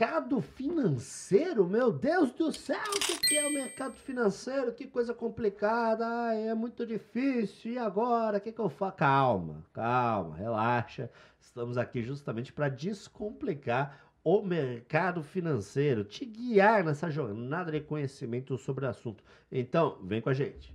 Mercado 0.00 0.40
financeiro? 0.40 1.68
Meu 1.68 1.92
Deus 1.92 2.32
do 2.32 2.50
céu, 2.50 2.78
o 2.90 3.20
que 3.20 3.36
é 3.36 3.46
o 3.46 3.52
mercado 3.52 3.98
financeiro? 3.98 4.72
Que 4.72 4.86
coisa 4.86 5.12
complicada, 5.12 6.06
ai, 6.06 6.48
é 6.48 6.54
muito 6.54 6.86
difícil. 6.86 7.72
E 7.72 7.78
agora? 7.78 8.38
O 8.38 8.40
que, 8.40 8.50
que 8.50 8.58
eu 8.58 8.70
faço? 8.70 8.96
Calma, 8.96 9.62
calma, 9.74 10.34
relaxa. 10.36 11.10
Estamos 11.38 11.76
aqui 11.76 12.02
justamente 12.02 12.50
para 12.50 12.70
descomplicar 12.70 14.00
o 14.24 14.40
mercado 14.40 15.22
financeiro, 15.22 16.02
te 16.02 16.24
guiar 16.24 16.82
nessa 16.82 17.10
jornada 17.10 17.70
de 17.70 17.82
conhecimento 17.82 18.56
sobre 18.56 18.86
o 18.86 18.88
assunto. 18.88 19.22
Então, 19.52 19.98
vem 20.02 20.22
com 20.22 20.30
a 20.30 20.34
gente. 20.34 20.74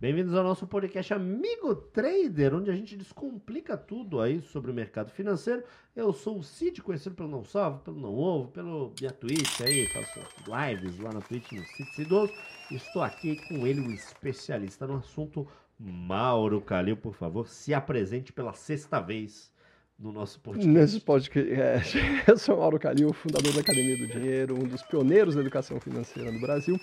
Bem-vindos 0.00 0.34
ao 0.34 0.42
nosso 0.42 0.66
podcast 0.66 1.12
Amigo 1.12 1.74
Trader, 1.74 2.54
onde 2.54 2.70
a 2.70 2.74
gente 2.74 2.96
descomplica 2.96 3.76
tudo 3.76 4.18
aí 4.18 4.40
sobre 4.40 4.70
o 4.70 4.74
mercado 4.74 5.10
financeiro. 5.10 5.62
Eu 5.94 6.10
sou 6.14 6.38
o 6.38 6.42
Cid, 6.42 6.80
conhecido 6.80 7.14
pelo 7.14 7.28
Não 7.28 7.44
Salve, 7.44 7.84
pelo 7.84 8.00
Não 8.00 8.14
Ovo, 8.14 8.48
pelo 8.48 8.94
minha 8.98 9.12
Twitch 9.12 9.60
aí, 9.60 9.86
faço 9.88 10.20
lives 10.48 10.98
lá 11.00 11.12
na 11.12 11.20
Twitch 11.20 11.52
no 11.52 11.62
Cid 11.66 11.94
Cidoso. 11.94 12.32
Estou 12.70 13.02
aqui 13.02 13.36
com 13.46 13.66
ele, 13.66 13.82
o 13.82 13.92
especialista 13.92 14.86
no 14.86 14.96
assunto, 14.96 15.46
Mauro 15.78 16.62
Calil. 16.62 16.96
Por 16.96 17.12
favor, 17.12 17.46
se 17.46 17.74
apresente 17.74 18.32
pela 18.32 18.54
sexta 18.54 19.00
vez 19.00 19.52
no 19.98 20.10
nosso 20.10 20.40
podcast. 20.40 20.66
Nesse 20.66 21.00
podcast, 21.00 21.98
eu 22.26 22.38
sou 22.38 22.56
Mauro 22.56 22.78
Calil, 22.78 23.12
fundador 23.12 23.52
da 23.52 23.60
Academia 23.60 23.98
do 23.98 24.06
Dinheiro, 24.06 24.54
um 24.54 24.66
dos 24.66 24.82
pioneiros 24.82 25.34
da 25.34 25.42
educação 25.42 25.78
financeira 25.78 26.32
no 26.32 26.40
Brasil. 26.40 26.80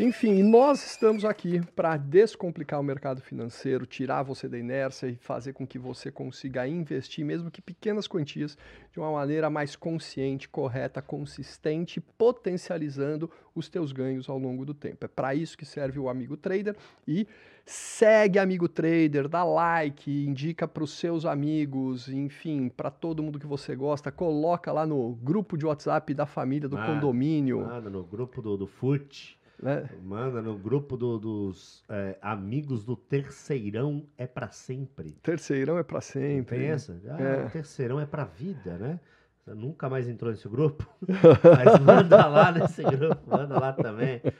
Enfim, 0.00 0.42
nós 0.42 0.84
estamos 0.84 1.24
aqui 1.24 1.60
para 1.76 1.96
descomplicar 1.96 2.80
o 2.80 2.82
mercado 2.82 3.20
financeiro, 3.20 3.86
tirar 3.86 4.24
você 4.24 4.48
da 4.48 4.58
inércia 4.58 5.06
e 5.06 5.14
fazer 5.14 5.52
com 5.52 5.64
que 5.64 5.78
você 5.78 6.10
consiga 6.10 6.66
investir, 6.66 7.24
mesmo 7.24 7.48
que 7.48 7.62
pequenas 7.62 8.08
quantias, 8.08 8.58
de 8.92 8.98
uma 8.98 9.12
maneira 9.12 9.48
mais 9.48 9.76
consciente, 9.76 10.48
correta, 10.48 11.00
consistente, 11.00 12.00
potencializando 12.00 13.30
os 13.54 13.68
teus 13.68 13.92
ganhos 13.92 14.28
ao 14.28 14.36
longo 14.36 14.64
do 14.64 14.74
tempo. 14.74 15.04
É 15.04 15.08
para 15.08 15.32
isso 15.32 15.56
que 15.56 15.64
serve 15.64 16.00
o 16.00 16.08
Amigo 16.08 16.36
Trader 16.36 16.74
e 17.06 17.24
segue 17.64 18.40
Amigo 18.40 18.68
Trader, 18.68 19.28
dá 19.28 19.44
like, 19.44 20.10
indica 20.10 20.66
para 20.66 20.82
os 20.82 20.98
seus 20.98 21.24
amigos, 21.24 22.08
enfim, 22.08 22.68
para 22.68 22.90
todo 22.90 23.22
mundo 23.22 23.38
que 23.38 23.46
você 23.46 23.76
gosta, 23.76 24.10
coloca 24.10 24.72
lá 24.72 24.84
no 24.84 25.14
grupo 25.22 25.56
de 25.56 25.64
WhatsApp 25.64 26.12
da 26.14 26.26
família, 26.26 26.68
do 26.68 26.76
Ah, 26.76 26.84
condomínio. 26.84 27.60
Manda 27.60 27.88
no 27.88 28.02
grupo 28.02 28.42
do, 28.42 28.56
do 28.56 28.66
FUT. 28.66 29.38
Né? 29.64 29.88
Manda 30.02 30.42
no 30.42 30.58
grupo 30.58 30.94
do- 30.94 31.18
dos 31.18 31.82
é, 31.88 32.18
amigos 32.20 32.84
do 32.84 32.94
Terceirão 32.94 34.06
é 34.18 34.26
pra 34.26 34.50
sempre. 34.50 35.12
Terceirão 35.22 35.78
é 35.78 35.82
para 35.82 36.02
sempre. 36.02 36.62
Essa? 36.66 37.00
Ah, 37.08 37.18
É. 37.22 37.46
o 37.46 37.50
Terceirão 37.50 37.98
é 37.98 38.04
pra 38.04 38.24
vida, 38.24 38.76
né? 38.76 39.00
Você 39.44 39.54
nunca 39.54 39.90
mais 39.90 40.08
entrou 40.08 40.30
nesse 40.30 40.48
grupo? 40.48 40.88
Mas 41.06 41.78
manda 41.80 42.26
lá 42.26 42.50
nesse 42.50 42.82
grupo, 42.82 43.20
manda 43.28 43.58
lá 43.60 43.72
também. 43.74 44.22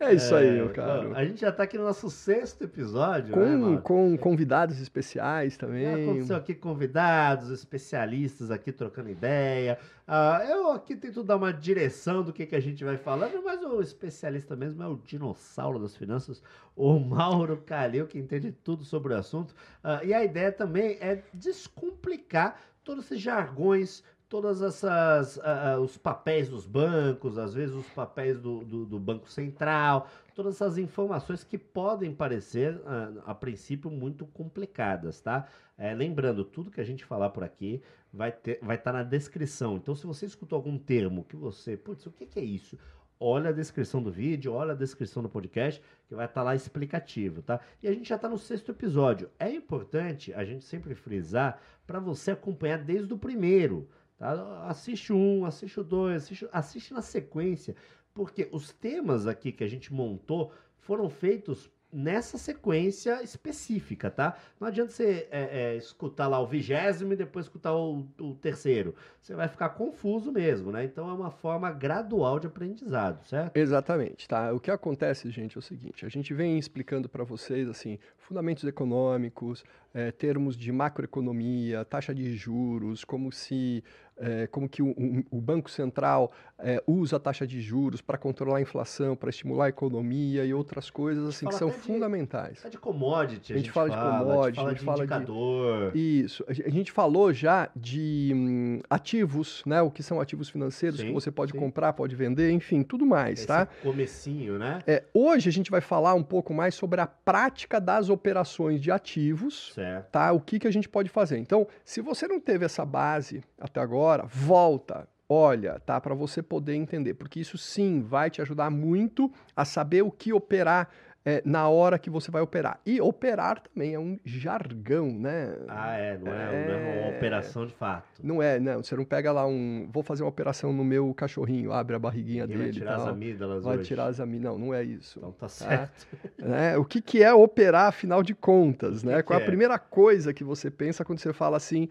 É 0.00 0.14
isso 0.14 0.34
aí, 0.34 0.50
meu 0.50 0.70
É, 0.70 0.72
caro. 0.72 1.14
A 1.14 1.24
gente 1.24 1.42
já 1.42 1.52
tá 1.52 1.62
aqui 1.62 1.76
no 1.78 1.84
nosso 1.84 2.10
sexto 2.10 2.64
episódio, 2.64 3.36
né, 3.36 3.44
Com, 3.46 3.58
Mauro? 3.58 3.82
com 3.82 4.18
convidados 4.18 4.80
especiais 4.80 5.52
Já 5.52 5.58
também. 5.60 5.86
aconteceu 5.86 6.36
aqui 6.36 6.54
convidados, 6.54 7.50
especialistas 7.50 8.50
aqui 8.50 8.72
trocando 8.72 9.10
ideia. 9.10 9.78
Ah, 10.08 10.42
eu 10.48 10.72
aqui 10.72 10.96
tento 10.96 11.22
dar 11.22 11.36
uma 11.36 11.52
direção 11.52 12.22
do 12.22 12.32
que, 12.32 12.46
que 12.46 12.56
a 12.56 12.60
gente 12.60 12.82
vai 12.82 12.96
falando, 12.96 13.40
mas 13.44 13.62
o 13.62 13.80
especialista 13.80 14.56
mesmo 14.56 14.82
é 14.82 14.88
o 14.88 14.96
dinossauro 14.96 15.78
das 15.78 15.94
finanças, 15.94 16.42
o 16.74 16.98
Mauro 16.98 17.58
Calil, 17.64 18.06
que 18.06 18.18
entende 18.18 18.50
tudo 18.50 18.82
sobre 18.84 19.12
o 19.14 19.16
assunto. 19.16 19.54
Ah, 19.84 20.02
e 20.02 20.12
a 20.14 20.24
ideia 20.24 20.50
também 20.50 20.96
é 21.00 21.22
descomplicar 21.32 22.58
todos 22.86 23.04
esses 23.04 23.20
jargões, 23.20 24.04
todas 24.28 24.62
essas 24.62 25.38
ah, 25.42 25.78
os 25.80 25.98
papéis 25.98 26.48
dos 26.48 26.66
bancos, 26.66 27.36
às 27.36 27.52
vezes 27.52 27.74
os 27.74 27.88
papéis 27.88 28.40
do, 28.40 28.64
do, 28.64 28.86
do 28.86 28.98
Banco 28.98 29.28
Central, 29.28 30.08
todas 30.34 30.54
essas 30.54 30.78
informações 30.78 31.42
que 31.42 31.58
podem 31.58 32.14
parecer, 32.14 32.80
ah, 32.86 33.12
a 33.26 33.34
princípio, 33.34 33.90
muito 33.90 34.24
complicadas, 34.24 35.20
tá? 35.20 35.48
É, 35.76 35.92
lembrando, 35.92 36.44
tudo 36.44 36.70
que 36.70 36.80
a 36.80 36.84
gente 36.84 37.04
falar 37.04 37.30
por 37.30 37.42
aqui 37.42 37.82
vai 38.12 38.30
estar 38.30 38.64
vai 38.64 38.78
tá 38.78 38.92
na 38.92 39.02
descrição. 39.02 39.76
Então, 39.76 39.94
se 39.94 40.06
você 40.06 40.24
escutou 40.24 40.56
algum 40.56 40.78
termo 40.78 41.24
que 41.24 41.36
você, 41.36 41.76
putz, 41.76 42.06
o 42.06 42.12
que, 42.12 42.24
que 42.24 42.38
é 42.38 42.44
isso? 42.44 42.78
Olha 43.18 43.48
a 43.48 43.52
descrição 43.52 44.02
do 44.02 44.10
vídeo, 44.10 44.52
olha 44.52 44.72
a 44.72 44.76
descrição 44.76 45.22
do 45.22 45.28
podcast, 45.28 45.82
que 46.06 46.14
vai 46.14 46.26
estar 46.26 46.42
lá 46.42 46.54
explicativo, 46.54 47.42
tá? 47.42 47.60
E 47.82 47.88
a 47.88 47.92
gente 47.92 48.08
já 48.08 48.16
está 48.16 48.28
no 48.28 48.36
sexto 48.36 48.70
episódio. 48.70 49.30
É 49.38 49.50
importante 49.50 50.34
a 50.34 50.44
gente 50.44 50.64
sempre 50.64 50.94
frisar 50.94 51.58
para 51.86 51.98
você 51.98 52.32
acompanhar 52.32 52.78
desde 52.78 53.14
o 53.14 53.18
primeiro, 53.18 53.88
tá? 54.18 54.66
Assiste 54.66 55.14
um, 55.14 55.46
assiste 55.46 55.80
o 55.80 55.84
dois, 55.84 56.24
assiste, 56.24 56.48
assiste 56.52 56.92
na 56.92 57.00
sequência, 57.00 57.74
porque 58.12 58.48
os 58.52 58.70
temas 58.72 59.26
aqui 59.26 59.50
que 59.50 59.64
a 59.64 59.68
gente 59.68 59.94
montou 59.94 60.52
foram 60.76 61.08
feitos 61.08 61.70
nessa 61.96 62.36
sequência 62.36 63.22
específica, 63.22 64.10
tá? 64.10 64.36
Não 64.60 64.68
adianta 64.68 64.92
você 64.92 65.26
é, 65.30 65.72
é, 65.72 65.76
escutar 65.76 66.28
lá 66.28 66.38
o 66.38 66.46
vigésimo 66.46 67.14
e 67.14 67.16
depois 67.16 67.46
escutar 67.46 67.74
o, 67.74 68.06
o 68.20 68.34
terceiro. 68.34 68.94
Você 69.22 69.34
vai 69.34 69.48
ficar 69.48 69.70
confuso 69.70 70.30
mesmo, 70.30 70.70
né? 70.70 70.84
Então 70.84 71.08
é 71.08 71.12
uma 71.14 71.30
forma 71.30 71.72
gradual 71.72 72.38
de 72.38 72.48
aprendizado, 72.48 73.24
certo? 73.24 73.56
Exatamente, 73.56 74.28
tá? 74.28 74.52
O 74.52 74.60
que 74.60 74.70
acontece, 74.70 75.30
gente, 75.30 75.56
é 75.56 75.58
o 75.58 75.62
seguinte: 75.62 76.04
a 76.04 76.08
gente 76.10 76.34
vem 76.34 76.58
explicando 76.58 77.08
para 77.08 77.24
vocês 77.24 77.66
assim 77.66 77.98
fundamentos 78.18 78.64
econômicos, 78.64 79.64
eh, 79.94 80.12
termos 80.12 80.54
de 80.54 80.70
macroeconomia, 80.70 81.82
taxa 81.84 82.14
de 82.14 82.36
juros, 82.36 83.04
como 83.04 83.32
se 83.32 83.82
eh, 84.18 84.46
como 84.50 84.68
que 84.68 84.82
o, 84.82 84.88
o- 85.30 85.40
Banco 85.40 85.70
Central 85.70 86.32
eh, 86.58 86.82
usa 86.86 87.16
a 87.16 87.20
taxa 87.20 87.46
de 87.46 87.60
juros 87.60 88.00
para 88.00 88.16
controlar 88.18 88.58
a 88.58 88.60
inflação, 88.60 89.14
para 89.14 89.30
estimular 89.30 89.66
a 89.66 89.68
economia 89.68 90.44
e 90.44 90.52
outras 90.54 90.90
coisas 90.90 91.28
assim 91.28 91.46
que 91.46 91.52
fala 91.52 91.58
são 91.58 91.68
de- 91.68 91.74
fundamentais. 91.76 92.64
É 92.64 92.68
de 92.68 92.78
commodity, 92.78 93.52
a, 93.52 93.56
A 93.56 93.58
gente 93.58 93.70
fala 93.70 93.90
de 93.90 93.96
commodity, 93.96 94.58
a 94.60 94.62
gente 94.62 94.70
gente 94.78 94.84
fala 94.84 94.96
fala 94.96 95.06
de 95.06 95.08
de- 95.08 95.14
indicador. 95.32 95.96
Isso. 95.96 96.44
A 96.48 96.52
gen- 96.52 96.66
a 96.66 96.70
gente 96.70 96.92
falou 96.92 97.32
já 97.32 97.68
de 97.76 98.32
hum, 98.34 98.80
ativos, 98.88 99.62
né? 99.66 99.82
O 99.82 99.90
que 99.90 100.02
são 100.02 100.20
ativos 100.20 100.48
financeiros 100.48 101.00
Sim, 101.00 101.06
que 101.08 101.12
você 101.12 101.30
pode 101.30 101.52
sim. 101.52 101.58
comprar, 101.58 101.92
pode 101.92 102.16
vender, 102.16 102.50
enfim, 102.50 102.82
tudo 102.82 103.04
mais, 103.06 103.38
Esse 103.40 103.46
tá? 103.46 103.66
comecinho, 103.82 104.58
né? 104.58 104.78
É, 104.86 105.04
hoje 105.14 105.48
a 105.48 105.52
gente 105.52 105.70
vai 105.70 105.80
falar 105.80 106.14
um 106.14 106.22
pouco 106.22 106.52
mais 106.54 106.74
sobre 106.74 107.00
a 107.00 107.06
prática 107.06 107.80
das 107.80 108.08
operações 108.08 108.80
de 108.80 108.90
ativos, 108.90 109.72
Certo. 109.74 110.10
tá? 110.10 110.32
O 110.32 110.40
que, 110.40 110.58
que 110.58 110.66
a 110.66 110.70
gente 110.70 110.88
pode 110.88 111.08
fazer. 111.10 111.38
Então, 111.38 111.66
se 111.84 112.00
você 112.00 112.26
não 112.26 112.40
teve 112.40 112.64
essa 112.64 112.84
base 112.84 113.42
até 113.60 113.80
agora, 113.80 114.05
volta, 114.26 115.08
olha, 115.28 115.80
tá? 115.84 116.00
Para 116.00 116.14
você 116.14 116.42
poder 116.42 116.74
entender, 116.74 117.14
porque 117.14 117.40
isso 117.40 117.58
sim 117.58 118.00
vai 118.00 118.30
te 118.30 118.40
ajudar 118.40 118.70
muito 118.70 119.30
a 119.56 119.64
saber 119.64 120.02
o 120.02 120.10
que 120.10 120.32
operar 120.32 120.88
é, 121.28 121.42
na 121.44 121.68
hora 121.68 121.98
que 121.98 122.08
você 122.08 122.30
vai 122.30 122.40
operar. 122.40 122.78
E 122.86 123.00
operar 123.00 123.58
também 123.60 123.94
é 123.94 123.98
um 123.98 124.16
jargão, 124.24 125.08
né? 125.10 125.56
Ah, 125.66 125.96
é, 125.96 126.16
não 126.18 126.32
é, 126.32 126.46
não 126.66 126.72
é 126.72 126.76
uma 126.76 127.06
É. 127.06 127.16
operação 127.16 127.66
de 127.66 127.74
fato. 127.74 128.06
Não 128.22 128.40
é, 128.40 128.60
não. 128.60 128.80
Você 128.80 128.94
não 128.94 129.04
pega 129.04 129.32
lá 129.32 129.44
um. 129.44 129.88
Vou 129.92 130.04
fazer 130.04 130.22
uma 130.22 130.28
operação 130.28 130.72
no 130.72 130.84
meu 130.84 131.12
cachorrinho, 131.14 131.72
abre 131.72 131.96
a 131.96 131.98
barriguinha 131.98 132.46
vai 132.46 132.56
dele. 132.56 132.70
e 132.70 132.72
tirar 132.74 132.94
as 132.98 133.06
amígdalas 133.08 133.64
vai 133.64 133.76
hoje. 133.78 133.88
tirar 133.88 134.04
as 134.06 134.20
ami- 134.20 134.38
Não, 134.38 134.56
não 134.56 134.72
é 134.72 134.84
isso. 134.84 135.18
Então 135.18 135.32
tá 135.32 135.48
certo. 135.48 136.06
né? 136.38 136.78
O 136.78 136.84
que, 136.84 137.02
que 137.02 137.20
é 137.24 137.34
operar, 137.34 137.88
afinal 137.88 138.22
de 138.22 138.32
contas? 138.32 139.02
Né? 139.02 139.16
que 139.16 139.22
Qual 139.24 139.36
é 139.36 139.40
que 139.40 139.42
a 139.42 139.46
é? 139.46 139.50
primeira 139.50 139.78
coisa 139.80 140.32
que 140.32 140.44
você 140.44 140.70
pensa 140.70 141.04
quando 141.04 141.18
você 141.18 141.32
fala 141.32 141.56
assim: 141.56 141.88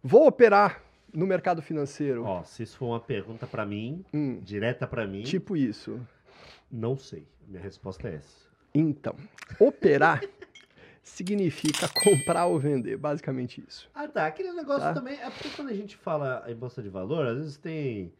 vou 0.00 0.28
operar 0.28 0.80
no 1.16 1.26
mercado 1.26 1.62
financeiro? 1.62 2.24
Ó, 2.24 2.42
se 2.44 2.62
isso 2.62 2.76
for 2.76 2.86
uma 2.86 3.00
pergunta 3.00 3.46
pra 3.46 3.64
mim, 3.64 4.04
Hum, 4.12 4.38
direta 4.40 4.86
pra 4.86 5.06
mim, 5.06 5.22
tipo 5.22 5.56
isso. 5.56 5.98
não 6.70 6.96
sei. 6.96 7.26
Minha 7.48 7.62
resposta 7.62 8.08
é 8.08 8.16
essa. 8.16 8.46
Então, 8.74 9.14
operar 9.58 10.20
significa 11.02 11.88
comprar 11.88 12.46
ou 12.46 12.58
vender, 12.58 12.96
basicamente 12.96 13.62
isso. 13.66 13.88
Ah, 13.94 14.08
tá. 14.08 14.26
Aquele 14.26 14.52
negócio 14.52 14.82
Tá. 14.82 14.92
também. 14.94 15.14
É 15.20 15.30
porque 15.30 15.48
quando 15.50 15.68
a 15.68 15.74
gente 15.74 15.96
fala 15.96 16.44
em 16.48 16.54
bolsa 16.54 16.82
de 16.82 16.88
valor, 16.88 17.26
às 17.26 17.38
vezes 17.38 17.56
tem 17.56 18.12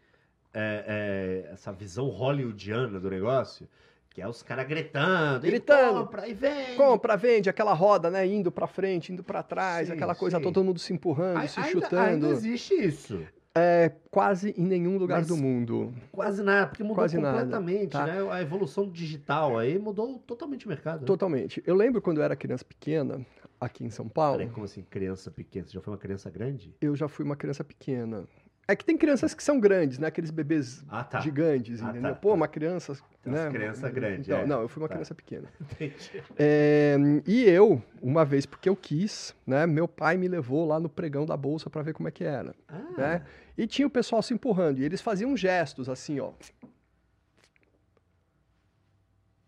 é, 0.55 1.45
é, 1.49 1.53
essa 1.53 1.73
visão 1.73 2.09
hollywoodiana 2.09 2.99
do 2.99 3.11
negócio, 3.11 3.69
que 4.17 4.23
é 4.23 4.27
os 4.27 4.43
caras 4.43 4.67
gritando, 4.67 5.43
Gritando. 5.43 5.99
e 6.01 6.05
compra, 6.05 6.27
e 6.27 6.33
vende. 6.33 6.75
Compra, 6.75 7.17
vende, 7.19 7.51
aquela 7.51 7.75
roda, 7.75 8.11
né? 8.11 8.27
Indo 8.27 8.51
pra 8.51 8.67
frente, 8.67 9.13
indo 9.13 9.23
pra 9.23 9.43
trás, 9.43 9.89
Sim, 9.89 9.93
aquela 9.93 10.15
coisa, 10.15 10.39
sim. 10.39 10.43
todo 10.43 10.65
mundo 10.65 10.79
se 10.79 10.91
empurrando, 10.95 11.37
Ai- 11.37 11.49
se 11.49 11.61
ainda, 11.61 11.71
chutando. 11.71 12.01
ainda 12.03 12.29
existe 12.29 12.73
isso. 12.73 13.21
É 13.55 13.93
quase 14.11 14.55
em 14.57 14.65
nenhum 14.65 14.97
lugar 14.97 15.19
Mas 15.19 15.27
do 15.29 15.37
mundo. 15.37 15.93
Quase 16.11 16.43
nada, 16.43 16.67
porque 16.67 16.83
mudou 16.83 16.97
Quase 16.97 17.19
nada, 17.19 17.41
completamente, 17.41 17.91
tá? 17.93 18.07
né? 18.07 18.27
A 18.31 18.41
evolução 18.41 18.89
digital 18.89 19.59
aí 19.59 19.79
mudou 19.79 20.19
totalmente 20.27 20.65
o 20.65 20.69
mercado. 20.71 21.01
né? 21.01 21.07
Totalmente. 21.07 21.63
Eu 21.67 21.75
lembro 21.75 22.01
quando 22.01 22.17
eu 22.17 22.25
era 22.25 22.35
criança 22.35 22.65
pequena, 22.65 23.21
aqui 23.61 23.85
em 23.85 23.91
São 23.91 24.09
Paulo, 24.09 24.39
Peraí, 24.39 24.51
como 24.51 24.65
assim, 24.65 24.83
criança 24.83 25.31
pequena? 25.31 25.67
Você 25.67 25.75
já 25.75 25.81
foi 25.83 25.93
uma 25.93 25.99
criança 25.99 26.31
grande? 26.31 26.75
eu 26.81 26.97
já 26.97 27.07
fui 27.07 27.23
uma 27.23 27.37
criança 27.37 27.63
pequena. 27.63 28.25
É 28.69 28.75
que 28.75 28.85
tem 28.85 28.99
crianças 28.99 29.33
que 29.33 29.43
são 29.45 29.61
grandes, 29.61 29.97
né? 29.99 30.09
Aqueles 30.09 30.31
bebês 30.33 30.85
Ah, 30.89 31.05
tá. 31.05 31.21
gigantes, 31.21 31.81
Ah, 31.81 31.91
entendeu? 31.91 32.15
tá, 32.15 32.19
Pô, 32.21 32.31
tá. 32.31 32.35
uma 32.35 32.49
criança, 32.49 32.95
Tem 33.23 33.33
né? 33.33 33.49
criança 33.49 33.89
grande, 33.89 34.23
Então, 34.33 34.41
é. 34.41 34.47
não, 34.47 34.61
eu 34.61 34.69
fui 34.69 34.83
uma 34.83 34.89
Tá. 34.89 34.95
criança 34.95 35.15
pequena. 35.15 35.49
Entendi. 35.61 35.95
É, 36.37 36.97
e 37.25 37.45
eu, 37.45 37.81
uma 38.03 38.25
vez, 38.25 38.45
porque 38.45 38.69
eu 38.69 38.75
quis, 38.75 39.37
né? 39.47 39.67
Meu 39.67 39.87
pai 39.87 40.17
me 40.17 40.27
levou 40.27 40.67
lá 40.67 40.81
no 40.81 40.89
pregão 40.89 41.25
da 41.25 41.37
bolsa 41.37 41.71
para 41.71 41.83
ver 41.83 41.93
como 41.95 42.09
é 42.09 42.11
que 42.11 42.25
era, 42.25 42.57
Ah, 42.67 42.83
né? 42.99 43.27
E 43.57 43.69
tinha 43.69 43.87
o 43.87 43.91
pessoal 43.91 44.21
se 44.21 44.35
empurrando 44.35 44.81
e 44.81 44.85
eles 44.85 45.01
faziam 45.01 45.37
gestos 45.37 45.89
assim, 45.89 46.19
ó. 46.19 46.33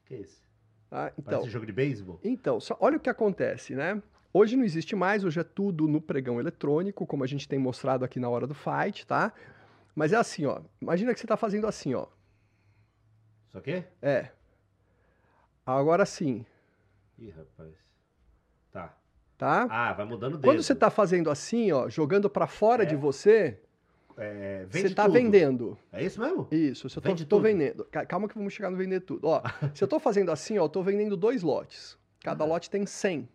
que 0.07 0.15
isso? 0.15 0.43
tá? 0.89 1.13
Então, 1.19 1.41
Parece 1.41 1.51
jogo 1.51 1.67
de 1.67 1.73
beisebol? 1.73 2.21
Então, 2.23 2.61
só, 2.61 2.77
olha 2.81 2.97
o 2.97 3.01
que 3.01 3.11
acontece, 3.11 3.75
né? 3.75 4.01
Hoje 4.33 4.57
não 4.57 4.65
existe 4.65 4.95
mais, 4.95 5.25
hoje 5.25 5.41
é 5.41 5.45
tudo 5.45 5.89
no 5.89 6.01
pregão 6.01 6.39
eletrônico, 6.39 7.07
como 7.07 7.25
a 7.25 7.27
gente 7.27 7.49
tem 7.49 7.59
mostrado 7.59 8.05
aqui 8.05 8.21
na 8.21 8.29
hora 8.29 8.47
do 8.47 8.55
fight, 8.55 9.07
tá? 9.07 9.33
Mas 9.95 10.13
é 10.13 10.17
assim, 10.17 10.45
ó. 10.45 10.61
Imagina 10.81 11.15
que 11.15 11.21
você 11.21 11.27
tá 11.27 11.37
fazendo 11.37 11.67
assim, 11.67 11.95
ó. 11.95 12.07
Isso 13.49 13.59
aqui? 13.59 13.83
É. 14.03 14.31
Agora 15.65 16.05
sim, 16.07 16.45
Ih, 17.19 17.31
rapaz. 17.31 17.75
Tá. 18.71 18.95
tá? 19.37 19.67
Ah, 19.71 19.93
vai 19.93 20.07
mudando 20.07 20.35
o 20.35 20.37
dedo. 20.37 20.45
Quando 20.47 20.63
você 20.63 20.75
tá 20.75 20.89
fazendo 20.91 21.31
assim, 21.31 21.73
ó, 21.73 21.89
jogando 21.89 22.31
para 22.31 22.47
fora 22.47 22.83
É. 22.85 22.87
de 22.87 22.95
você, 22.97 23.59
É, 24.17 24.67
você 24.71 24.95
tá 24.95 25.05
tudo. 25.05 25.15
tô 25.15 25.79
É 25.93 26.05
isso 26.05 26.21
mesmo? 26.21 26.47
Isso, 26.51 26.89
se 26.89 26.97
eu 26.97 27.03
vendendo. 27.41 27.85
Ca- 27.87 28.05
Calma 28.07 28.29
que 28.29 28.35
vamos 28.37 28.53
chegar 28.53 28.71
no 28.71 28.77
vender 28.77 29.01
tudo. 29.01 29.27
Ó, 29.27 29.43
se 29.75 29.83
eu 29.83 29.89
tô 29.89 29.99
fazendo 29.99 30.31
assim, 30.31 30.59
ó, 30.59 30.65
eu 30.65 30.69
tô 30.69 30.83
vendendo 30.83 31.17
dois 31.17 31.43
lotes. 31.43 31.99
Cada 32.21 32.45
Ah. 32.45 32.47
lote 32.47 32.69
tem 32.71 32.85
100 32.87 33.29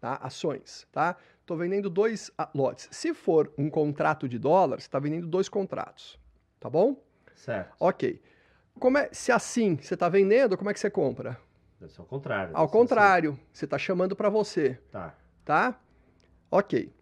tá? 0.00 0.14
ações, 0.22 0.86
tá? 0.92 1.16
Tô 1.44 1.56
vendendo 1.56 1.88
dois 1.88 2.30
ah, 2.36 2.50
lotes. 2.54 2.88
Se 2.90 3.14
for 3.14 3.52
um 3.56 3.70
contrato 3.70 4.28
de 4.28 4.38
dólar, 4.38 4.80
você 4.80 4.88
tá 4.88 4.98
vendendo 4.98 5.26
dois 5.26 5.48
contratos, 5.48 6.18
tá 6.60 6.68
bom? 6.68 7.02
Certo. 7.34 7.74
Ok. 7.80 8.20
Como 8.78 8.98
é, 8.98 9.08
se 9.12 9.32
assim 9.32 9.76
você 9.76 9.96
tá 9.96 10.08
vendendo, 10.08 10.56
como 10.56 10.70
é 10.70 10.74
que 10.74 10.80
você 10.80 10.90
compra? 10.90 11.38
Deve 11.80 11.92
ser 11.92 12.00
ao 12.00 12.06
contrário. 12.06 12.56
Ao 12.56 12.66
ser 12.66 12.72
contrário, 12.72 13.40
você 13.52 13.66
tá 13.66 13.78
chamando 13.78 14.14
para 14.14 14.28
você, 14.28 14.70
assim. 14.70 14.90
Tá. 14.90 15.14
tá? 15.44 15.80
Ok. 16.50 16.92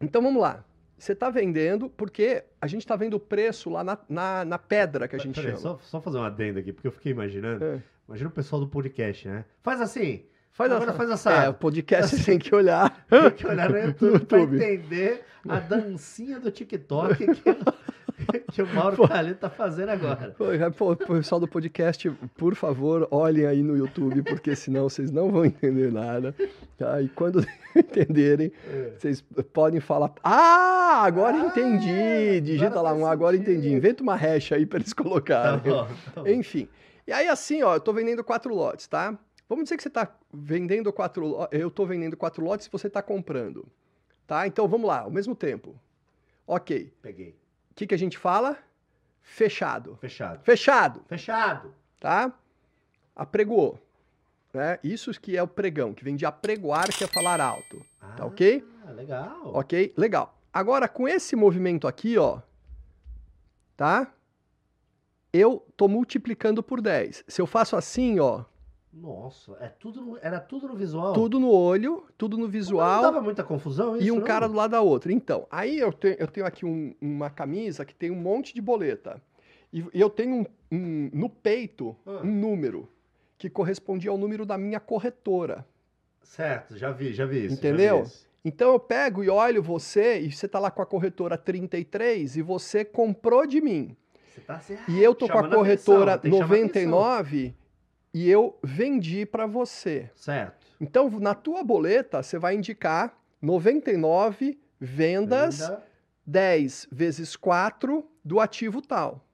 Então 0.00 0.22
vamos 0.22 0.40
lá. 0.40 0.64
Você 0.98 1.14
tá 1.14 1.30
vendendo 1.30 1.88
porque 1.88 2.44
a 2.60 2.66
gente 2.66 2.86
tá 2.86 2.94
vendo 2.94 3.14
o 3.14 3.20
preço 3.20 3.70
lá 3.70 3.82
na, 3.82 3.98
na, 4.08 4.44
na 4.44 4.58
pedra 4.58 5.08
que 5.08 5.16
a 5.16 5.18
gente 5.18 5.34
Peraí, 5.34 5.56
chama. 5.56 5.78
só, 5.78 5.78
só 5.78 6.00
fazer 6.00 6.18
uma 6.18 6.26
adenda 6.26 6.60
aqui, 6.60 6.72
porque 6.72 6.86
eu 6.86 6.92
fiquei 6.92 7.12
imaginando. 7.12 7.64
É. 7.64 7.82
Imagina 8.06 8.28
o 8.28 8.32
pessoal 8.32 8.60
do 8.60 8.68
podcast, 8.68 9.26
né? 9.28 9.44
Faz 9.62 9.80
assim. 9.80 10.24
Faz 10.52 10.70
Agora 10.72 10.90
a- 10.90 10.94
faz 10.94 11.26
É, 11.26 11.48
o 11.48 11.54
podcast 11.54 12.16
você 12.16 12.24
tem 12.24 12.38
que 12.38 12.54
olhar. 12.54 12.90
Tem 13.08 13.30
que 13.32 13.46
olhar 13.46 13.70
no 13.70 13.78
YouTube, 13.78 14.12
YouTube. 14.12 14.56
entender 14.56 15.22
a 15.48 15.58
dancinha 15.60 16.38
do 16.38 16.50
TikTok 16.50 17.16
que, 17.16 17.50
o- 17.50 18.52
que 18.52 18.62
o 18.62 18.66
Mauro 18.74 19.08
Calil 19.08 19.34
tá 19.36 19.48
fazendo 19.48 19.88
agora. 19.90 20.34
Pô, 20.76 20.94
pessoal 20.96 21.40
do 21.40 21.48
podcast, 21.48 22.10
por 22.36 22.54
favor, 22.54 23.08
olhem 23.10 23.46
aí 23.46 23.62
no 23.62 23.76
YouTube, 23.76 24.22
porque 24.22 24.54
senão 24.54 24.88
vocês 24.88 25.10
não 25.10 25.30
vão 25.30 25.44
entender 25.46 25.90
nada. 25.90 26.34
Tá? 26.76 27.00
E 27.00 27.08
quando 27.08 27.46
entenderem, 27.74 28.52
É. 28.68 28.92
vocês 28.98 29.22
podem 29.52 29.80
falar. 29.80 30.12
Ah, 30.22 31.02
agora 31.04 31.36
Ah, 31.36 31.46
entendi! 31.46 32.40
Digita 32.42 32.66
agora 32.78 32.82
lá 32.90 32.94
um, 32.94 33.06
agora 33.06 33.36
sentido. 33.36 33.52
entendi. 33.52 33.72
Inventa 33.72 34.02
uma 34.02 34.16
hash 34.16 34.52
aí 34.52 34.66
para 34.66 34.80
eles 34.80 34.92
Tá 34.92 35.02
colocarem. 35.02 35.58
bom, 35.60 35.86
tá 36.14 36.22
bom. 36.22 36.28
Enfim. 36.28 36.68
E 37.06 37.12
aí, 37.12 37.26
assim, 37.28 37.62
ó, 37.62 37.74
eu 37.74 37.80
tô 37.80 37.92
vendendo 37.92 38.22
quatro 38.22 38.54
lotes, 38.54 38.86
tá? 38.86 39.18
Vamos 39.50 39.64
dizer 39.64 39.76
que 39.76 39.82
você 39.82 39.90
tá 39.90 40.16
vendendo 40.32 40.92
quatro 40.92 41.48
Eu 41.50 41.72
tô 41.72 41.84
vendendo 41.84 42.16
quatro 42.16 42.44
lotes 42.44 42.68
e 42.68 42.70
você 42.70 42.88
tá 42.88 43.02
comprando. 43.02 43.66
Tá? 44.24 44.46
Então 44.46 44.68
vamos 44.68 44.86
lá, 44.86 45.00
ao 45.00 45.10
mesmo 45.10 45.34
tempo. 45.34 45.74
Ok. 46.46 46.94
Peguei. 47.02 47.30
O 47.72 47.74
que, 47.74 47.84
que 47.88 47.94
a 47.94 47.98
gente 47.98 48.16
fala? 48.16 48.56
Fechado. 49.22 49.96
Fechado. 50.00 50.44
Fechado, 50.44 51.02
Fechado. 51.08 51.74
tá? 51.98 52.32
Apregoou. 53.16 53.76
Né? 54.54 54.78
Isso 54.84 55.10
que 55.20 55.36
é 55.36 55.42
o 55.42 55.48
pregão, 55.48 55.92
que 55.92 56.04
vem 56.04 56.14
de 56.14 56.24
apregoar, 56.24 56.88
que 56.88 57.02
é 57.02 57.08
falar 57.08 57.40
alto. 57.40 57.84
Tá 58.16 58.24
ok? 58.24 58.64
Ah, 58.86 58.92
legal. 58.92 59.50
Ok? 59.52 59.92
Legal. 59.96 60.38
Agora, 60.52 60.88
com 60.88 61.08
esse 61.08 61.34
movimento 61.34 61.88
aqui, 61.88 62.16
ó, 62.16 62.40
tá? 63.76 64.12
Eu 65.32 65.66
tô 65.76 65.88
multiplicando 65.88 66.62
por 66.62 66.80
10. 66.80 67.24
Se 67.26 67.42
eu 67.42 67.46
faço 67.46 67.76
assim, 67.76 68.20
ó, 68.20 68.44
Nossa, 68.92 69.56
é 69.60 69.68
tudo 69.68 70.00
no- 70.00 70.18
era 70.20 70.40
tudo 70.40 70.66
no 70.66 70.74
visual. 70.74 71.12
tudo 71.12 71.38
no 71.38 71.50
olho, 71.50 72.04
tudo 72.18 72.36
no 72.36 72.44
Não 72.44 72.50
visual 72.50 73.02
dava 73.02 73.20
muita 73.20 73.44
confusão 73.44 73.96
isso, 73.96 74.04
e 74.06 74.10
um 74.10 74.16
não? 74.16 74.24
cara 74.24 74.48
do 74.48 74.54
lado 74.54 74.72
da 74.72 74.80
outra. 74.80 75.12
Então, 75.12 75.46
aí 75.50 75.78
eu 75.78 75.92
tenho, 75.92 76.16
eu 76.18 76.26
tenho 76.26 76.44
aqui 76.46 76.66
um- 76.66 76.92
uma 77.00 77.30
camisa 77.30 77.84
que 77.84 77.94
tem 77.94 78.10
um 78.10 78.16
monte 78.16 78.52
de 78.52 78.60
boleta. 78.60 79.22
E, 79.72 79.84
e 79.94 80.00
eu 80.00 80.10
tenho 80.10 80.34
um- 80.40 80.46
um- 80.72 81.10
no 81.12 81.28
peito 81.30 81.96
Ah. 82.04 82.20
um 82.24 82.32
número 82.32 82.88
que 83.38 83.48
correspondia 83.48 84.10
ao 84.10 84.18
número 84.18 84.44
da 84.44 84.58
minha 84.58 84.80
corretora. 84.80 85.64
Certo, 86.20 86.76
já 86.76 86.90
vi, 86.90 87.12
já 87.12 87.24
vi 87.26 87.46
isso. 87.46 87.54
Entendeu? 87.54 87.98
vi 88.02 88.06
isso. 88.08 88.26
Então 88.44 88.72
eu 88.72 88.80
pego 88.80 89.22
e 89.22 89.30
olho 89.30 89.62
você, 89.62 90.18
e 90.18 90.32
você 90.32 90.48
tá 90.48 90.58
lá 90.58 90.70
com 90.70 90.82
a 90.82 90.86
corretora 90.86 91.38
33 91.38 92.36
e 92.36 92.42
você 92.42 92.84
comprou 92.84 93.46
de 93.46 93.60
mim. 93.60 93.96
Você 94.34 94.40
tá 94.40 94.60
E 94.88 95.00
eu 95.00 95.14
tô 95.14 95.26
com 95.28 95.34
a 95.34 95.36
chamando 95.42 95.54
corretora 95.54 96.14
atenção, 96.14 96.20
tem 96.20 96.30
que 96.32 96.38
chamar 96.38 96.48
99 96.48 97.54
e 98.12 98.28
eu 98.28 98.58
vendi 98.62 99.24
para 99.24 99.46
você. 99.46 100.10
Certo. 100.14 100.66
Então 100.80 101.08
na 101.20 101.34
tua 101.34 101.62
boleta 101.62 102.22
você 102.22 102.38
vai 102.38 102.54
indicar 102.56 103.16
99 103.40 104.58
vendas 104.78 105.60
Venda. 105.60 105.82
10 106.26 106.88
vezes 106.92 107.36
4 107.36 108.04
do 108.24 108.38
ativo 108.40 108.80
tal, 108.82 109.24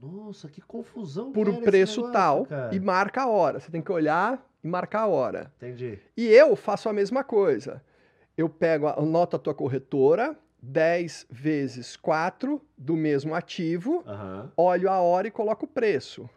Nossa, 0.00 0.48
que 0.48 0.60
confusão. 0.60 1.30
por 1.32 1.46
que 1.46 1.52
um 1.52 1.60
preço 1.62 2.00
negócio, 2.00 2.12
tal 2.12 2.46
cara. 2.46 2.74
e 2.74 2.80
marca 2.80 3.22
a 3.22 3.28
hora. 3.28 3.60
Você 3.60 3.70
tem 3.70 3.82
que 3.82 3.92
olhar 3.92 4.44
e 4.62 4.68
marcar 4.68 5.02
a 5.02 5.06
hora. 5.06 5.52
Entendi. 5.56 5.98
E 6.16 6.26
eu 6.28 6.56
faço 6.56 6.88
a 6.88 6.92
mesma 6.92 7.22
coisa. 7.22 7.82
Eu 8.36 8.48
pego, 8.48 8.88
anoto 8.88 9.36
a 9.36 9.38
tua 9.38 9.54
corretora, 9.54 10.36
10 10.62 11.26
vezes 11.30 11.96
4 11.96 12.60
do 12.76 12.96
mesmo 12.96 13.34
ativo, 13.34 14.02
olho 14.56 14.90
a 14.90 15.00
hora 15.00 15.28
e 15.28 15.30
coloco 15.30 15.66
o 15.66 15.68
preço. 15.68 16.28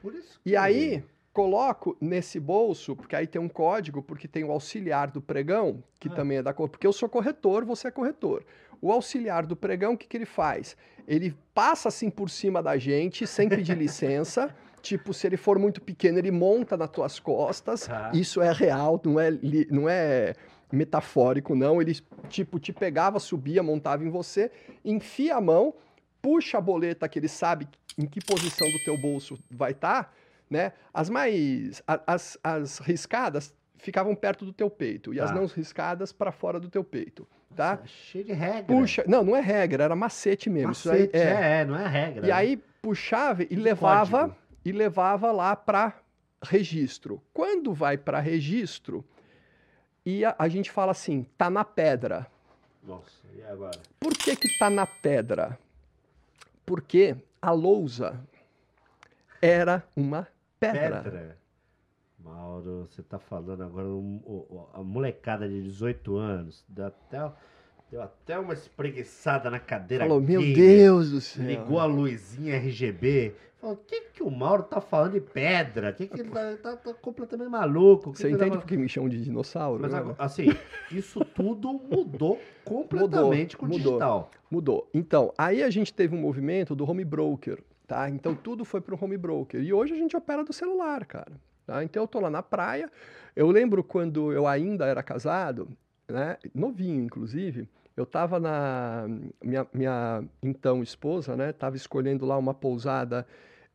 Por 0.00 0.14
isso 0.14 0.40
E 0.44 0.56
aí, 0.56 1.04
coloco 1.32 1.96
nesse 2.00 2.38
bolso, 2.38 2.94
porque 2.94 3.16
aí 3.16 3.26
tem 3.26 3.40
um 3.40 3.48
código, 3.48 4.02
porque 4.02 4.28
tem 4.28 4.44
o 4.44 4.50
auxiliar 4.52 5.10
do 5.10 5.20
pregão, 5.20 5.82
que 5.98 6.08
Ah. 6.08 6.12
também 6.12 6.38
é 6.38 6.42
da 6.42 6.52
cor, 6.52 6.68
porque 6.68 6.86
eu 6.86 6.92
sou 6.92 7.08
corretor, 7.08 7.64
você 7.64 7.88
é 7.88 7.90
corretor. 7.90 8.44
O 8.80 8.92
auxiliar 8.92 9.46
do 9.46 9.56
pregão, 9.56 9.94
o 9.94 9.96
que, 9.96 10.06
que 10.06 10.16
ele 10.16 10.26
faz? 10.26 10.76
Ele 11.06 11.34
passa 11.54 11.88
assim 11.88 12.10
por 12.10 12.28
cima 12.28 12.62
da 12.62 12.76
gente, 12.76 13.26
sem 13.26 13.48
pedir 13.48 13.76
licença. 13.76 14.54
Tipo, 14.82 15.14
se 15.14 15.28
ele 15.28 15.36
for 15.36 15.60
muito 15.60 15.80
pequeno, 15.80 16.18
ele 16.18 16.32
monta 16.32 16.76
nas 16.76 16.90
tuas 16.90 17.20
costas. 17.20 17.86
Tá. 17.86 18.10
Isso 18.12 18.42
é 18.42 18.52
real, 18.52 19.00
não 19.04 19.20
é, 19.20 19.30
não 19.70 19.88
é 19.88 20.34
metafórico, 20.72 21.54
não. 21.54 21.80
Ele, 21.80 21.96
tipo, 22.28 22.58
te 22.58 22.72
pegava, 22.72 23.20
subia, 23.20 23.62
montava 23.62 24.04
em 24.04 24.10
você, 24.10 24.50
enfia 24.84 25.36
a 25.36 25.40
mão, 25.40 25.72
puxa 26.20 26.58
a 26.58 26.60
boleta 26.60 27.08
que 27.08 27.20
ele 27.20 27.28
sabe 27.28 27.68
em 27.96 28.06
que 28.06 28.18
posição 28.24 28.68
do 28.72 28.78
teu 28.80 28.98
bolso 28.98 29.38
vai 29.48 29.70
estar, 29.70 30.12
né? 30.52 30.72
As 30.92 31.08
mais... 31.08 31.82
As, 32.06 32.38
as 32.44 32.78
riscadas 32.78 33.54
ficavam 33.78 34.14
perto 34.14 34.44
do 34.44 34.52
teu 34.52 34.70
peito 34.70 35.12
e 35.12 35.18
as 35.18 35.30
Tá. 35.30 35.36
não 35.36 35.46
riscadas 35.46 36.12
para 36.12 36.30
fora 36.30 36.60
do 36.60 36.68
teu 36.68 36.84
peito, 36.84 37.26
tá? 37.56 37.76
Nossa, 37.76 37.86
cheio 37.88 38.24
de 38.24 38.32
regra. 38.32 38.64
Puxa... 38.64 39.04
Não, 39.08 39.24
não 39.24 39.34
é 39.34 39.40
regra, 39.40 39.84
era 39.84 39.96
macete 39.96 40.48
mesmo. 40.48 40.72
Isso 40.72 40.90
aí 40.90 41.06
Macete, 41.06 41.16
é. 41.16 41.60
é, 41.60 41.64
não 41.64 41.76
é 41.76 41.88
regra. 41.88 42.26
E 42.26 42.28
né? 42.28 42.32
aí 42.32 42.56
puxava 42.80 43.42
e 43.42 43.56
levava 43.56 44.20
código. 44.20 44.38
e 44.64 44.72
levava 44.72 45.32
lá 45.32 45.56
para 45.56 45.98
registro. 46.44 47.20
Quando 47.32 47.72
vai 47.72 47.96
para 47.96 48.20
registro, 48.20 49.04
e 50.04 50.24
a, 50.24 50.34
a 50.38 50.48
gente 50.48 50.70
fala 50.70 50.92
assim, 50.92 51.26
tá 51.36 51.48
na 51.48 51.64
pedra. 51.64 52.26
Nossa, 52.82 53.22
e 53.34 53.42
agora? 53.44 53.78
Por 53.98 54.12
que 54.12 54.36
que 54.36 54.58
tá 54.58 54.68
na 54.68 54.86
pedra? 54.86 55.58
Porque 56.66 57.16
a 57.40 57.50
lousa 57.50 58.20
era 59.40 59.82
uma 59.96 60.28
pedra. 60.72 61.38
Mauro, 62.18 62.86
você 62.88 63.02
tá 63.02 63.18
falando 63.18 63.62
agora 63.62 63.88
um- 63.88 64.20
o- 64.24 64.68
a 64.72 64.82
molecada 64.82 65.48
de 65.48 65.60
18 65.62 66.16
anos. 66.16 66.64
Deu 66.68 66.86
até, 66.86 67.32
deu 67.90 68.00
até 68.02 68.38
uma 68.38 68.52
espreguiçada 68.54 69.50
na 69.50 69.58
cadeira. 69.58 70.04
Falou, 70.04 70.20
meu 70.20 70.40
gamer, 70.40 70.56
Deus 70.56 71.10
do 71.10 71.20
céu. 71.20 71.44
Ligou 71.44 71.80
a 71.80 71.84
luzinha 71.84 72.54
RGB. 72.56 73.34
Falou, 73.60 73.74
o 73.76 73.78
que, 73.78 74.00
que 74.12 74.22
o 74.22 74.30
Mauro 74.30 74.62
tá 74.64 74.80
falando 74.80 75.12
de 75.12 75.20
pedra? 75.20 75.90
O 75.90 75.94
que, 75.94 76.06
que 76.06 76.20
ele 76.20 76.30
tá, 76.30 76.56
tá- 76.62 76.76
tá 76.76 76.94
completamente 76.94 77.48
maluco? 77.48 78.14
Você 78.14 78.30
entende 78.30 78.52
tá 78.52 78.58
por 78.58 78.66
que 78.66 78.76
me 78.76 78.88
chamam 78.88 79.08
de 79.08 79.20
dinossauro? 79.22 79.82
Mas 79.82 79.92
né? 79.92 79.98
agora, 79.98 80.16
assim, 80.18 80.46
isso 80.92 81.24
tudo 81.24 81.72
mudou 81.90 82.40
completamente 82.64 83.56
com 83.56 83.66
o 83.66 83.68
mudou. 83.68 83.84
digital. 83.84 84.30
Mudou. 84.50 84.88
Então, 84.94 85.32
aí 85.36 85.62
a 85.62 85.70
gente 85.70 85.92
teve 85.94 86.14
um 86.16 86.20
movimento 86.20 86.74
do 86.74 86.88
home 86.88 87.04
broker, 87.04 87.58
tá? 87.86 88.08
Então 88.08 88.34
tudo 88.34 88.64
foi 88.64 88.80
para 88.80 88.94
o 88.94 88.98
home 89.02 89.16
broker. 89.16 89.60
E 89.62 89.72
hoje 89.72 89.92
a 89.94 89.96
gente 89.96 90.16
opera 90.16 90.44
do 90.44 90.52
celular, 90.52 91.04
cara. 91.06 91.32
tá? 91.66 91.82
Então 91.84 92.02
eu 92.02 92.08
tô 92.08 92.20
lá 92.20 92.30
na 92.30 92.42
praia. 92.42 92.90
Eu 93.34 93.50
lembro 93.50 93.82
quando 93.82 94.32
eu 94.32 94.46
ainda 94.46 94.86
era 94.86 95.02
casado, 95.02 95.68
né? 96.08 96.36
Novinho, 96.54 97.02
inclusive. 97.02 97.68
Eu 97.96 98.04
estava 98.04 98.40
na. 98.40 99.06
Minha, 99.42 99.66
minha 99.72 100.24
então 100.42 100.82
esposa, 100.82 101.36
né? 101.36 101.50
Estava 101.50 101.76
escolhendo 101.76 102.24
lá 102.24 102.38
uma 102.38 102.54
pousada 102.54 103.26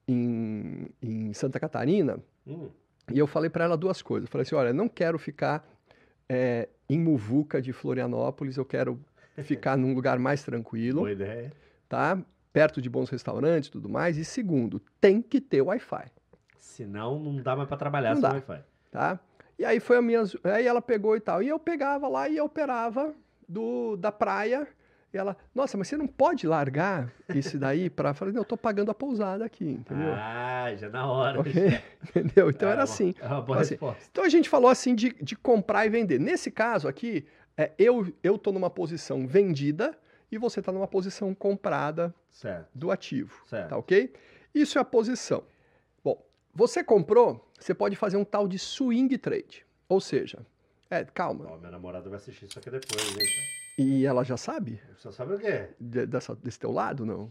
em, 0.07 0.87
em 1.01 1.33
Santa 1.33 1.59
Catarina. 1.59 2.19
Hum, 2.45 2.69
E 3.13 3.17
eu 3.19 3.27
falei 3.27 3.49
para 3.49 3.65
ela 3.65 3.77
duas 3.77 4.01
coisas. 4.01 4.27
Eu 4.27 4.31
falei 4.31 4.43
assim: 4.43 4.55
olha, 4.55 4.73
não 4.73 4.87
quero 4.87 5.19
ficar 5.19 5.67
é, 6.27 6.67
em 6.89 6.99
Muvuca 6.99 7.61
de 7.61 7.71
Florianópolis, 7.73 8.57
eu 8.57 8.65
quero 8.65 8.99
ficar 9.43 9.77
num 9.77 9.93
lugar 9.93 10.17
mais 10.17 10.43
tranquilo, 10.43 11.01
boa 11.01 11.11
ideia. 11.11 11.51
tá? 11.87 12.17
Perto 12.57 12.81
de 12.81 12.89
bons 12.89 13.09
restaurantes 13.09 13.69
e 13.69 13.71
tudo 13.71 13.87
mais. 13.89 14.17
E 14.17 14.25
segundo, 14.25 14.81
tem 14.99 15.21
que 15.21 15.39
ter 15.39 15.61
Wi-Fi, 15.61 16.05
Senão 16.57 17.19
não 17.19 17.41
dá 17.41 17.55
mais 17.55 17.67
pra 17.67 17.77
trabalhar 17.77 18.15
Não 18.15 18.21
sem. 18.21 18.29
Wi-Fi. 18.31 18.59
tá? 18.91 19.19
E 19.59 19.65
aí 19.65 19.79
foi 19.79 19.97
a 19.97 20.01
minha. 20.01 20.23
Aí 20.43 20.67
ela 20.67 20.81
pegou 20.81 21.15
e 21.15 21.19
tal. 21.19 21.41
E 21.41 21.47
eu 21.47 21.57
pegava 21.59 22.07
lá 22.07 22.29
e 22.29 22.37
eu 22.37 22.45
operava 22.45 23.13
do, 23.47 23.95
da 23.97 24.11
praia. 24.11 24.67
E 25.13 25.17
ela, 25.17 25.35
nossa, 25.55 25.77
mas 25.77 25.87
você 25.87 25.95
não 25.97 26.05
pode 26.05 26.45
largar 26.45 27.11
esse 27.29 27.57
daí 27.57 27.89
pra. 27.89 28.09
Eu 28.09 28.13
falei, 28.13 28.33
não, 28.33 28.41
eu 28.41 28.45
tô 28.45 28.57
pagando 28.57 28.91
a 28.91 28.93
pousada 28.93 29.43
aqui, 29.45 29.65
entendeu? 29.65 30.13
Ah, 30.13 30.71
já 30.75 30.89
na 30.89 31.07
hora. 31.09 31.39
Ok? 31.39 31.53
Entendeu? 32.09 32.49
Então 32.49 32.67
É 32.69 32.71
era 32.73 32.81
uma- 32.81 32.83
assim. 32.83 33.15
É 33.19 33.25
uma 33.27 33.41
boa 33.41 33.61
Assim, 33.61 33.73
resposta. 33.75 34.03
Então 34.11 34.23
a 34.23 34.29
gente 34.29 34.47
falou 34.49 34.69
assim 34.69 34.93
de, 34.93 35.15
de 35.23 35.35
comprar 35.35 35.85
e 35.85 35.89
vender. 35.89 36.19
Nesse 36.19 36.51
caso 36.51 36.87
aqui, 36.87 37.25
é, 37.55 37.71
eu 37.79 38.05
eu 38.21 38.37
tô 38.37 38.51
numa 38.51 38.69
posição 38.69 39.25
vendida 39.25 39.97
e 40.31 40.37
você 40.37 40.61
tá 40.61 40.71
numa 40.71 40.87
posição 40.87 41.33
comprada 41.33 42.13
Certo, 42.29 42.69
do 42.73 42.91
ativo, 42.91 43.41
certo. 43.47 43.69
tá 43.69 43.77
ok? 43.77 44.13
Isso 44.53 44.77
é 44.77 44.81
a 44.81 44.85
posição. 44.85 45.43
Bom, 46.03 46.23
você 46.53 46.83
comprou, 46.83 47.45
você 47.59 47.73
pode 47.73 47.95
fazer 47.95 48.17
um 48.17 48.25
tal 48.25 48.47
de 48.47 48.57
swing 48.59 49.17
trade, 49.17 49.65
ou 49.87 49.99
seja, 50.01 50.45
é 50.89 51.03
calma. 51.05 51.45
Ó, 51.49 51.57
minha 51.57 51.71
namorada 51.71 52.09
vai 52.09 52.17
assistir 52.17 52.45
isso 52.45 52.59
aqui 52.59 52.69
depois, 52.69 53.01
hein, 53.09 53.15
cara? 53.17 53.56
E 53.79 54.07
ela 54.07 54.23
já 54.23 54.35
sabe 54.35 54.81
Você 54.97 55.11
sabe 55.11 55.35
o 55.35 55.39
quê? 55.39 55.67
de- 55.79 56.07
dessa, 56.07 56.35
desse 56.35 56.57
teu 56.57 56.71
lado, 56.71 57.05
não? 57.05 57.29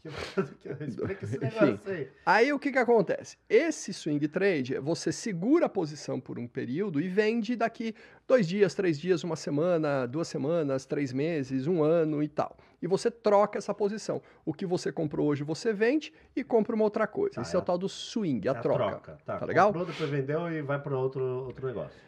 Explica 0.87 1.25
esse 1.25 1.37
Enfim. 1.45 1.61
negócio 1.61 1.91
aí. 1.93 2.09
Aí 2.25 2.53
o 2.53 2.59
que, 2.59 2.71
que 2.71 2.79
acontece? 2.79 3.37
Esse 3.49 3.93
swing 3.93 4.29
trade, 4.29 4.79
você 4.79 5.11
segura 5.11 5.67
a 5.67 5.69
posição 5.69 6.21
por 6.21 6.39
um 6.39 6.47
período 6.47 7.01
e 7.01 7.09
vende 7.09 7.57
daqui 7.57 7.95
dois 8.29 8.47
dias, 8.47 8.75
três 8.75 8.97
dias, 8.99 9.25
uma 9.25 9.35
semana, 9.35 10.07
duas 10.07 10.29
semanas, 10.29 10.87
três 10.87 11.13
meses, 11.13 11.67
um 11.67 11.83
ano 11.83 12.23
e 12.23 12.29
tal. 12.29 12.57
E 12.81 12.87
você 12.87 13.11
troca 13.11 13.59
essa 13.59 13.75
posição. 13.75 14.23
O 14.45 14.55
que 14.55 14.65
você 14.65 14.93
comprou 14.93 15.27
hoje 15.27 15.43
você 15.43 15.73
vende 15.73 16.13
e 16.37 16.45
compra 16.45 16.77
uma 16.77 16.85
outra 16.85 17.09
coisa. 17.09 17.37
Tá, 17.37 17.43
Esse 17.43 17.57
é 17.57 17.59
é 17.59 17.61
o 17.61 17.65
tal 17.65 17.77
do 17.77 17.89
swing, 17.89 18.49
a, 18.49 18.53
É 18.53 18.55
troca. 18.55 19.19
Tá, 19.25 19.39
Tá 19.39 19.45
legal? 19.47 19.69
Comprou, 19.69 19.85
depois 19.87 20.09
vendeu 20.09 20.49
e 20.53 20.63
vai 20.63 20.81
para 20.81 20.97
outro, 20.97 21.23
outro 21.47 21.67
negócio. 21.67 21.99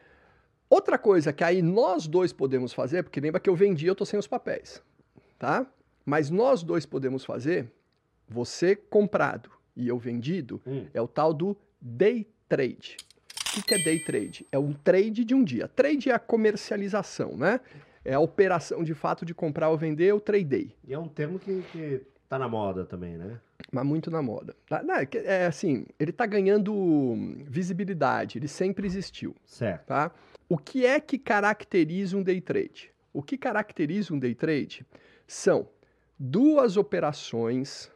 Outra 0.71 0.99
coisa 0.99 1.33
que 1.33 1.43
aí 1.43 1.63
nós 1.63 2.07
dois 2.07 2.33
podemos 2.33 2.73
fazer, 2.73 3.03
porque 3.03 3.21
lembra 3.21 3.41
que 3.41 3.49
eu 3.49 3.57
vendi, 3.57 3.87
eu 3.87 3.95
tô 3.95 4.05
sem 4.05 4.19
os 4.19 4.27
papéis, 4.27 4.83
tá? 5.39 5.67
Mas 6.05 6.31
nós 6.31 6.63
dois 6.63 6.85
podemos 6.85 7.25
fazer, 7.25 7.71
você 8.29 8.77
comprado 8.77 9.51
e 9.75 9.89
eu 9.89 9.99
vendido, 9.99 10.61
Hum, 10.67 10.87
é 10.93 11.01
o 11.01 11.09
tal 11.09 11.33
do 11.33 11.57
day 11.81 12.27
trade. 12.49 12.97
O 13.57 13.63
que 13.63 13.75
é 13.75 13.79
day 13.79 13.99
trade? 13.99 14.47
É 14.53 14.59
um 14.59 14.73
trade 14.73 15.25
de 15.25 15.35
um 15.35 15.43
dia. 15.43 15.69
Trade 15.69 16.11
é 16.11 16.15
a 16.15 16.19
comercialização, 16.19 17.37
né? 17.37 17.61
É 18.05 18.15
a 18.15 18.21
operação 18.21 18.85
de 18.85 18.95
fato 18.95 19.25
de 19.25 19.35
comprar 19.35 19.71
ou 19.71 19.77
vender, 19.77 20.07
eu 20.07 20.21
tradei. 20.21 20.75
E 20.87 20.93
é 20.93 20.99
um 20.99 21.09
termo 21.09 21.39
que, 21.39 21.63
que 21.73 22.03
tá 22.29 22.39
na 22.39 22.49
moda 22.49 22.85
também, 22.85 23.17
né? 23.17 23.41
Mas 23.73 23.85
muito 23.85 24.11
na 24.11 24.23
moda. 24.23 24.55
Tá? 24.69 24.83
Não, 24.83 24.95
é 24.95 25.09
É 25.25 25.47
assim, 25.47 25.87
ele 25.99 26.13
tá 26.13 26.27
ganhando 26.27 27.15
visibilidade, 27.47 28.39
ele 28.39 28.49
sempre 28.49 28.87
existiu. 28.87 29.35
Certo. 29.45 29.87
tá? 29.87 30.11
O 30.49 30.57
que 30.57 30.87
é 30.87 30.99
que 31.00 31.19
caracteriza 31.19 32.17
um 32.17 32.23
day 32.23 32.40
trade? 32.40 32.90
O 33.12 33.23
que 33.23 33.37
caracteriza 33.37 34.14
um 34.14 34.19
day 34.19 34.35
trade 34.35 34.87
são 35.26 35.69
duas 36.19 36.76
operações 36.76 37.90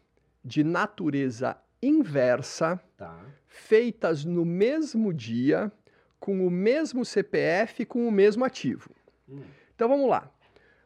de 0.45 0.63
natureza 0.65 1.57
inversa 1.83 2.81
Tá. 2.97 3.19
feitas 3.49 4.25
no 4.25 4.45
mesmo 4.45 5.13
dia, 5.13 5.73
com 6.21 6.47
o 6.47 6.51
mesmo 6.51 7.05
CPF, 7.05 7.85
com 7.85 8.07
o 8.07 8.13
mesmo 8.13 8.45
ativo. 8.45 8.91
Hum, 9.29 9.43
Então 9.75 9.89
vamos 9.89 10.09
lá. 10.09 10.31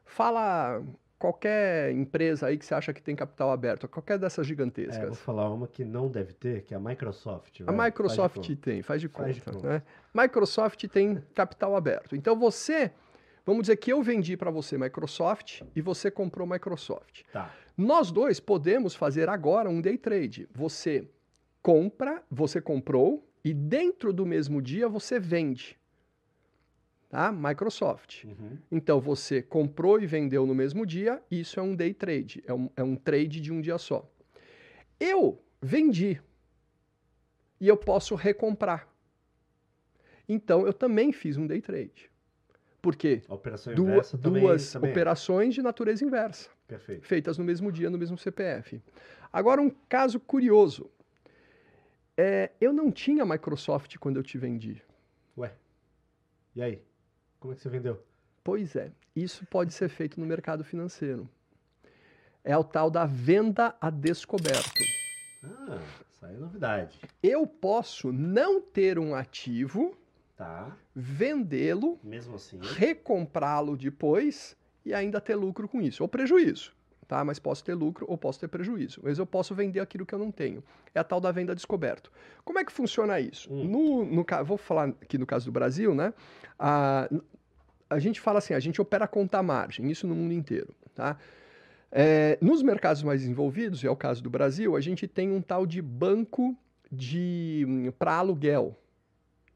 Fala 0.04 0.82
qualquer 1.18 1.92
empresa 1.92 2.46
aí 2.46 2.58
que 2.58 2.64
você 2.66 2.74
acha 2.74 2.92
que 2.92 3.02
tem 3.02 3.16
capital 3.16 3.50
aberto, 3.50 3.88
qualquer 3.88 4.18
dessas 4.18 4.38
É, 4.38 4.42
vou 4.42 4.48
gigantescas. 4.48 5.18
falar 5.20 5.50
uma 5.52 5.66
que 5.66 5.84
não 5.84 6.08
deve 6.08 6.32
ter, 6.32 6.62
que 6.62 6.74
é 6.74 6.76
a 6.76 6.80
Microsoft. 6.80 7.60
A 7.62 7.64
vai. 7.64 7.76
Faz 7.76 7.86
Microsoft 7.86 8.40
de 8.40 8.48
conta. 8.54 8.62
tem, 8.62 8.82
faz 8.82 9.00
de 9.00 9.08
Faz 9.08 9.34
de 9.34 9.40
conta. 9.40 9.56
conta. 9.56 9.68
né? 9.68 9.82
Microsoft 10.14 10.84
tem 10.88 11.22
capital 11.34 11.74
aberto. 11.76 12.14
Então 12.14 12.38
você, 12.38 12.90
vamos 13.44 13.62
dizer 13.62 13.76
que 13.76 13.92
eu 13.92 14.02
vendi 14.02 14.36
para 14.36 14.50
você 14.50 14.76
Microsoft 14.78 15.62
e 15.74 15.80
você 15.80 16.10
comprou 16.10 16.46
Microsoft. 16.46 17.22
Tá. 17.32 17.52
Nós 17.76 18.10
dois 18.10 18.40
podemos 18.40 18.94
fazer 18.94 19.28
agora 19.28 19.68
um 19.68 19.80
day 19.80 19.98
trade. 19.98 20.48
Você 20.54 21.08
compra, 21.62 22.22
você 22.30 22.60
comprou 22.60 23.26
e 23.44 23.52
dentro 23.54 24.12
do 24.12 24.24
mesmo 24.26 24.60
dia 24.62 24.88
você 24.88 25.18
vende. 25.18 25.78
Tá? 27.08 27.30
Microsoft. 27.30 28.24
Uhum. 28.24 28.58
Então 28.70 29.00
você 29.00 29.40
comprou 29.40 30.00
e 30.00 30.06
vendeu 30.06 30.44
no 30.44 30.54
mesmo 30.54 30.84
dia, 30.84 31.22
isso 31.30 31.58
é 31.60 31.62
um 31.62 31.74
day 31.74 31.94
trade, 31.94 32.42
é 32.46 32.52
um, 32.52 32.68
é 32.76 32.82
um 32.82 32.96
trade 32.96 33.40
de 33.40 33.52
um 33.52 33.60
dia 33.60 33.78
só. 33.78 34.10
Eu 34.98 35.40
vendi 35.62 36.20
e 37.60 37.68
eu 37.68 37.76
posso 37.76 38.14
recomprar. 38.16 38.88
Então 40.28 40.66
eu 40.66 40.72
também 40.72 41.12
fiz 41.12 41.36
um 41.36 41.46
day 41.46 41.60
trade. 41.60 42.10
Por 42.82 42.96
quê? 42.96 43.22
A 43.28 43.34
operação 43.34 43.74
Du- 43.74 43.82
inversa 43.84 44.18
também. 44.18 44.42
duas 44.42 44.72
também 44.72 44.90
é. 44.90 44.92
operações 44.92 45.54
de 45.54 45.62
natureza 45.62 46.04
inversa, 46.04 46.50
Perfeito. 46.66 47.06
feitas 47.06 47.38
no 47.38 47.44
mesmo 47.44 47.70
dia, 47.70 47.88
no 47.88 47.98
mesmo 47.98 48.18
CPF. 48.18 48.82
Agora, 49.32 49.60
um 49.62 49.70
caso 49.88 50.18
curioso. 50.20 50.90
É, 52.16 52.50
eu 52.60 52.72
não 52.72 52.90
tinha 52.90 53.24
Microsoft 53.26 53.96
quando 53.98 54.16
eu 54.16 54.22
te 54.22 54.38
vendi. 54.38 54.82
Ué. 55.36 55.52
E 56.54 56.62
aí? 56.62 56.82
Como 57.40 57.52
é 57.52 57.56
que 57.56 57.62
você 57.62 57.68
vendeu? 57.68 58.02
Pois 58.42 58.76
é, 58.76 58.90
isso 59.14 59.44
pode 59.46 59.72
ser 59.74 59.88
feito 59.88 60.20
no 60.20 60.26
mercado 60.26 60.62
financeiro. 60.64 61.28
É 62.44 62.56
o 62.56 62.62
tal 62.62 62.90
da 62.90 63.04
venda 63.04 63.74
a 63.80 63.90
descoberto. 63.90 64.70
Ah, 65.42 65.78
isso 66.10 66.24
aí 66.26 66.34
é 66.34 66.38
novidade. 66.38 67.00
Eu 67.22 67.46
posso 67.46 68.12
não 68.12 68.60
ter 68.60 68.98
um 68.98 69.14
ativo, 69.14 69.96
Tá. 70.36 70.76
vendê-lo, 70.94 71.98
Mesmo 72.04 72.36
assim. 72.36 72.58
recomprá-lo 72.62 73.76
depois 73.76 74.54
e 74.84 74.92
ainda 74.94 75.20
ter 75.20 75.34
lucro 75.34 75.66
com 75.66 75.80
isso, 75.80 76.02
ou 76.02 76.08
prejuízo. 76.08 76.75
Tá? 77.08 77.24
Mas 77.24 77.38
posso 77.38 77.64
ter 77.64 77.74
lucro 77.74 78.04
ou 78.08 78.18
posso 78.18 78.40
ter 78.40 78.48
prejuízo. 78.48 79.00
Mas 79.02 79.18
eu 79.18 79.26
posso 79.26 79.54
vender 79.54 79.80
aquilo 79.80 80.04
que 80.04 80.14
eu 80.14 80.18
não 80.18 80.32
tenho. 80.32 80.62
É 80.94 80.98
a 80.98 81.04
tal 81.04 81.20
da 81.20 81.30
venda 81.30 81.54
descoberto. 81.54 82.10
Como 82.44 82.58
é 82.58 82.64
que 82.64 82.72
funciona 82.72 83.20
isso? 83.20 83.52
Hum. 83.52 83.64
No, 83.64 84.04
no, 84.04 84.44
vou 84.44 84.58
falar 84.58 84.88
aqui 84.88 85.16
no 85.16 85.26
caso 85.26 85.46
do 85.46 85.52
Brasil, 85.52 85.94
né? 85.94 86.12
A, 86.58 87.08
a 87.88 87.98
gente 87.98 88.20
fala 88.20 88.38
assim, 88.38 88.54
a 88.54 88.60
gente 88.60 88.80
opera 88.80 89.06
conta 89.06 89.42
margem, 89.42 89.90
isso 89.90 90.06
no 90.06 90.14
mundo 90.14 90.32
inteiro. 90.32 90.74
Tá? 90.94 91.16
É, 91.92 92.38
nos 92.40 92.62
mercados 92.62 93.02
mais 93.02 93.20
desenvolvidos, 93.20 93.82
e 93.82 93.86
é 93.86 93.90
o 93.90 93.96
caso 93.96 94.22
do 94.22 94.28
Brasil, 94.28 94.76
a 94.76 94.80
gente 94.80 95.06
tem 95.06 95.30
um 95.30 95.40
tal 95.40 95.64
de 95.66 95.80
banco 95.80 96.56
de 96.90 97.64
para 97.98 98.14
aluguel 98.14 98.76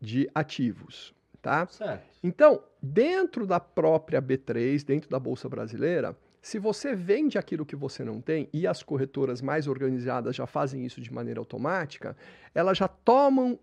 de 0.01 0.31
ativos. 0.35 1.13
Tá? 1.43 1.67
Certo. 1.67 2.05
Então, 2.23 2.63
dentro 2.83 3.47
da 3.47 3.59
própria 3.59 4.21
B3, 4.21 4.85
dentro 4.85 5.11
da 5.11 5.19
Bolsa 5.19 5.49
Brasileira, 5.49 6.17
se 6.43 6.59
você 6.59 6.95
vende 6.95 7.37
aquilo 7.39 7.67
que 7.67 7.77
você 7.77 8.03
não 8.03 8.21
tem, 8.21 8.49
e 8.53 8.67
as 8.67 8.83
corretoras 8.83 9.43
mais 9.43 9.67
organizadas 9.67 10.35
já 10.35 10.47
fazem 10.47 10.85
isso 10.87 11.01
de 11.01 11.13
maneira 11.13 11.41
automática, 11.41 12.17
elas 12.55 12.79
já 12.79 12.89
tomam 12.89 13.59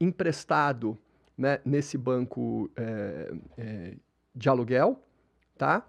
emprestado 0.00 0.96
né, 1.36 1.60
nesse 1.64 1.98
banco 1.98 2.70
é, 2.76 3.32
é, 3.58 3.94
de 4.34 4.48
aluguel, 4.48 5.02
tá? 5.56 5.86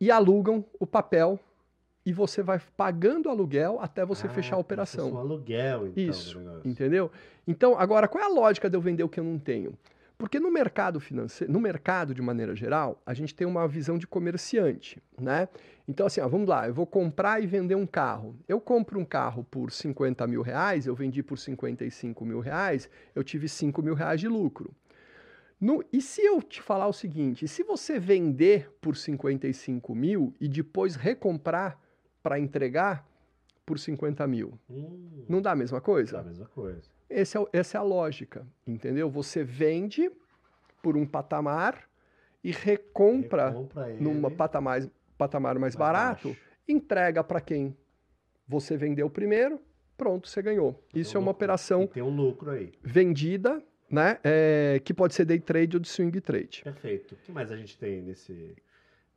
E 0.00 0.10
alugam 0.10 0.64
o 0.78 0.86
papel 0.86 1.38
e 2.06 2.12
você 2.12 2.42
vai 2.42 2.60
pagando 2.76 3.26
o 3.26 3.30
aluguel 3.30 3.78
até 3.80 4.04
você 4.04 4.26
Ah, 4.26 4.30
fechar 4.30 4.56
a 4.56 4.58
operação. 4.58 5.12
Um 5.12 5.18
aluguel, 5.18 5.88
então. 5.88 6.04
Isso. 6.04 6.40
Entendeu? 6.64 7.10
Então, 7.46 7.78
agora, 7.78 8.06
qual 8.06 8.22
é 8.22 8.26
a 8.26 8.30
lógica 8.30 8.68
de 8.68 8.76
eu 8.76 8.80
vender 8.80 9.02
o 9.02 9.08
que 9.08 9.20
eu 9.20 9.24
não 9.24 9.38
tenho? 9.38 9.74
Porque 10.24 10.40
no 10.40 10.50
mercado 10.50 11.00
financeiro, 11.00 11.52
no 11.52 11.60
mercado 11.60 12.14
de 12.14 12.22
maneira 12.22 12.56
geral, 12.56 12.98
a 13.04 13.12
gente 13.12 13.34
tem 13.34 13.46
uma 13.46 13.68
visão 13.68 13.98
de 13.98 14.06
comerciante, 14.06 14.98
né? 15.20 15.50
Então, 15.86 16.06
assim, 16.06 16.18
ó, 16.22 16.26
vamos 16.26 16.48
lá, 16.48 16.66
eu 16.66 16.72
vou 16.72 16.86
comprar 16.86 17.42
e 17.42 17.46
vender 17.46 17.74
um 17.74 17.86
carro. 17.86 18.34
Eu 18.48 18.58
compro 18.58 18.98
um 18.98 19.04
carro 19.04 19.44
por 19.44 19.70
50 19.70 20.26
mil 20.26 20.40
reais, 20.40 20.86
eu 20.86 20.94
vendi 20.94 21.22
por 21.22 21.36
55 21.36 22.24
mil 22.24 22.40
reais, 22.40 22.88
eu 23.14 23.22
tive 23.22 23.50
5 23.50 23.82
mil 23.82 23.92
reais 23.92 24.18
de 24.18 24.26
lucro. 24.26 24.74
No- 25.60 25.84
e 25.92 26.00
se 26.00 26.22
eu 26.22 26.40
te 26.40 26.62
falar 26.62 26.86
o 26.88 26.92
seguinte, 26.94 27.46
se 27.46 27.62
você 27.62 28.00
vender 28.00 28.70
por 28.80 28.96
55 28.96 29.94
mil 29.94 30.32
e 30.40 30.48
depois 30.48 30.96
recomprar 30.96 31.78
para 32.22 32.38
entregar 32.40 33.06
por 33.66 33.78
50 33.78 34.26
mil, 34.26 34.58
Hum, 34.70 35.26
não 35.28 35.42
dá 35.42 35.52
a 35.52 35.56
mesma 35.56 35.82
coisa? 35.82 36.16
é 36.16 36.20
a 36.20 36.24
mesma 36.24 36.46
coisa. 36.46 36.93
É 37.08 37.20
essa 37.20 37.76
é 37.76 37.80
a 37.80 37.82
lógica, 37.82 38.46
entendeu? 38.66 39.08
Você 39.10 39.44
vende 39.44 40.10
por 40.82 40.96
um 40.96 41.06
patamar 41.06 41.88
e 42.42 42.50
recompra 42.50 43.48
Recompra 43.50 43.88
num 44.00 44.20
patamar, 44.30 44.82
patamar 45.16 45.54
mais, 45.54 45.74
Mais 45.74 45.76
barato, 45.76 46.28
baixo. 46.28 46.40
entrega 46.68 47.22
para 47.24 47.40
quem 47.40 47.76
você 48.46 48.76
vendeu 48.76 49.08
primeiro, 49.08 49.60
pronto, 49.96 50.28
você 50.28 50.42
ganhou. 50.42 50.82
Isso 50.94 51.12
Tem 51.12 51.16
é 51.16 51.18
um 51.18 51.22
uma 51.22 51.30
lucro. 51.30 51.36
operação 51.38 51.86
tem 51.86 52.02
um 52.02 52.14
lucro 52.14 52.50
aí. 52.50 52.72
vendida, 52.82 53.62
né? 53.90 54.18
é, 54.24 54.80
que 54.84 54.92
pode 54.92 55.14
ser 55.14 55.24
day 55.24 55.38
trade 55.40 55.76
ou 55.76 55.80
de 55.80 55.88
swing 55.88 56.20
trade. 56.20 56.62
Perfeito. 56.64 57.14
O 57.14 57.18
que 57.18 57.32
mais 57.32 57.50
a 57.52 57.56
gente 57.56 57.78
tem 57.78 58.02
nesse. 58.02 58.54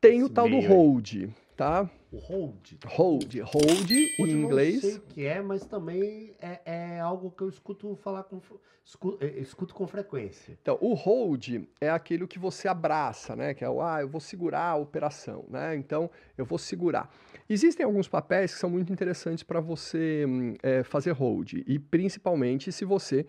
Tem 0.09 0.23
o 0.23 0.29
tal 0.29 0.45
do 0.45 0.51
meio 0.57 0.63
aí. 0.63 0.67
hold, 0.75 1.13
tá? 1.55 1.89
O 2.11 2.17
hold. 2.17 2.73
Hold. 2.85 3.35
Hold, 3.35 3.35
em 3.35 3.41
Hold 3.41 3.91
eu 4.19 4.27
Não 4.27 4.43
inglês. 4.43 4.81
sei 4.81 4.95
o 4.95 5.01
que 5.01 5.25
é, 5.25 5.41
mas 5.41 5.65
também 5.65 6.33
é, 6.41 6.61
é 6.65 6.99
algo 6.99 7.29
que 7.31 7.43
eu 7.43 7.49
escuto 7.49 7.95
falar 7.97 8.23
com. 8.23 8.39
Escuto, 8.85 9.25
escuto 9.25 9.75
com 9.75 9.85
frequência. 9.85 10.57
Então, 10.61 10.77
o 10.79 10.93
hold 10.93 11.45
é 11.81 11.89
aquilo 11.89 12.25
que 12.25 12.39
você 12.39 12.69
abraça, 12.69 13.35
né? 13.35 13.53
Que 13.53 13.65
é 13.65 13.69
o, 13.69 13.81
ah, 13.81 13.99
eu 13.99 14.07
vou 14.07 14.21
segurar 14.21 14.69
a 14.69 14.75
operação, 14.77 15.43
né? 15.49 15.75
Então, 15.75 16.09
eu 16.37 16.45
vou 16.45 16.57
segurar. 16.57 17.13
Existem 17.49 17.85
alguns 17.85 18.07
papéis 18.07 18.53
que 18.53 18.59
são 18.59 18.69
muito 18.69 18.93
interessantes 18.93 19.43
para 19.43 19.59
você 19.59 20.25
hum, 20.25 20.53
é, 20.63 20.83
fazer 20.83 21.11
hold, 21.11 21.53
e 21.67 21.77
principalmente 21.77 22.71
se 22.71 22.85
você 22.85 23.25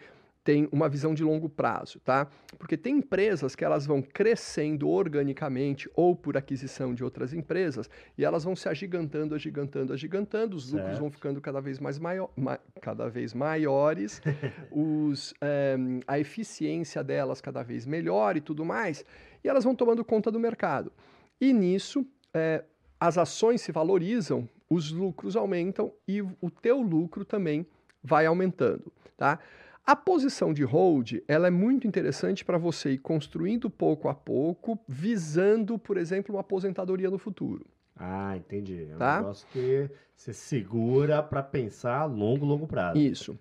tem 0.49 0.67
uma 0.73 0.89
visão 0.89 1.13
de 1.13 1.23
longo 1.23 1.47
prazo, 1.47 2.01
tá? 2.01 2.27
Porque 2.59 2.75
tem 2.75 2.97
empresas 2.97 3.55
que 3.55 3.63
elas 3.63 3.85
vão 3.85 4.01
crescendo 4.01 4.89
organicamente 4.89 5.91
ou 5.95 6.17
por 6.17 6.39
aquisição 6.39 6.95
de 6.95 7.05
outras 7.05 7.35
empresas 7.35 7.91
e 8.17 8.25
elas 8.25 8.45
vão 8.45 8.57
se 8.57 8.67
agigantando, 8.67 9.35
agigantando, 9.35 9.93
agigantando, 9.93 10.57
os 10.57 10.73
lucros 10.73 10.89
Certo. 10.93 11.01
vão 11.01 11.11
ficando 11.11 11.39
cada 11.43 11.61
vez 11.61 11.79
mais 11.79 11.99
maior, 11.99 12.31
ma- 12.35 12.59
cada 12.81 13.11
vez 13.11 13.35
maiores, 13.35 14.23
os, 14.73 15.35
eh, 15.43 15.77
a 16.07 16.19
eficiência 16.19 17.05
delas 17.05 17.43
cada 17.43 17.63
vez 17.63 17.85
melhor 17.85 18.35
e 18.35 18.41
tudo 18.41 18.65
mais, 18.65 19.05
e 19.45 19.49
elas 19.51 19.65
vão 19.65 19.75
tomando 19.75 20.03
conta 20.03 20.31
do 20.31 20.41
mercado. 20.41 20.91
E 21.39 21.53
nisso, 21.53 22.07
eh, 22.33 22.65
as 22.99 23.19
ações 23.19 23.61
se 23.61 23.71
valorizam, 23.71 24.49
os 24.71 24.91
lucros 24.91 25.37
aumentam 25.37 25.93
e 26.09 26.23
o 26.23 26.51
teu 26.51 26.81
lucro 26.81 27.23
também 27.23 27.67
vai 28.03 28.25
aumentando, 28.25 28.91
tá? 29.15 29.39
A 29.89 29.97
posição 29.97 30.53
de 30.53 30.63
hold, 30.65 31.15
ela 31.27 31.47
é 31.47 31.51
muito 31.51 31.87
interessante 31.87 32.45
para 32.45 32.59
você 32.59 32.91
ir 32.91 32.99
construindo 32.99 33.71
pouco 33.71 34.11
a 34.11 34.15
pouco, 34.15 34.79
visando, 34.87 35.79
por 35.79 35.97
exemplo, 35.97 36.35
uma 36.35 36.43
aposentadoria 36.43 37.09
no 37.11 37.17
futuro. 37.17 37.65
Ah, 37.97 38.37
entendi. 38.37 38.87
É 38.91 38.95
um 38.95 38.99
Tá. 38.99 39.17
negócio 39.17 39.49
que 39.51 39.89
você 40.15 40.35
segura 40.35 41.23
para 41.23 41.43
pensar 41.43 42.01
a 42.01 42.05
longo, 42.05 42.45
longo 42.45 42.67
prazo. 42.67 42.99
Isso. 42.99 43.39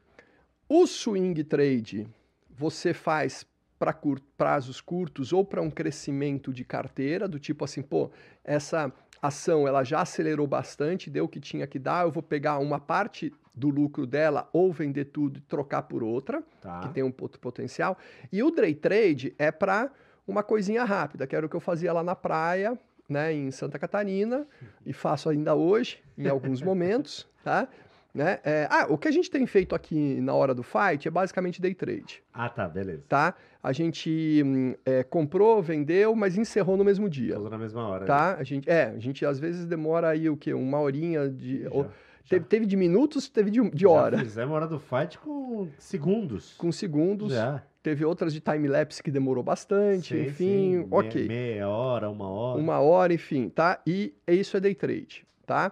O 0.70 0.88
swing 0.88 1.44
trade 1.44 2.08
você 2.50 2.94
faz 2.94 3.46
para 3.78 3.94
prazos 4.38 4.80
curtos 4.80 5.34
ou 5.34 5.44
para 5.44 5.62
um 5.62 5.70
crescimento 5.70 6.54
de 6.54 6.64
carteira, 6.64 7.28
do 7.28 7.42
tipo 7.42 7.66
assim, 7.66 7.82
pô, 7.82 8.10
essa 8.42 8.90
ação 9.22 9.68
ela 9.68 9.84
já 9.84 10.00
acelerou 10.00 10.48
bastante, 10.48 11.10
deu 11.10 11.26
o 11.26 11.28
que 11.28 11.42
tinha 11.42 11.68
que 11.68 11.78
dar, 11.78 12.06
eu 12.06 12.12
vou 12.12 12.24
pegar 12.24 12.58
uma 12.60 12.80
parte 12.80 13.34
do 13.58 13.70
lucro 13.70 14.06
dela 14.06 14.48
ou 14.54 14.72
vender 14.72 15.06
tudo 15.06 15.40
e 15.40 15.42
trocar 15.42 15.82
por 15.84 16.04
outra, 16.04 16.44
Tá. 16.62 16.82
que 16.82 16.90
tem 16.94 17.04
um 17.04 17.12
outro 17.20 17.40
potencial. 17.40 17.98
E 18.32 18.44
o 18.44 18.52
day 18.52 18.76
trade 18.76 19.34
é 19.38 19.52
para 19.52 19.90
uma 20.28 20.44
coisinha 20.44 20.84
rápida, 20.84 21.26
que 21.26 21.36
era 21.36 21.46
o 21.46 21.50
que 21.50 21.56
eu 21.56 21.60
fazia 21.60 21.92
lá 21.92 22.04
na 22.04 22.16
praia, 22.16 22.78
né, 23.10 23.34
em 23.34 23.50
Santa 23.52 23.80
Catarina, 23.80 24.46
e 24.86 24.94
faço 24.94 25.30
ainda 25.30 25.56
hoje, 25.56 26.00
em 26.18 26.28
alguns 26.28 26.62
momentos, 26.62 27.28
tá? 27.44 27.68
Né? 28.14 28.40
É, 28.44 28.68
ah, 28.70 28.88
o 28.90 28.98
que 28.98 29.08
a 29.08 29.12
gente 29.12 29.30
tem 29.30 29.46
feito 29.46 29.76
aqui 29.76 30.20
na 30.22 30.34
hora 30.34 30.54
do 30.54 30.64
fight 30.64 31.08
é 31.08 31.12
basicamente 31.12 31.62
day 31.62 31.74
trade, 31.76 32.24
Ah, 32.34 32.50
tá, 32.50 32.68
beleza. 32.68 33.04
tá? 33.08 33.36
A 33.62 33.72
gente 33.72 34.42
hum, 34.46 34.74
é, 34.86 35.04
comprou, 35.04 35.62
vendeu, 35.62 36.16
mas 36.16 36.36
encerrou 36.38 36.76
no 36.78 36.84
mesmo 36.84 37.08
dia, 37.10 37.34
Falou 37.36 37.50
na 37.50 37.58
mesma 37.58 37.88
hora. 37.88 38.02
né? 38.02 38.08
tá? 38.08 38.36
A 38.36 38.44
gente, 38.44 38.68
é, 38.70 38.86
a 38.86 39.00
gente 39.00 39.26
às 39.26 39.40
vezes 39.40 39.66
demora 39.66 40.10
aí 40.10 40.30
o 40.30 40.36
quê? 40.38 40.54
Uma 40.54 40.80
horinha 40.80 41.30
de... 41.30 41.68
Ou- 41.72 41.88
teve, 42.30 42.46
teve 42.46 42.66
de 42.66 42.76
minutos, 42.76 43.30
teve 43.30 43.50
de, 43.52 43.70
de 43.70 43.82
já 43.84 43.90
hora, 43.90 44.18
fizemos 44.20 44.54
hora 44.56 44.68
do 44.68 44.80
fight 44.80 45.18
com 45.20 45.70
segundos. 45.78 46.54
com 46.58 46.72
segundos. 46.72 47.34
Já. 47.34 47.64
Teve 47.82 48.04
outras 48.04 48.34
de 48.34 48.42
time-lapse 48.42 49.02
que 49.02 49.10
demorou 49.10 49.42
bastante, 49.44 50.14
Sim, 50.14 50.22
enfim, 50.24 50.82
sim. 50.84 50.88
ok. 50.92 51.28
Meia, 51.28 51.42
meia 51.54 51.70
hora, 51.70 52.10
uma 52.10 52.28
hora. 52.30 52.60
Uma 52.60 52.80
hora, 52.80 53.14
enfim, 53.14 53.48
tá? 53.48 53.82
E 53.88 54.14
isso 54.28 54.58
é 54.58 54.60
day 54.60 54.76
trade, 54.76 55.26
tá? 55.46 55.72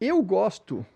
Eu 0.00 0.22
gosto, 0.22 0.86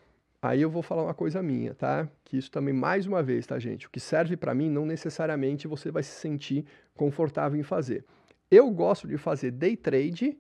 aí 0.41 0.63
eu 0.63 0.71
vou 0.71 0.83
falar 0.83 1.03
uma 1.03 1.15
coisa 1.15 1.43
minha, 1.43 1.75
tá? 1.75 2.09
Que 2.25 2.37
isso 2.37 2.49
também, 2.51 2.73
mais 2.73 3.07
uma 3.07 3.25
vez, 3.25 3.45
tá, 3.45 3.59
gente? 3.59 3.89
O 3.89 3.91
que 3.91 3.99
serve 3.99 4.37
para 4.37 4.55
mim, 4.55 4.71
não 4.71 4.87
necessariamente 4.87 5.67
você 5.67 5.91
vai 5.91 6.05
se 6.05 6.13
sentir 6.21 6.65
confortável 6.95 7.59
em 7.59 7.65
fazer. 7.65 8.05
Eu 8.49 8.71
gosto 8.71 9.09
de 9.09 9.17
fazer 9.17 9.51
day 9.51 9.77
trade 9.77 10.39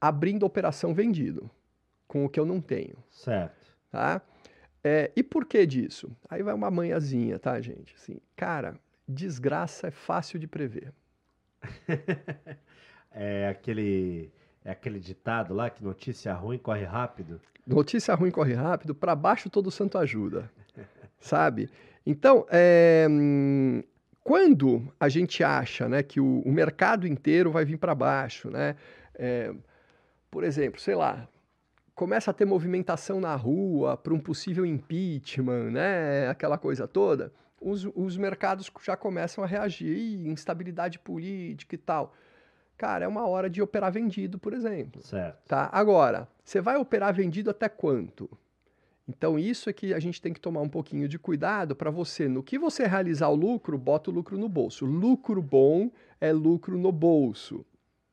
abrindo 0.00 0.44
operação 0.44 0.92
vendido, 0.92 1.48
com 2.08 2.24
o 2.24 2.28
que 2.28 2.40
eu 2.40 2.44
não 2.44 2.60
tenho, 2.60 2.96
Certo. 3.08 3.63
Tá? 3.94 4.20
É, 4.82 5.12
e 5.14 5.22
por 5.22 5.46
que 5.46 5.64
disso? 5.64 6.10
Aí 6.28 6.42
vai 6.42 6.52
uma 6.52 6.70
manhãzinha, 6.70 7.38
tá, 7.38 7.60
gente? 7.60 7.94
Assim, 7.94 8.20
cara, 8.34 8.74
desgraça 9.06 9.86
é 9.86 9.90
fácil 9.92 10.38
de 10.38 10.48
prever. 10.48 10.92
É 13.16 13.46
aquele, 13.46 14.28
é 14.64 14.72
aquele 14.72 14.98
ditado 14.98 15.54
lá 15.54 15.70
que 15.70 15.84
notícia 15.84 16.34
ruim 16.34 16.58
corre 16.58 16.82
rápido. 16.82 17.40
Notícia 17.64 18.12
ruim 18.12 18.32
corre 18.32 18.54
rápido, 18.54 18.92
para 18.92 19.14
baixo 19.14 19.48
todo 19.48 19.70
santo 19.70 19.96
ajuda, 19.96 20.50
sabe? 21.20 21.70
Então, 22.04 22.44
é, 22.50 23.06
quando 24.20 24.92
a 24.98 25.08
gente 25.08 25.44
acha 25.44 25.88
né, 25.88 26.02
que 26.02 26.18
o, 26.18 26.40
o 26.40 26.50
mercado 26.50 27.06
inteiro 27.06 27.52
vai 27.52 27.64
vir 27.64 27.78
para 27.78 27.94
baixo, 27.94 28.50
né? 28.50 28.74
é, 29.14 29.54
por 30.30 30.42
exemplo, 30.42 30.80
sei 30.80 30.94
lá, 30.94 31.28
começa 31.94 32.30
a 32.30 32.34
ter 32.34 32.44
movimentação 32.44 33.20
na 33.20 33.34
rua 33.34 33.96
para 33.96 34.12
um 34.12 34.18
possível 34.18 34.66
impeachment, 34.66 35.70
né? 35.70 36.28
Aquela 36.28 36.58
coisa 36.58 36.88
toda, 36.88 37.32
os, 37.60 37.88
os 37.94 38.16
mercados 38.16 38.70
já 38.82 38.96
começam 38.96 39.42
a 39.42 39.46
reagir, 39.46 39.96
Ih, 39.96 40.28
instabilidade 40.28 40.98
política 40.98 41.74
e 41.74 41.78
tal. 41.78 42.12
Cara, 42.76 43.04
é 43.04 43.08
uma 43.08 43.26
hora 43.26 43.48
de 43.48 43.62
operar 43.62 43.92
vendido, 43.92 44.38
por 44.38 44.52
exemplo. 44.52 45.00
Certo. 45.02 45.46
Tá? 45.46 45.70
Agora, 45.72 46.28
você 46.44 46.60
vai 46.60 46.76
operar 46.76 47.14
vendido 47.14 47.50
até 47.50 47.68
quanto? 47.68 48.28
Então, 49.06 49.38
isso 49.38 49.70
é 49.70 49.72
que 49.72 49.94
a 49.94 50.00
gente 50.00 50.20
tem 50.20 50.32
que 50.32 50.40
tomar 50.40 50.60
um 50.62 50.68
pouquinho 50.68 51.06
de 51.06 51.18
cuidado 51.18 51.76
para 51.76 51.90
você, 51.90 52.26
no 52.26 52.42
que 52.42 52.58
você 52.58 52.86
realizar 52.86 53.28
o 53.28 53.34
lucro, 53.34 53.78
bota 53.78 54.10
o 54.10 54.14
lucro 54.14 54.36
no 54.36 54.48
bolso. 54.48 54.84
Lucro 54.84 55.42
bom 55.42 55.90
é 56.20 56.32
lucro 56.32 56.76
no 56.76 56.90
bolso. 56.90 57.64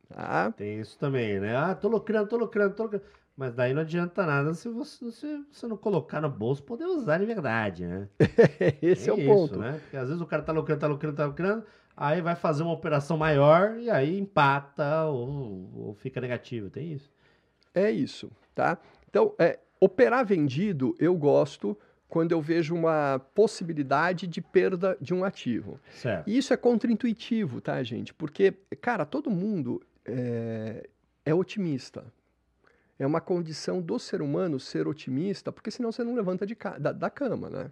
Tá? 0.09 0.51
Tem 0.51 0.79
isso 0.79 0.99
também, 0.99 1.39
né? 1.39 1.55
Ah, 1.55 1.73
tô 1.73 1.87
lucrando, 1.87 2.27
tô 2.27 2.37
lucrando, 2.37 2.75
tô 2.75 2.83
lucrando. 2.83 3.05
Mas 3.41 3.55
daí 3.55 3.73
não 3.73 3.81
adianta 3.81 4.23
nada 4.23 4.53
se 4.53 4.69
você, 4.69 5.11
se 5.11 5.43
você 5.51 5.65
não 5.65 5.75
colocar 5.75 6.21
no 6.21 6.29
bolso, 6.29 6.61
poder 6.61 6.85
usar 6.85 7.17
de 7.17 7.25
verdade, 7.25 7.87
né? 7.87 8.07
Esse 8.79 9.09
é 9.09 9.13
o 9.13 9.15
Tem 9.15 9.25
ponto. 9.25 9.53
Isso, 9.53 9.59
né? 9.59 9.79
Porque 9.81 9.97
às 9.97 10.09
vezes 10.09 10.21
o 10.21 10.27
cara 10.27 10.43
tá 10.43 10.53
lucrando, 10.53 10.79
tá 10.79 10.85
lucrando, 10.85 11.15
tá 11.15 11.25
lucrando, 11.25 11.65
aí 11.97 12.21
vai 12.21 12.35
fazer 12.35 12.61
uma 12.61 12.71
operação 12.71 13.17
maior 13.17 13.79
e 13.79 13.89
aí 13.89 14.15
empata 14.15 15.05
ou, 15.05 15.71
ou 15.75 15.93
fica 15.95 16.21
negativo. 16.21 16.69
Tem 16.69 16.93
isso. 16.93 17.11
É 17.73 17.89
isso, 17.89 18.29
tá? 18.53 18.77
Então, 19.09 19.33
é, 19.39 19.57
operar 19.79 20.23
vendido, 20.23 20.95
eu 20.99 21.15
gosto 21.15 21.75
quando 22.07 22.33
eu 22.33 22.41
vejo 22.43 22.75
uma 22.75 23.19
possibilidade 23.33 24.27
de 24.27 24.39
perda 24.39 24.95
de 25.01 25.15
um 25.15 25.23
ativo. 25.23 25.79
Certo. 25.93 26.29
E 26.29 26.37
isso 26.37 26.53
é 26.53 26.57
contraintuitivo, 26.57 27.59
tá, 27.59 27.81
gente? 27.81 28.13
Porque, 28.13 28.53
cara, 28.79 29.03
todo 29.03 29.31
mundo 29.31 29.81
é, 30.05 30.87
é 31.25 31.33
otimista. 31.33 32.05
É 33.01 33.07
uma 33.07 33.19
condição 33.19 33.81
do 33.81 33.97
ser 33.97 34.21
humano 34.21 34.59
ser 34.59 34.87
otimista, 34.87 35.51
porque 35.51 35.71
senão 35.71 35.91
você 35.91 36.03
não 36.03 36.13
levanta 36.13 36.45
de 36.45 36.55
ca- 36.55 36.77
da, 36.77 36.91
da 36.91 37.09
cama, 37.09 37.49
né? 37.49 37.71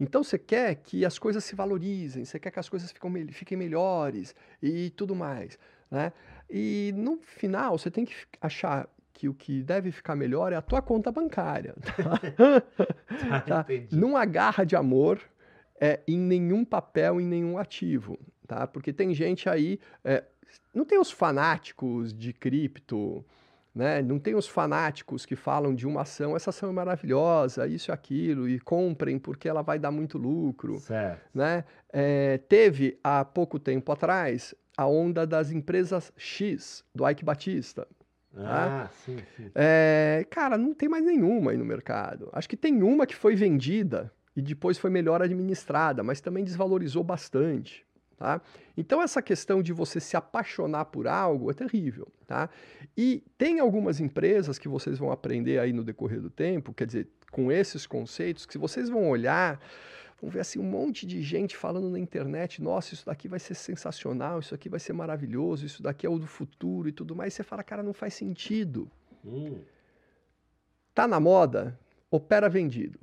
Então 0.00 0.24
você 0.24 0.36
quer 0.36 0.74
que 0.74 1.04
as 1.04 1.16
coisas 1.16 1.44
se 1.44 1.54
valorizem, 1.54 2.24
você 2.24 2.40
quer 2.40 2.50
que 2.50 2.58
as 2.58 2.68
coisas 2.68 2.90
ficam 2.90 3.08
fiquem 3.30 3.56
melhores 3.56 4.34
e 4.60 4.90
tudo 4.90 5.14
mais, 5.14 5.56
né? 5.88 6.12
E 6.50 6.92
no 6.96 7.18
final 7.18 7.78
você 7.78 7.88
tem 7.88 8.04
que 8.04 8.14
achar 8.40 8.88
que 9.12 9.28
o 9.28 9.34
que 9.34 9.62
deve 9.62 9.92
ficar 9.92 10.16
melhor 10.16 10.52
é 10.52 10.56
a 10.56 10.62
tua 10.62 10.82
conta 10.82 11.12
bancária. 11.12 11.76
Tá, 13.08 13.40
Tá. 13.46 13.60
entendi. 13.60 13.96
Não 13.96 14.16
agarra 14.16 14.64
de 14.64 14.74
amor 14.74 15.20
é, 15.80 16.00
em 16.06 16.18
nenhum 16.18 16.64
papel, 16.64 17.20
em 17.20 17.26
nenhum 17.26 17.58
ativo, 17.58 18.18
tá? 18.46 18.66
Porque 18.66 18.92
tem 18.92 19.14
gente 19.14 19.48
aí, 19.48 19.78
é, 20.04 20.24
não 20.74 20.84
tem 20.84 20.98
os 20.98 21.10
fanáticos 21.12 22.12
de 22.12 22.32
cripto, 22.32 23.24
né? 23.74 24.02
Não 24.02 24.18
tem 24.18 24.34
os 24.34 24.46
fanáticos 24.46 25.24
que 25.24 25.36
falam 25.36 25.74
de 25.74 25.86
uma 25.86 26.02
ação, 26.02 26.34
essa 26.34 26.50
ação 26.50 26.68
é 26.68 26.72
maravilhosa, 26.72 27.66
isso 27.66 27.90
e 27.90 27.92
aquilo, 27.92 28.48
e 28.48 28.58
comprem 28.58 29.18
porque 29.18 29.48
ela 29.48 29.62
vai 29.62 29.78
dar 29.78 29.90
muito 29.90 30.18
lucro, 30.18 30.80
né? 31.34 31.64
É, 31.92 32.38
teve 32.48 32.98
há 33.02 33.24
pouco 33.24 33.58
tempo 33.58 33.90
atrás 33.92 34.54
a 34.76 34.86
onda 34.86 35.26
das 35.26 35.50
empresas 35.50 36.12
X 36.16 36.84
do 36.94 37.08
Ike 37.08 37.24
Batista. 37.24 37.86
Ah, 38.36 38.88
sim, 39.04 39.18
sim. 39.36 39.50
É, 39.54 40.24
cara, 40.30 40.56
não 40.56 40.72
tem 40.72 40.88
mais 40.88 41.04
nenhuma 41.04 41.50
aí 41.50 41.56
no 41.56 41.64
mercado. 41.64 42.28
Acho 42.32 42.48
que 42.48 42.56
tem 42.56 42.82
uma 42.82 43.06
que 43.06 43.16
foi 43.16 43.34
vendida 43.34 44.12
e 44.36 44.42
depois 44.42 44.78
foi 44.78 44.90
melhor 44.90 45.20
administrada, 45.20 46.04
mas 46.04 46.20
também 46.20 46.44
desvalorizou 46.44 47.02
bastante, 47.02 47.84
Tá? 48.18 48.42
Então, 48.76 49.00
essa 49.00 49.22
questão 49.22 49.62
de 49.62 49.72
você 49.72 50.00
se 50.00 50.16
apaixonar 50.16 50.86
por 50.86 51.06
algo 51.06 51.52
é 51.52 51.54
terrível. 51.54 52.08
Tá? 52.26 52.50
E 52.96 53.22
tem 53.38 53.60
algumas 53.60 54.00
empresas 54.00 54.58
que 54.58 54.68
vocês 54.68 54.98
vão 54.98 55.12
aprender 55.12 55.60
aí 55.60 55.72
no 55.72 55.84
decorrer 55.84 56.20
do 56.20 56.28
tempo, 56.28 56.74
quer 56.74 56.86
dizer, 56.86 57.08
com 57.30 57.52
esses 57.52 57.86
conceitos, 57.86 58.44
que 58.44 58.52
se 58.52 58.58
vocês 58.58 58.88
vão 58.88 59.08
olhar, 59.08 59.60
vão 60.20 60.28
ver 60.28 60.40
assim, 60.40 60.58
um 60.58 60.64
monte 60.64 61.06
de 61.06 61.22
gente 61.22 61.56
falando 61.56 61.88
na 61.88 61.98
internet: 61.98 62.60
nossa, 62.60 62.92
isso 62.92 63.06
daqui 63.06 63.28
vai 63.28 63.38
ser 63.38 63.54
sensacional, 63.54 64.40
isso 64.40 64.52
aqui 64.52 64.68
vai 64.68 64.80
ser 64.80 64.94
maravilhoso, 64.94 65.64
isso 65.64 65.80
daqui 65.80 66.04
é 66.04 66.10
o 66.10 66.18
do 66.18 66.26
futuro 66.26 66.88
e 66.88 66.92
tudo 66.92 67.14
mais. 67.14 67.34
E 67.34 67.36
você 67.36 67.44
fala, 67.44 67.62
cara, 67.62 67.84
não 67.84 67.92
faz 67.92 68.14
sentido. 68.14 68.90
Hum. 69.24 69.60
Tá 70.92 71.06
na 71.06 71.20
moda, 71.20 71.78
opera 72.10 72.48
vendido. 72.48 72.98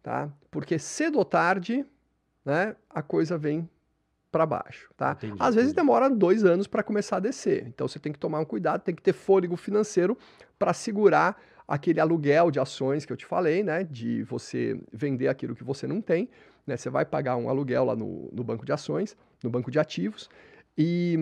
Tá? 0.00 0.32
Porque 0.52 0.78
cedo 0.78 1.18
ou 1.18 1.24
tarde, 1.24 1.84
né, 2.44 2.76
a 2.88 3.02
coisa 3.02 3.36
vem 3.36 3.68
para 4.34 4.44
baixo, 4.44 4.90
tá? 4.96 5.12
Entendi, 5.12 5.36
Às 5.38 5.54
vezes 5.54 5.70
entendi. 5.70 5.86
demora 5.86 6.10
dois 6.10 6.44
anos 6.44 6.66
para 6.66 6.82
começar 6.82 7.18
a 7.18 7.20
descer. 7.20 7.68
Então 7.68 7.86
você 7.86 8.00
tem 8.00 8.12
que 8.12 8.18
tomar 8.18 8.40
um 8.40 8.44
cuidado, 8.44 8.80
tem 8.82 8.92
que 8.92 9.00
ter 9.00 9.12
fôlego 9.12 9.56
financeiro 9.56 10.18
para 10.58 10.72
segurar 10.72 11.40
aquele 11.68 12.00
aluguel 12.00 12.50
de 12.50 12.58
ações 12.58 13.04
que 13.06 13.12
eu 13.12 13.16
te 13.16 13.24
falei, 13.24 13.62
né? 13.62 13.84
De 13.84 14.24
você 14.24 14.76
vender 14.92 15.28
aquilo 15.28 15.54
que 15.54 15.62
você 15.62 15.86
não 15.86 16.00
tem, 16.00 16.28
né? 16.66 16.76
Você 16.76 16.90
vai 16.90 17.04
pagar 17.04 17.36
um 17.36 17.48
aluguel 17.48 17.84
lá 17.84 17.94
no, 17.94 18.28
no 18.32 18.42
banco 18.42 18.66
de 18.66 18.72
ações, 18.72 19.16
no 19.40 19.48
banco 19.50 19.70
de 19.70 19.78
ativos, 19.78 20.28
e, 20.76 21.16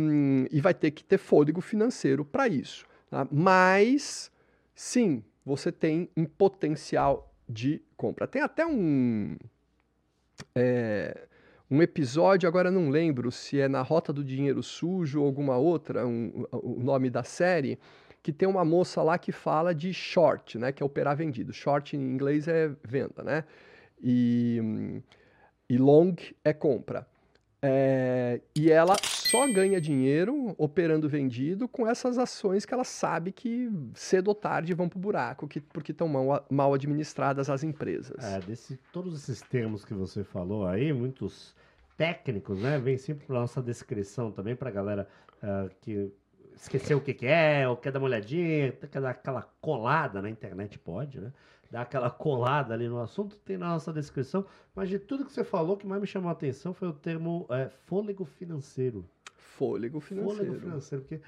e 0.51 0.59
vai 0.63 0.73
ter 0.73 0.91
que 0.91 1.05
ter 1.05 1.19
fôlego 1.19 1.61
financeiro 1.61 2.25
para 2.25 2.49
isso. 2.49 2.87
tá? 3.11 3.29
Mas, 3.31 4.33
sim, 4.75 5.23
você 5.45 5.71
tem 5.71 6.09
um 6.17 6.25
potencial 6.25 7.31
de 7.47 7.83
compra. 7.95 8.27
Tem 8.27 8.41
até 8.41 8.65
um. 8.67 9.37
é, 10.55 11.29
um 11.73 11.81
episódio, 11.81 12.47
agora 12.47 12.71
não 12.71 12.91
lembro 12.91 13.33
se 13.33 13.59
é 13.59 13.67
na 13.67 13.81
Rota 13.81 14.13
do 14.13 14.23
Dinheiro 14.23 14.63
Sujo 14.63 15.21
ou 15.21 15.27
alguma 15.27 15.57
outra, 15.57 16.07
um- 16.07 16.45
o 16.53 16.79
nome 16.79 17.09
da 17.09 17.23
série, 17.25 17.79
que 18.23 18.31
tem 18.31 18.47
uma 18.47 18.63
moça 18.63 19.03
lá 19.03 19.17
que 19.17 19.33
fala 19.33 19.75
de 19.75 19.93
short, 19.95 20.59
né? 20.59 20.71
Que 20.71 20.83
é 20.83 20.87
operar 20.87 21.17
vendido. 21.17 21.51
Short 21.51 21.97
em 21.97 22.01
inglês 22.01 22.47
é 22.47 22.71
venda, 22.85 23.23
né? 23.25 23.45
E, 24.03 25.03
e 25.67 25.79
long 25.79 26.15
é 26.45 26.53
compra. 26.53 27.07
É, 27.63 28.41
e 28.55 28.71
ela 28.71 28.95
só 29.33 29.51
ganha 29.51 29.81
dinheiro 29.81 30.55
operando 30.59 31.09
vendido 31.09 31.67
com 31.67 31.89
essas 31.89 32.19
ações 32.19 32.67
que 32.67 32.75
ela 32.75 32.85
sabe 32.85 33.33
que 33.33 33.71
cedo 33.95 34.29
ou 34.29 34.35
tarde 34.35 34.75
vão 34.75 34.91
para 34.91 34.99
o 34.99 35.01
buraco, 35.01 35.49
que, 35.49 35.59
porque 35.59 35.91
estão 35.91 36.07
mal, 36.07 36.45
mal 36.51 36.75
administradas 36.75 37.49
as 37.49 37.65
empresas. 37.65 38.23
É, 38.23 38.41
desse, 38.41 38.79
todos 38.93 39.15
esses 39.15 39.41
termos 39.41 39.87
que 39.87 39.95
você 39.95 40.23
falou 40.23 40.67
aí, 40.67 40.93
muitos 40.93 41.57
técnicos, 41.97 42.61
né? 42.61 42.79
Vem 42.79 42.99
sempre 42.99 43.25
para 43.25 43.41
nossa 43.41 43.63
descrição 43.63 44.31
também, 44.31 44.55
para 44.55 44.71
galera 44.71 45.09
ah, 45.43 45.67
que 45.81 46.13
esqueceu 46.55 46.99
o 46.99 47.01
que, 47.01 47.15
que 47.15 47.27
é, 47.27 47.67
ou 47.67 47.75
quer 47.75 47.91
dar 47.91 48.01
uma 48.01 48.09
olhadinha, 48.09 48.71
quer 48.73 49.01
dar 49.01 49.11
aquela 49.13 49.43
colada 49.63 50.21
na 50.21 50.29
internet, 50.29 50.79
pode, 50.79 51.19
né? 51.19 51.33
Dar 51.71 51.81
aquela 51.81 52.11
colada 52.11 52.75
ali 52.75 52.87
no 52.87 53.01
assunto, 53.01 53.37
tem 53.37 53.57
na 53.57 53.71
nossa 53.71 53.95
descrição. 53.95 54.45
Mas 54.75 54.91
de 54.91 54.99
tudo 54.99 55.25
que 55.25 55.33
você 55.33 55.43
falou, 55.43 55.75
o 55.75 55.79
que 55.79 55.87
mais 55.87 56.03
me 56.03 56.07
chamou 56.07 56.29
a 56.29 56.33
atenção 56.33 56.75
foi 56.75 56.89
o 56.89 56.93
termo 56.93 57.47
é, 57.49 57.71
fôlego 57.87 58.27
financeiro. 58.27 59.09
Fôlego 59.57 60.01
financeiro. 60.01 60.37
Fôlego 60.47 60.61
financeiro, 60.61 61.05
porque 61.05 61.21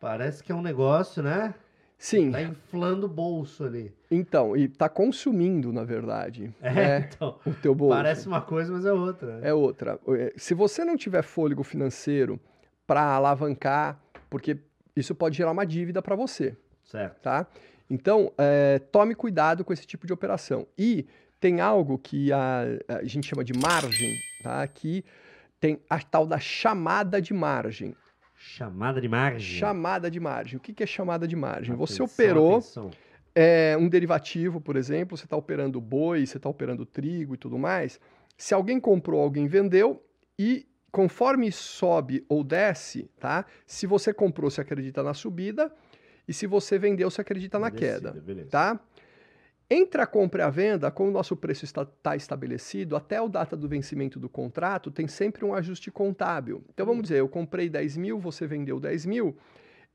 parece 0.00 0.42
que 0.42 0.52
é 0.52 0.54
um 0.54 0.62
negócio, 0.62 1.22
né? 1.22 1.54
Sim, 1.98 2.32
Tá 2.32 2.42
inflando 2.42 3.06
o 3.06 3.08
bolso 3.08 3.62
ali. 3.64 3.94
então, 4.10 4.56
e 4.56 4.66
tá 4.66 4.88
consumindo, 4.88 5.72
na 5.72 5.84
verdade, 5.84 6.52
É, 6.60 6.72
né, 6.72 7.08
então. 7.14 7.38
o 7.46 7.52
teu 7.54 7.74
bolso. 7.74 7.96
Parece 7.96 8.26
uma 8.26 8.40
coisa, 8.40 8.72
mas 8.72 8.84
é 8.84 8.92
outra. 8.92 9.38
né? 9.38 9.48
É 9.50 9.54
outra. 9.54 10.00
É, 10.08 10.32
Se 10.36 10.52
você 10.52 10.84
não 10.84 10.96
tiver 10.96 11.22
fôlego 11.22 11.62
financeiro 11.62 12.40
para 12.86 13.02
alavancar, 13.02 14.00
porque 14.28 14.58
isso 14.96 15.14
pode 15.14 15.36
gerar 15.36 15.52
uma 15.52 15.64
dívida 15.64 16.02
para 16.02 16.16
você, 16.16 16.56
Certo. 16.84 17.20
tá? 17.22 17.46
Então, 17.88 18.32
é, 18.36 18.80
tome 18.90 19.14
cuidado 19.14 19.64
com 19.64 19.72
esse 19.72 19.86
tipo 19.86 20.04
de 20.06 20.12
operação. 20.12 20.66
E 20.76 21.06
tem 21.38 21.60
algo 21.60 21.98
que 21.98 22.32
a, 22.32 22.62
a 22.88 23.04
gente 23.04 23.28
chama 23.28 23.44
de 23.44 23.52
margem, 23.52 24.16
tá? 24.42 24.66
Que 24.66 25.04
tem 25.62 25.80
a 25.88 26.00
tal 26.00 26.26
da 26.26 26.40
chamada 26.40 27.22
de 27.22 27.32
margem. 27.32 27.94
Chamada 28.34 29.00
de 29.00 29.08
margem. 29.08 29.58
Chamada 29.60 30.10
de 30.10 30.18
margem. 30.18 30.56
O 30.56 30.60
que 30.60 30.72
que 30.72 30.82
é 30.82 30.86
chamada 30.86 31.28
de 31.28 31.36
margem? 31.36 31.76
Você 31.76 32.02
Atenção, 32.02 32.06
operou 32.26 32.56
atenção. 32.56 32.90
é, 33.32 33.76
um 33.78 33.88
derivativo, 33.88 34.60
por 34.60 34.74
exemplo, 34.74 35.16
você 35.16 35.22
está 35.22 35.36
operando 35.36 35.80
boi, 35.80 36.26
você 36.26 36.36
está 36.36 36.48
operando 36.48 36.84
trigo 36.84 37.34
e 37.34 37.36
tudo 37.36 37.60
mais. 37.60 38.00
Se 38.36 38.52
alguém 38.52 38.80
comprou, 38.80 39.22
alguém 39.22 39.46
vendeu 39.46 40.04
e 40.36 40.66
conforme 40.90 41.52
sobe 41.52 42.24
ou 42.28 42.42
desce, 42.42 43.08
tá? 43.20 43.46
Se 43.64 43.86
você 43.86 44.12
comprou, 44.12 44.50
você 44.50 44.62
acredita 44.62 45.00
na 45.00 45.14
subida 45.14 45.72
e 46.26 46.32
se 46.32 46.44
você 46.44 46.76
vendeu, 46.76 47.08
você 47.08 47.20
acredita 47.20 47.56
na 47.60 47.70
queda, 47.70 48.10
beleza. 48.10 48.50
tá? 48.50 48.80
Entre 49.74 50.02
a 50.02 50.06
compra 50.06 50.42
e 50.42 50.44
a 50.44 50.50
venda, 50.50 50.90
como 50.90 51.08
o 51.08 51.12
nosso 51.12 51.34
preço 51.34 51.64
está, 51.64 51.82
está 51.82 52.14
estabelecido, 52.14 52.94
até 52.94 53.16
a 53.16 53.26
data 53.26 53.56
do 53.56 53.66
vencimento 53.66 54.20
do 54.20 54.28
contrato, 54.28 54.90
tem 54.90 55.08
sempre 55.08 55.46
um 55.46 55.54
ajuste 55.54 55.90
contábil. 55.90 56.62
Então 56.68 56.84
vamos 56.84 57.04
dizer, 57.04 57.20
eu 57.20 57.28
comprei 57.28 57.70
10 57.70 57.96
mil, 57.96 58.18
você 58.20 58.46
vendeu 58.46 58.78
10 58.78 59.06
mil, 59.06 59.34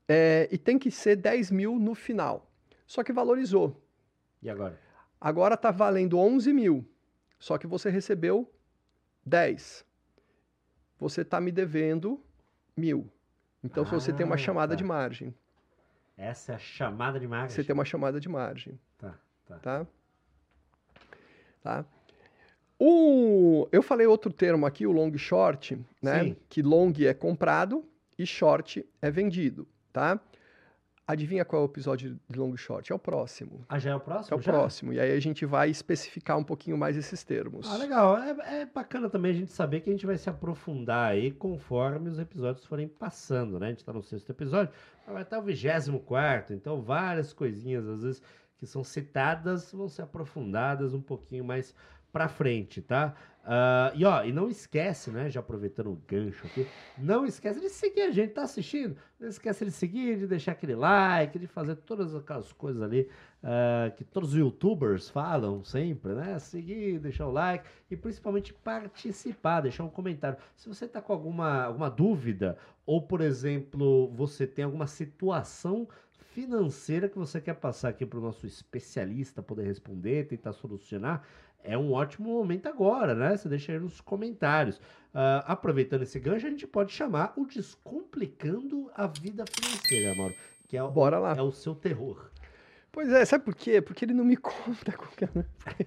é, 0.08 0.48
e 0.50 0.58
tem 0.58 0.80
que 0.80 0.90
ser 0.90 1.14
10 1.14 1.52
mil 1.52 1.78
no 1.78 1.94
final. 1.94 2.50
Só 2.88 3.04
que 3.04 3.12
valorizou. 3.12 3.80
E 4.42 4.50
agora? 4.50 4.76
Agora 5.20 5.54
está 5.54 5.70
valendo 5.70 6.18
11 6.18 6.52
mil, 6.52 6.84
só 7.38 7.56
que 7.56 7.66
você 7.68 7.88
recebeu 7.88 8.52
10. 9.24 9.84
Você 10.98 11.20
está 11.20 11.40
me 11.40 11.52
devendo 11.52 12.20
mil. 12.76 13.08
Então 13.62 13.84
você 13.84 14.12
tem 14.12 14.26
uma 14.26 14.34
Ah, 14.34 14.38
chamada 14.38 14.72
tá. 14.72 14.76
de 14.76 14.82
margem. 14.82 15.32
Essa 16.16 16.50
é 16.50 16.54
a 16.56 16.58
chamada 16.58 17.20
de 17.20 17.28
margem. 17.28 17.50
Você 17.54 17.62
tem 17.62 17.72
uma 17.74 17.84
chamada 17.84 18.18
de 18.18 18.28
margem. 18.28 18.76
Tá, 18.98 19.16
tá. 19.48 19.58
tá? 19.58 19.86
Tá? 21.62 21.84
O, 22.78 23.66
eu 23.72 23.82
falei 23.82 24.06
outro 24.06 24.32
termo 24.32 24.64
aqui, 24.64 24.86
o 24.86 24.92
long 24.92 25.16
short, 25.18 25.78
né? 26.00 26.22
Sim. 26.24 26.36
Que 26.48 26.62
long 26.62 26.92
é 27.00 27.12
comprado 27.12 27.84
e 28.16 28.24
short 28.24 28.86
é 29.02 29.10
vendido, 29.10 29.66
tá? 29.92 30.20
Adivinha 31.04 31.42
qual 31.44 31.62
é 31.62 31.64
o 31.64 31.68
episódio 31.68 32.20
de 32.28 32.38
long 32.38 32.54
short? 32.54 32.92
É 32.92 32.94
o 32.94 32.98
próximo. 32.98 33.64
Ah, 33.66 33.78
já 33.78 33.90
é 33.92 33.94
o 33.94 33.96
É 33.96 34.00
próximo? 34.00 34.36
o 34.36 34.40
já? 34.42 34.52
próximo. 34.52 34.92
E 34.92 35.00
aí 35.00 35.10
a 35.10 35.18
gente 35.18 35.46
vai 35.46 35.70
especificar 35.70 36.36
um 36.38 36.44
pouquinho 36.44 36.76
mais 36.76 36.98
esses 36.98 37.24
termos. 37.24 37.66
Ah, 37.66 37.78
legal. 37.78 38.18
É, 38.18 38.60
é 38.60 38.66
bacana 38.66 39.08
também 39.08 39.30
a 39.32 39.34
gente 39.34 39.50
saber 39.50 39.80
que 39.80 39.88
a 39.88 39.92
gente 39.92 40.04
vai 40.04 40.18
se 40.18 40.28
aprofundar 40.28 41.12
aí 41.12 41.32
conforme 41.32 42.10
os 42.10 42.18
episódios 42.18 42.66
forem 42.66 42.86
passando, 42.86 43.58
né? 43.58 43.68
A 43.68 43.70
gente 43.70 43.84
tá 43.84 43.92
no 43.92 44.02
sexto 44.02 44.28
episódio, 44.30 44.70
vai 45.06 45.22
estar 45.22 45.38
o 45.38 45.42
vigésimo 45.42 45.98
quarto, 45.98 46.52
então 46.52 46.82
várias 46.82 47.32
coisinhas, 47.32 47.88
às 47.88 48.02
vezes, 48.02 48.22
que 48.58 48.66
são 48.66 48.82
citadas, 48.84 49.72
vão 49.72 49.88
ser 49.88 50.02
aprofundadas 50.02 50.92
um 50.92 51.00
pouquinho 51.00 51.44
mais 51.44 51.74
pra 52.12 52.28
frente, 52.28 52.82
tá? 52.82 53.14
Ah, 53.50 53.90
e 53.94 54.04
ó, 54.04 54.22
e 54.24 54.30
não 54.30 54.50
esquece, 54.50 55.10
né? 55.10 55.30
Já 55.30 55.40
aproveitando 55.40 55.90
o 55.90 56.02
gancho 56.06 56.46
aqui, 56.46 56.66
não 56.98 57.24
esquece 57.24 57.58
de 57.60 57.70
seguir 57.70 58.02
a 58.02 58.10
gente, 58.10 58.34
tá 58.34 58.42
assistindo? 58.42 58.96
Não 59.18 59.26
esquece 59.26 59.64
de 59.64 59.70
seguir, 59.70 60.18
de 60.18 60.26
deixar 60.26 60.52
aquele 60.52 60.74
like, 60.74 61.38
de 61.38 61.46
fazer 61.46 61.76
todas 61.76 62.14
aquelas 62.14 62.52
coisas 62.52 62.82
ali 62.82 63.08
ah, 63.42 63.90
que 63.96 64.04
todos 64.04 64.34
os 64.34 64.38
youtubers 64.38 65.08
falam 65.08 65.64
sempre, 65.64 66.12
né? 66.14 66.38
Seguir, 66.38 66.98
deixar 66.98 67.26
o 67.26 67.32
like 67.32 67.64
e 67.90 67.96
principalmente 67.96 68.52
participar, 68.52 69.62
deixar 69.62 69.84
um 69.84 69.90
comentário. 69.90 70.38
Se 70.54 70.68
você 70.68 70.86
tá 70.86 71.00
com 71.00 71.14
alguma, 71.14 71.64
alguma 71.64 71.88
dúvida, 71.88 72.58
ou 72.84 73.00
por 73.00 73.22
exemplo, 73.22 74.12
você 74.14 74.46
tem 74.46 74.66
alguma 74.66 74.86
situação 74.86 75.88
financeira 76.32 77.08
que 77.08 77.18
você 77.18 77.40
quer 77.40 77.54
passar 77.54 77.88
aqui 77.88 78.04
para 78.06 78.18
o 78.18 78.22
nosso 78.22 78.46
especialista 78.46 79.42
poder 79.42 79.64
responder, 79.64 80.26
tentar 80.26 80.52
solucionar, 80.52 81.24
é 81.62 81.76
um 81.76 81.92
ótimo 81.92 82.30
momento 82.30 82.68
agora, 82.68 83.14
né? 83.14 83.36
Você 83.36 83.48
deixa 83.48 83.72
aí 83.72 83.78
nos 83.78 84.00
comentários. 84.00 84.80
Ah, 85.12 85.44
aproveitando 85.46 86.02
esse 86.02 86.18
gancho, 86.20 86.46
a 86.46 86.50
gente 86.50 86.66
pode 86.66 86.92
chamar 86.92 87.32
o 87.36 87.46
Descomplicando 87.46 88.90
a 88.94 89.06
Vida 89.06 89.44
Financeira, 89.46 90.14
Mauro, 90.14 90.34
que 90.68 90.76
é 90.76 90.82
o, 90.82 90.90
Bora 90.90 91.18
lá. 91.18 91.34
é 91.36 91.42
o 91.42 91.50
seu 91.50 91.74
terror. 91.74 92.30
Pois 92.98 93.12
é, 93.12 93.24
sabe 93.24 93.44
por 93.44 93.54
quê? 93.54 93.80
Porque 93.80 94.04
ele 94.04 94.12
não 94.12 94.24
me 94.24 94.34
conta 94.42 94.90
qualquer. 94.90 95.28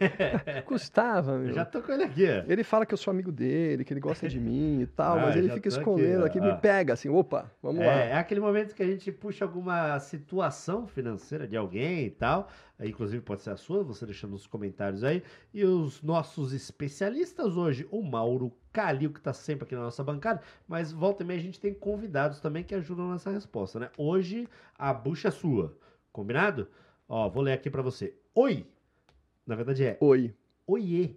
Custava, 0.63 1.38
meu. 1.38 1.50
Eu 1.50 1.54
já 1.56 1.65
tô 1.65 1.82
com 1.82 1.91
ele 1.91 2.06
aqui. 2.06 2.24
Ele 2.47 2.63
fala 2.63 2.86
que 2.86 2.93
eu 2.93 2.97
sou 2.97 3.12
amigo 3.12 3.34
dele, 3.34 3.84
que 3.84 3.91
ele 3.91 4.00
gosta 4.00 4.30
de 4.30 4.39
mim 4.39 4.80
e 4.80 4.86
tal, 4.88 5.17
Ah, 5.19 5.21
mas 5.24 5.36
ele 5.36 5.50
fica 5.50 5.58
aqui, 5.60 5.67
escondendo 5.67 6.24
ó. 6.24 6.26
aqui, 6.26 6.39
Ah. 6.39 6.41
me 6.41 6.58
pega 6.62 6.93
assim, 6.93 7.10
opa, 7.10 7.52
vamos 7.62 7.82
É, 7.82 7.86
lá. 7.86 7.93
é 7.95 8.13
aquele 8.13 8.39
momento 8.39 8.74
que 8.74 8.82
a 8.82 8.86
gente 8.88 9.12
puxa 9.12 9.43
alguma 9.43 10.00
situação 10.00 10.88
financeira 10.88 11.45
de 11.45 11.58
alguém 11.58 12.06
e 12.06 12.10
tal. 12.12 12.47
Inclusive 12.82 13.21
pode 13.21 13.41
ser 13.41 13.50
a 13.50 13.58
sua, 13.58 13.84
você 13.84 14.06
deixando 14.06 14.32
nos 14.32 14.47
comentários 14.47 15.04
aí. 15.04 15.21
E 15.54 15.65
os 15.65 16.02
nossos 16.02 16.54
especialistas 16.54 17.58
hoje, 17.58 17.86
o 17.91 18.02
Mauro 18.02 18.54
Calil, 18.71 19.12
que 19.12 19.19
está 19.19 19.34
sempre 19.34 19.65
aqui 19.65 19.76
na 19.76 19.82
nossa 19.82 20.02
bancada, 20.02 20.41
mas 20.65 20.93
volta 20.93 21.24
e 21.24 21.26
meia 21.26 21.41
a 21.41 21.43
gente 21.43 21.60
tem 21.60 21.74
convidados 21.74 22.39
também 22.39 22.63
que 22.63 22.74
ajudam 22.74 23.12
nessa 23.12 23.30
resposta, 23.30 23.80
né? 23.82 23.89
Hoje 23.97 24.47
a 24.80 24.93
bucha 24.93 25.28
é 25.28 25.32
sua, 25.32 25.76
combinado? 26.13 26.69
Ó, 27.13 27.28
vou 27.28 27.43
ler 27.43 27.52
aqui 27.52 27.69
para 27.69 27.82
você. 27.82 28.15
Oi! 28.34 28.65
Na 29.45 29.54
verdade 29.54 29.84
é 29.84 29.97
Oi, 30.00 30.34
oiê, 30.65 31.10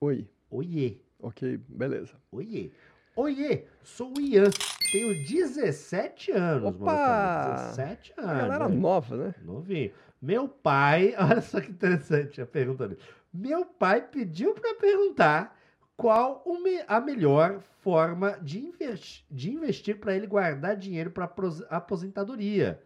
oi. 0.00 0.28
oiê, 0.48 0.98
Ok, 1.18 1.56
beleza. 1.68 2.14
oiê. 2.30 2.70
Oiê, 3.16 3.64
sou 3.82 4.12
o 4.16 4.20
Ian, 4.20 4.50
tenho 4.92 5.08
17 5.26 6.30
anos. 6.30 6.80
Opa! 6.80 6.94
Calil, 6.96 7.56
17 7.56 8.14
anos. 8.18 8.30
A 8.30 8.34
galera 8.38 8.68
né? 8.68 8.76
nova, 8.76 9.16
né? 9.16 9.34
Novinho. 9.42 9.90
Meu 10.20 10.48
pai, 10.48 11.12
olha 11.18 11.40
só 11.40 11.60
que 11.60 11.72
interessante 11.72 12.40
a 12.40 12.46
pergunta 12.46 12.86
dele. 12.86 13.00
Meu 13.34 13.64
pai 13.66 14.00
pediu 14.00 14.54
para 14.54 14.76
perguntar 14.76 15.58
qual 15.96 16.44
a 16.86 17.00
melhor 17.00 17.60
forma 17.80 18.38
de, 18.40 18.60
investi- 18.60 19.24
de 19.28 19.50
investir 19.50 19.98
para 19.98 20.14
ele 20.14 20.28
guardar 20.28 20.76
dinheiro 20.76 21.10
para 21.10 21.28
aposentadoria, 21.68 22.80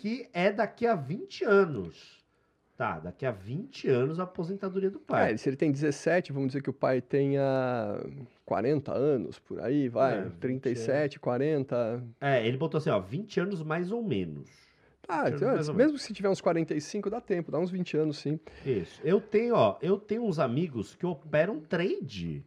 que 0.00 0.30
é 0.32 0.50
daqui 0.50 0.86
a 0.86 0.94
20 0.94 1.44
anos. 1.44 2.18
Tá, 2.74 2.98
daqui 2.98 3.26
a 3.26 3.30
20 3.30 3.86
anos 3.88 4.18
a 4.18 4.22
aposentadoria 4.22 4.88
do 4.90 4.98
pai. 4.98 5.34
É, 5.34 5.36
se 5.36 5.46
ele 5.50 5.56
tem 5.58 5.70
17, 5.70 6.32
vamos 6.32 6.48
dizer 6.48 6.62
que 6.62 6.70
o 6.70 6.72
pai 6.72 7.02
tenha 7.02 8.00
40 8.46 8.94
anos, 8.94 9.38
por 9.38 9.60
aí, 9.60 9.90
vai, 9.90 10.20
É, 10.20 10.22
20 10.22 10.38
37, 10.38 11.20
40. 11.20 12.02
É, 12.18 12.46
ele 12.46 12.56
botou 12.56 12.78
assim, 12.78 12.88
ó, 12.88 12.98
20 12.98 13.40
anos 13.40 13.62
mais 13.62 13.92
ou 13.92 14.02
menos. 14.02 14.48
20 15.06 15.12
anos 15.12 15.34
então, 15.36 15.54
mais 15.54 15.68
ou 15.68 15.74
mesmo 15.74 15.98
se 15.98 16.14
tiver 16.14 16.30
uns 16.30 16.40
45, 16.40 17.10
dá 17.10 17.20
tempo, 17.20 17.52
dá 17.52 17.58
uns 17.58 17.70
20 17.70 17.98
anos 17.98 18.16
sim. 18.16 18.40
Isso. 18.64 18.98
Eu 19.04 19.20
tenho, 19.20 19.54
ó, 19.54 19.76
eu 19.82 19.98
tenho 19.98 20.24
uns 20.24 20.38
amigos 20.38 20.94
que 20.94 21.04
operam 21.04 21.60
trade. 21.60 22.42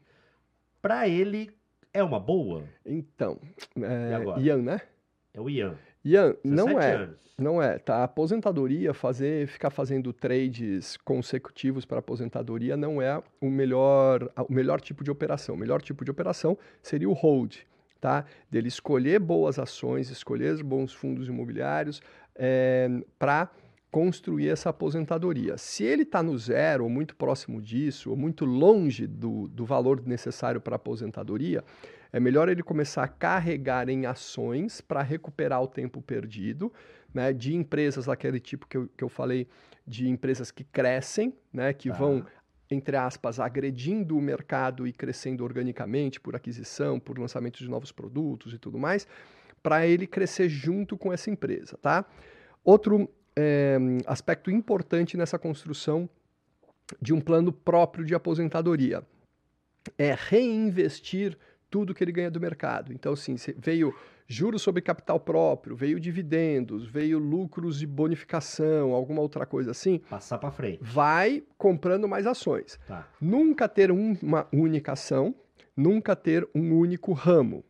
Pra 0.81 1.07
ele 1.07 1.51
é 1.93 2.03
uma 2.03 2.19
boa. 2.19 2.63
Então, 2.83 3.39
é, 3.77 4.09
E 4.09 4.13
agora? 4.15 4.41
Ian, 4.41 4.57
né? 4.63 4.81
É 5.31 5.39
o 5.39 5.47
Ian. 5.47 5.77
Ian, 6.05 6.35
não 6.43 6.65
17 6.65 6.85
é. 6.85 6.95
anos. 6.95 7.23
Não 7.37 7.61
é, 7.61 7.79
tá? 7.79 7.97
A 7.97 8.03
aposentadoria, 8.03 8.93
fazer, 8.93 9.47
ficar 9.47 9.71
fazendo 9.71 10.13
trades 10.13 10.97
consecutivos 10.97 11.83
para 11.83 11.97
aposentadoria 11.97 12.77
não 12.77 13.01
é 13.01 13.21
o 13.41 13.49
melhor, 13.49 14.31
o 14.47 14.53
melhor 14.53 14.79
tipo 14.79 15.03
de 15.03 15.09
operação. 15.09 15.55
O 15.55 15.57
melhor 15.57 15.81
tipo 15.81 16.05
de 16.05 16.11
operação 16.11 16.57
seria 16.81 17.09
o 17.09 17.13
hold, 17.13 17.55
tá? 17.99 18.25
Dele 18.51 18.67
escolher 18.67 19.19
boas 19.19 19.57
ações, 19.57 20.11
escolher 20.11 20.61
bons 20.61 20.93
fundos 20.93 21.27
imobiliários 21.27 22.01
para 23.17 23.49
construir 23.93 24.49
essa 24.49 24.69
aposentadoria. 24.69 25.55
Se 25.57 25.83
ele 25.83 26.01
está 26.01 26.23
no 26.23 26.37
zero, 26.37 26.83
ou 26.83 26.89
muito 26.89 27.15
próximo 27.15 27.61
disso, 27.61 28.09
ou 28.09 28.17
muito 28.17 28.43
longe 28.43 29.05
do, 29.05 29.47
do 29.47 29.65
valor 29.65 30.01
necessário 30.03 30.59
para 30.59 30.75
a 30.75 30.77
aposentadoria, 30.77 31.63
é 32.13 32.19
melhor 32.19 32.47
ele 32.47 32.61
começar 32.61 33.03
a 33.03 33.07
carregar 33.07 33.89
em 33.89 34.05
ações 34.05 34.79
para 34.79 35.01
recuperar 35.01 35.61
o 35.63 35.67
tempo 35.67 35.99
perdido, 35.99 36.71
né, 37.11 37.33
de 37.33 37.55
empresas 37.55 38.05
daquele 38.05 38.39
tipo 38.39 38.67
que 38.67 38.77
eu, 38.77 38.87
que 38.95 39.03
eu 39.03 39.09
falei, 39.09 39.47
de 39.85 40.07
empresas 40.07 40.51
que 40.51 40.63
crescem, 40.63 41.33
né, 41.51 41.73
que 41.73 41.89
Tá. 41.89 41.95
vão, 41.95 42.23
entre 42.69 42.95
aspas, 42.95 43.39
agredindo 43.39 44.15
o 44.15 44.21
mercado 44.21 44.87
e 44.87 44.93
crescendo 44.93 45.43
organicamente 45.43 46.19
por 46.21 46.35
aquisição, 46.35 46.99
por 46.99 47.17
lançamento 47.17 47.57
de 47.57 47.67
novos 47.67 47.91
produtos 47.91 48.53
e 48.53 48.59
tudo 48.59 48.77
mais, 48.77 49.07
para 49.63 49.87
ele 49.87 50.05
crescer 50.05 50.47
junto 50.47 50.95
com 50.95 51.11
essa 51.11 51.31
empresa, 51.31 51.77
tá? 51.77 52.05
Outro 52.63 53.09
eh, 53.35 53.77
aspecto 54.05 54.51
importante 54.51 55.17
nessa 55.17 55.39
construção 55.39 56.07
de 57.01 57.11
um 57.13 57.19
plano 57.19 57.51
próprio 57.51 58.05
de 58.05 58.13
aposentadoria 58.13 59.03
é 59.97 60.15
reinvestir 60.15 61.37
tudo 61.73 61.91
que 61.91 62.03
ele 62.03 62.11
ganha 62.11 62.29
do 62.29 62.39
mercado. 62.39 62.93
Então, 62.93 63.13
assim, 63.13 63.35
se 63.35 63.51
veio 63.57 63.95
juros 64.27 64.61
sobre 64.61 64.79
capital 64.79 65.19
próprio, 65.19 65.75
veio 65.75 65.99
dividendos, 65.99 66.85
veio 66.85 67.17
lucros 67.17 67.79
de 67.79 67.87
bonificação, 67.87 68.93
alguma 68.93 69.21
outra 69.23 69.43
coisa 69.43 69.71
assim, 69.71 69.97
Passar 70.07 70.37
pra 70.37 70.51
frente. 70.51 70.77
vai 70.83 71.41
comprando 71.57 72.07
mais 72.07 72.27
ações. 72.27 72.79
Tá. 72.87 73.07
Nunca 73.19 73.67
ter 73.67 73.91
um- 73.91 74.15
uma 74.21 74.47
única 74.53 74.91
ação, 74.91 75.33
nunca 75.75 76.15
ter 76.15 76.47
um 76.53 76.77
único 76.77 77.11
ramo, 77.11 77.63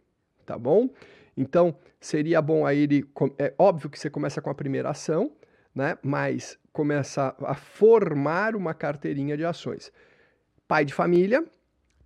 tá 0.46 0.58
bom? 0.58 0.90
Então, 1.38 1.74
seria 2.02 2.42
bom 2.42 2.66
aí 2.66 2.80
ele. 2.80 3.06
É 3.40 3.54
óbvio 3.58 3.90
que 3.90 3.98
você 3.98 4.10
começa 4.10 4.42
com 4.42 4.50
a 4.50 4.54
primeira 4.54 4.90
ação, 4.90 5.32
né? 5.74 5.98
Mas 6.04 6.60
começa 6.74 7.34
a 7.40 7.56
formar 7.56 8.54
uma 8.54 8.74
carteirinha 8.74 9.38
de 9.38 9.46
ações. 9.46 9.94
Pai 10.68 10.84
de 10.84 10.94
família 10.94 11.42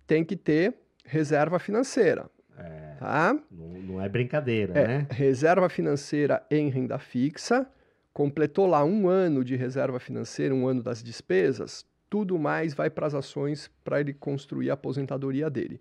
tem 0.06 0.24
que 0.24 0.36
ter 0.36 0.74
reserva 1.08 1.58
financeira, 1.58 2.30
É, 2.58 2.96
tá? 2.98 3.38
não, 3.50 4.00
é 4.00 4.08
brincadeira, 4.08 4.72
É, 4.78 4.86
né? 4.86 5.06
reserva 5.10 5.68
financeira 5.68 6.42
em 6.50 6.68
renda 6.68 6.98
fixa, 6.98 7.66
completou 8.12 8.66
lá 8.66 8.84
um 8.84 9.08
ano 9.08 9.44
de 9.44 9.56
reserva 9.56 9.98
financeira, 10.00 10.54
um 10.54 10.66
ano 10.66 10.82
das 10.82 11.02
despesas, 11.02 11.86
tudo 12.10 12.38
mais 12.38 12.74
vai 12.74 12.90
para 12.90 13.06
as 13.06 13.14
ações 13.14 13.70
para 13.84 14.00
ele 14.00 14.12
construir 14.12 14.70
a 14.70 14.74
aposentadoria 14.74 15.48
dele. 15.48 15.80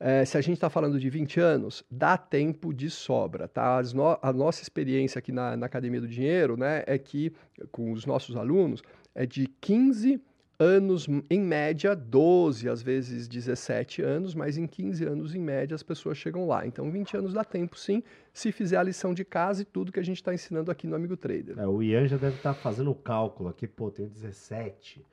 É, 0.00 0.24
se 0.24 0.38
a 0.38 0.40
gente 0.40 0.54
está 0.54 0.70
falando 0.70 0.98
de 0.98 1.10
20 1.10 1.40
anos, 1.40 1.84
dá 1.90 2.16
tempo 2.16 2.72
de 2.72 2.88
sobra, 2.88 3.48
tá? 3.48 3.82
No- 3.92 4.16
a 4.22 4.32
nossa 4.32 4.62
experiência 4.62 5.18
aqui 5.18 5.32
na, 5.32 5.56
na 5.56 5.66
Academia 5.66 6.00
do 6.00 6.06
Dinheiro, 6.06 6.56
né, 6.56 6.84
é 6.86 6.96
que, 6.96 7.32
com 7.72 7.90
os 7.90 8.06
nossos 8.06 8.36
alunos, 8.36 8.80
é 9.14 9.26
de 9.26 9.48
15 9.60 10.22
anos, 10.58 11.06
em 11.30 11.40
média, 11.40 11.94
12, 11.94 12.68
às 12.68 12.82
vezes 12.82 13.28
17 13.28 14.02
anos, 14.02 14.34
mas 14.34 14.58
em 14.58 14.66
15 14.66 15.04
anos, 15.04 15.34
em 15.34 15.40
média, 15.40 15.74
as 15.74 15.84
pessoas 15.84 16.18
chegam 16.18 16.48
lá. 16.48 16.66
Então, 16.66 16.90
20 16.90 17.16
anos 17.16 17.32
dá 17.32 17.44
tempo, 17.44 17.78
sim, 17.78 18.02
se 18.32 18.50
fizer 18.50 18.76
a 18.76 18.82
lição 18.82 19.14
de 19.14 19.24
casa 19.24 19.62
e 19.62 19.64
tudo 19.64 19.92
que 19.92 20.00
a 20.00 20.04
gente 20.04 20.16
está 20.16 20.34
ensinando 20.34 20.70
aqui 20.70 20.86
no 20.86 20.96
Amigo 20.96 21.16
Trader. 21.16 21.58
É, 21.58 21.66
o 21.66 21.80
Ian 21.80 22.08
já 22.08 22.16
deve 22.16 22.36
estar 22.36 22.54
fazendo 22.54 22.90
o 22.90 22.94
cálculo 22.94 23.48
aqui, 23.48 23.68
pô, 23.68 23.90
tenho 23.90 24.08
17. 24.08 25.04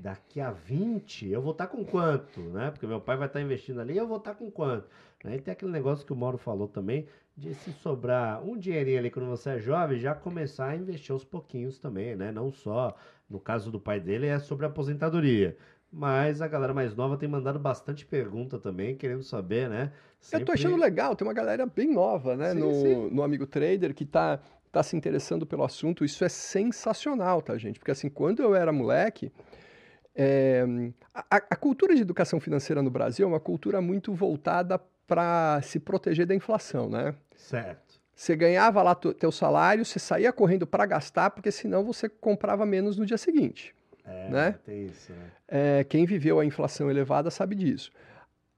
Daqui 0.00 0.40
a 0.40 0.50
20, 0.50 1.28
eu 1.28 1.40
vou 1.40 1.52
estar 1.52 1.66
com 1.66 1.84
quanto, 1.84 2.40
né? 2.40 2.70
Porque 2.70 2.86
meu 2.86 3.00
pai 3.00 3.16
vai 3.16 3.26
estar 3.26 3.40
investindo 3.40 3.80
ali, 3.80 3.96
eu 3.96 4.06
vou 4.06 4.16
estar 4.16 4.34
com 4.34 4.50
quanto? 4.50 4.88
Né? 5.22 5.36
E 5.36 5.40
tem 5.40 5.52
aquele 5.52 5.70
negócio 5.70 6.04
que 6.04 6.12
o 6.12 6.16
Mauro 6.16 6.38
falou 6.38 6.66
também, 6.66 7.06
de 7.36 7.54
se 7.54 7.72
sobrar 7.72 8.42
um 8.42 8.56
dinheirinho 8.56 8.98
ali 8.98 9.10
quando 9.10 9.28
você 9.28 9.50
é 9.50 9.58
jovem, 9.58 9.98
já 9.98 10.14
começar 10.14 10.68
a 10.68 10.76
investir 10.76 11.12
aos 11.12 11.24
pouquinhos 11.24 11.78
também, 11.78 12.16
né? 12.16 12.32
Não 12.32 12.50
só, 12.50 12.96
no 13.28 13.38
caso 13.38 13.70
do 13.70 13.80
pai 13.80 14.00
dele, 14.00 14.26
é 14.26 14.38
sobre 14.38 14.66
aposentadoria. 14.66 15.56
Mas 15.90 16.40
a 16.40 16.48
galera 16.48 16.72
mais 16.72 16.94
nova 16.94 17.18
tem 17.18 17.28
mandado 17.28 17.58
bastante 17.58 18.06
pergunta 18.06 18.58
também, 18.58 18.96
querendo 18.96 19.22
saber, 19.22 19.68
né? 19.68 19.92
Eu 20.32 20.44
tô 20.44 20.52
achando 20.52 20.76
legal, 20.76 21.14
tem 21.14 21.26
uma 21.26 21.34
galera 21.34 21.66
bem 21.66 21.92
nova, 21.92 22.34
né, 22.34 22.52
Sim, 22.52 22.58
no, 22.58 22.72
sim. 22.72 23.10
no 23.10 23.22
Amigo 23.22 23.46
Trader 23.46 23.94
que 23.94 24.06
tá, 24.06 24.40
tá 24.70 24.82
se 24.82 24.96
interessando 24.96 25.44
pelo 25.44 25.64
assunto. 25.64 26.04
Isso 26.04 26.24
é 26.24 26.28
sensacional, 26.28 27.42
tá, 27.42 27.58
gente? 27.58 27.78
Porque 27.78 27.90
assim, 27.90 28.08
quando 28.08 28.42
eu 28.42 28.54
era 28.54 28.72
moleque, 28.72 29.30
é, 30.14 30.64
a, 31.14 31.36
a 31.36 31.56
cultura 31.56 31.94
de 31.94 32.02
educação 32.02 32.38
financeira 32.38 32.82
no 32.82 32.90
Brasil 32.90 33.26
é 33.26 33.28
uma 33.28 33.40
cultura 33.40 33.80
muito 33.80 34.14
voltada 34.14 34.78
para 35.06 35.60
se 35.62 35.78
proteger 35.78 36.26
da 36.26 36.34
inflação, 36.34 36.88
né? 36.88 37.14
Certo. 37.36 38.00
Você 38.14 38.36
ganhava 38.36 38.82
lá 38.82 38.94
teu 38.94 39.32
salário, 39.32 39.84
você 39.84 39.98
saía 39.98 40.32
correndo 40.32 40.66
para 40.66 40.86
gastar, 40.86 41.30
porque 41.30 41.50
senão 41.50 41.82
você 41.84 42.08
comprava 42.08 42.64
menos 42.64 42.96
no 42.96 43.06
dia 43.06 43.18
seguinte. 43.18 43.74
É, 44.04 44.28
Né? 44.28 44.58
tem 44.64 44.86
isso, 44.86 45.12
né? 45.12 45.30
É, 45.48 45.84
quem 45.84 46.04
viveu 46.04 46.38
a 46.38 46.44
inflação 46.44 46.90
elevada 46.90 47.30
sabe 47.30 47.54
disso. 47.54 47.90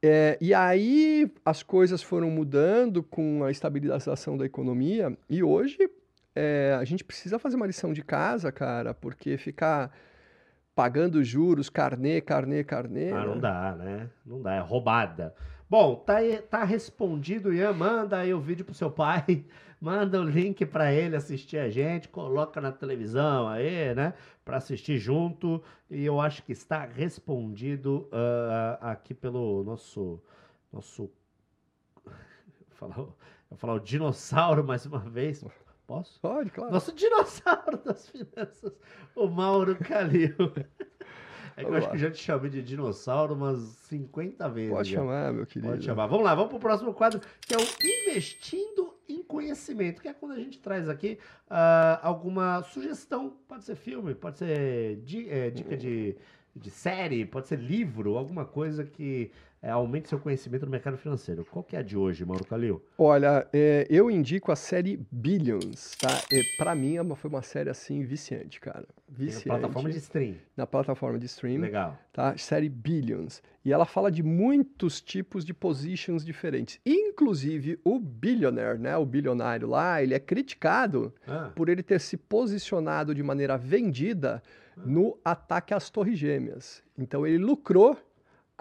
É, 0.03 0.37
e 0.41 0.53
aí 0.53 1.31
as 1.45 1.63
coisas 1.63 2.03
foram 2.03 2.29
mudando 2.31 3.03
com 3.03 3.43
a 3.43 3.51
estabilização 3.51 4.37
da 4.37 4.45
economia 4.45 5.17
e 5.31 5.43
hoje 5.43 5.79
é, 6.35 6.77
a 6.79 6.85
gente 6.85 7.03
precisa 7.03 7.39
fazer 7.39 7.57
uma 7.57 7.67
lição 7.67 7.93
de 7.93 8.03
casa, 8.03 8.53
cara, 8.53 8.93
porque 8.93 9.39
ficar 9.39 9.91
pagando 10.75 11.23
juros, 11.23 11.71
carnê, 11.71 12.21
carnê, 12.21 12.65
carnê. 12.65 13.13
Ah, 13.13 13.25
não 13.25 13.35
né? 13.37 13.41
dá, 13.41 13.75
né? 13.77 14.11
Não 14.25 14.43
dá, 14.43 14.55
é 14.55 14.61
roubada. 14.61 15.35
Bom, 15.69 15.97
tá, 15.97 16.17
tá 16.51 16.65
respondido, 16.65 17.53
Ian. 17.53 17.73
Manda 17.73 18.19
aí 18.19 18.35
o 18.35 18.41
vídeo 18.41 18.65
pro 18.65 18.75
seu 18.75 18.91
pai. 18.91 19.45
Manda 19.81 20.21
o 20.21 20.25
link 20.25 20.65
pra 20.67 20.93
ele 20.93 21.17
assistir 21.17 21.59
a 21.59 21.69
gente. 21.69 22.09
Coloca 22.09 22.61
na 22.61 22.73
televisão 22.73 23.49
aí, 23.49 23.95
né? 23.95 24.15
Pra 24.45 24.59
assistir 24.59 24.99
junto. 24.99 25.63
E 25.91 26.05
eu 26.05 26.21
acho 26.21 26.43
que 26.43 26.53
está 26.53 26.85
respondido 26.85 28.09
ah, 28.13 28.79
aqui 28.93 29.15
pelo 29.15 29.63
nosso. 29.65 30.21
Nosso. 30.73 31.11
Eu 32.81 32.89
vou 33.51 33.59
falar 33.59 33.75
o 33.75 33.81
dinossauro 33.81 34.65
mais 34.65 34.85
uma 34.87 34.99
vez. 34.99 35.45
Posso? 35.87 36.19
Pode, 36.21 36.51
claro. 36.51 36.73
Nosso 36.73 36.93
dinossauro 36.93 37.77
das 37.85 38.09
finanças, 38.09 38.73
o 39.15 39.27
Mauro 39.29 39.77
Calil. 39.77 40.35
É 41.57 41.63
que 41.63 41.71
eu 41.71 41.75
acho 41.77 41.91
que 41.91 41.99
já 41.99 42.11
te 42.11 42.19
chamei 42.19 42.51
de 42.51 42.63
dinossauro 42.63 43.35
umas 43.35 43.61
50 43.89 44.49
vezes. 44.49 44.73
Pode 44.73 44.91
já. 44.91 44.99
chamar, 44.99 45.33
meu 45.33 45.47
querido. 45.47 45.69
Pode 45.69 45.85
chamar. 45.85 46.07
Vamos 46.07 46.25
lá, 46.25 46.35
vamos 46.35 46.51
pro 46.51 46.59
próximo 46.59 46.93
quadro, 46.93 47.21
que 47.43 47.55
é 47.55 47.59
o 47.59 48.09
Investindo 48.11 48.95
em 49.09 49.23
Conhecimento, 49.23 50.03
que 50.03 50.09
é 50.09 50.13
quando 50.13 50.33
a 50.33 50.39
gente 50.41 50.59
traz 50.59 50.89
aqui 50.89 51.19
ah, 51.49 52.01
alguma 52.03 52.63
sugestão. 52.63 53.37
Pode 53.47 53.65
ser 53.65 53.77
filme, 53.77 54.15
pode 54.15 54.39
ser 54.39 54.97
di- 55.05 55.29
eh, 55.31 55.51
dica 55.51 55.77
de, 55.77 56.17
de 56.57 56.71
série, 56.71 57.25
pode 57.25 57.47
ser 57.47 57.59
livro, 57.61 58.17
alguma 58.17 58.45
coisa 58.45 58.83
que 58.85 59.31
é, 59.65 59.71
aumente 59.71 60.11
seu 60.11 60.19
conhecimento 60.19 60.67
no 60.67 60.71
mercado 60.71 60.99
financeiro. 60.99 61.43
Qual 61.51 61.65
que 61.65 61.75
é 61.75 61.79
a 61.79 61.83
de 61.83 61.97
hoje, 61.97 62.23
Mauro 62.23 62.45
Calil? 62.45 62.83
Olha, 62.99 63.49
é, 63.51 63.87
eu 63.89 64.11
indico 64.11 64.53
a 64.53 64.57
série 64.57 65.01
Billions, 65.11 65.93
tá? 65.99 66.11
É, 66.31 66.43
para 66.59 66.75
mim, 66.75 66.99
é 66.99 67.15
foi 67.15 67.31
uma 67.31 67.41
série 67.41 67.71
assim 67.71 68.03
viciante, 68.03 68.61
cara. 68.61 68.87
Viciante. 69.09 69.49
Na 69.49 69.55
plataforma 69.55 69.91
de 69.91 69.99
stream. 69.99 70.35
Na 70.55 70.67
plataforma 70.67 71.19
de 71.19 71.25
stream. 71.25 71.61
Legal. 71.63 71.99
Tá? 72.13 72.37
Série 72.37 72.69
Billions. 72.69 73.43
E 73.65 73.73
ela 73.73 73.87
fala 73.87 74.11
de 74.11 74.23
muitos 74.23 75.01
tipos 75.01 75.47
de 75.47 75.55
positions 75.55 76.27
diferentes. 76.27 76.79
Inclusive, 76.85 77.81
o 77.83 77.99
billionaire, 77.99 78.79
né? 78.79 78.95
O 78.99 79.07
bilionário 79.07 79.67
lá, 79.67 80.03
ele 80.03 80.13
é 80.13 80.21
criticado 80.21 81.15
Ah, 81.27 81.51
por 81.55 81.71
ele 81.71 81.83
ter 81.83 82.01
se 82.01 82.19
posicionado 82.19 83.15
de 83.15 83.23
maneira 83.23 83.57
vendida 83.57 84.43
no 84.77 85.17
ataque 85.25 85.73
às 85.73 85.89
Torres 85.89 86.19
Gêmeas. 86.19 86.83
Então 86.99 87.27
ele 87.27 87.39
lucrou 87.39 87.97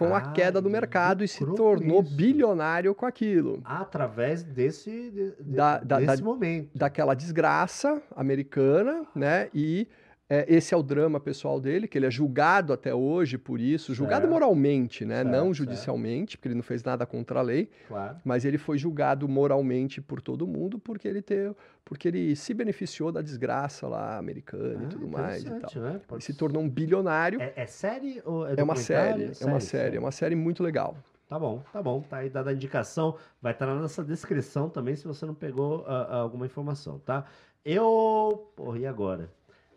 com 0.07 0.13
Ah, 0.13 0.17
a 0.17 0.21
queda 0.31 0.61
do 0.61 0.69
mercado 0.69 1.23
e 1.23 1.27
se 1.27 1.45
tornou 1.55 2.01
isso. 2.01 2.15
bilionário 2.15 2.93
com 2.93 3.05
aquilo. 3.05 3.61
através 3.63 4.43
desse, 4.43 4.89
de- 5.11 5.31
de- 5.41 5.55
Da- 5.55 5.79
da- 5.79 5.99
desse 5.99 6.17
da- 6.17 6.23
momento. 6.23 6.69
Daquela 6.75 7.13
desgraça 7.13 8.01
americana, 8.15 9.05
né? 9.15 9.49
E 9.53 9.87
é, 10.33 10.45
esse 10.47 10.73
é 10.73 10.77
o 10.77 10.81
drama 10.83 11.19
pessoal 11.19 11.59
dele, 11.59 11.87
que 11.87 11.97
ele 11.97 12.05
é 12.05 12.11
julgado 12.11 12.73
até 12.73 12.93
hoje 12.93 13.37
por 13.37 13.59
isso, 13.59 13.93
julgado 13.93 14.21
Certo. 14.21 14.31
moralmente, 14.31 15.05
né? 15.05 15.17
Certo, 15.17 15.27
não 15.27 15.45
certo. 15.45 15.53
judicialmente, 15.55 16.37
porque 16.37 16.47
ele 16.47 16.55
não 16.55 16.63
fez 16.63 16.83
nada 16.83 17.05
contra 17.05 17.39
a 17.39 17.41
lei, 17.41 17.69
Claro. 17.87 18.17
mas 18.23 18.45
ele 18.45 18.57
foi 18.57 18.77
julgado 18.77 19.27
moralmente 19.27 20.01
por 20.01 20.21
todo 20.21 20.47
mundo 20.47 20.79
porque 20.79 21.07
ele 21.07 21.21
ter, 21.21 21.55
porque 21.85 22.07
ele 22.07 22.35
se 22.35 22.53
beneficiou 22.53 23.11
da 23.11 23.21
desgraça 23.21 23.87
lá 23.87 24.17
americana 24.17 24.79
Ah, 24.81 24.83
e 24.83 24.87
tudo 24.87 25.07
mais 25.07 25.43
e 25.43 25.49
tal. 25.49 25.83
Né? 25.83 26.01
Pode 26.07 26.23
se 26.23 26.33
tornou 26.33 26.63
um 26.63 26.69
bilionário. 26.69 27.41
É, 27.41 27.53
é 27.55 27.65
série 27.65 28.21
ou 28.25 28.47
é 28.47 28.55
É 28.57 28.63
uma 28.63 28.75
série, 28.75 29.31
é 29.39 29.45
uma 29.45 29.59
série, 29.59 29.97
é 29.97 29.99
uma 29.99 30.11
série 30.11 30.35
muito 30.35 30.63
legal. 30.63 30.95
Tá 31.27 31.39
bom, 31.39 31.63
tá 31.71 31.81
bom. 31.81 32.01
Tá 32.01 32.17
aí 32.17 32.29
dada 32.29 32.51
a 32.51 32.53
indicação. 32.53 33.15
Vai 33.41 33.53
estar 33.53 33.65
na 33.65 33.75
nossa 33.75 34.03
descrição 34.03 34.69
também 34.69 34.95
se 34.95 35.05
você 35.07 35.25
não 35.25 35.33
pegou 35.33 35.83
ah, 35.87 36.17
alguma 36.17 36.45
informação, 36.45 36.99
tá? 36.99 37.25
Eu. 37.65 38.51
Porra, 38.55 38.77
e 38.79 38.85
agora? 38.85 39.31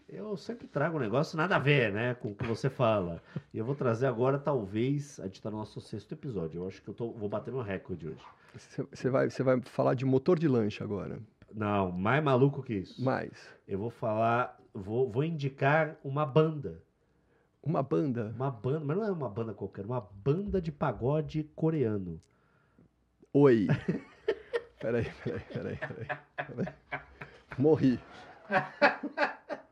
Eu 0.08 0.36
sempre 0.36 0.68
trago 0.68 0.96
um 0.96 1.00
negócio 1.00 1.36
nada 1.36 1.56
a 1.56 1.58
ver, 1.58 1.92
né? 1.92 2.14
Com 2.14 2.30
o 2.30 2.34
que 2.34 2.46
você 2.46 2.70
fala. 2.70 3.20
E 3.52 3.58
eu 3.58 3.64
vou 3.64 3.74
trazer 3.74 4.06
agora, 4.06 4.38
talvez. 4.38 5.18
A 5.18 5.24
gente 5.24 5.42
tá 5.42 5.50
no 5.50 5.56
nosso 5.56 5.80
sexto 5.80 6.12
episódio. 6.12 6.62
Eu 6.62 6.68
acho 6.68 6.80
que 6.80 6.88
eu 6.88 6.94
tô, 6.94 7.10
vou 7.10 7.28
bater 7.28 7.52
meu 7.52 7.62
recorde 7.62 8.08
hoje. 8.08 8.24
Você 8.90 9.10
vai, 9.10 9.28
vai 9.28 9.60
falar 9.62 9.94
de 9.94 10.04
motor 10.04 10.38
de 10.38 10.46
lanche 10.46 10.82
agora. 10.82 11.18
Não, 11.52 11.90
mais 11.90 12.22
maluco 12.22 12.62
que 12.62 12.74
isso. 12.74 13.04
Mais. 13.04 13.32
Eu 13.66 13.78
vou 13.78 13.90
falar. 13.90 14.56
Vou, 14.72 15.10
vou 15.10 15.24
indicar 15.24 15.96
uma 16.04 16.24
banda. 16.24 16.82
Uma 17.62 17.82
banda. 17.82 18.32
Uma 18.36 18.50
banda, 18.50 18.84
mas 18.84 18.96
não 18.96 19.04
é 19.04 19.10
uma 19.10 19.28
banda 19.28 19.52
qualquer, 19.52 19.84
uma 19.84 20.00
banda 20.00 20.60
de 20.60 20.70
pagode 20.70 21.42
coreano. 21.56 22.22
Oi. 23.32 23.66
Peraí, 24.78 25.10
peraí, 25.24 25.40
peraí, 25.52 25.76
peraí. 25.76 26.06
peraí. 26.36 26.74
Morri. 27.58 27.98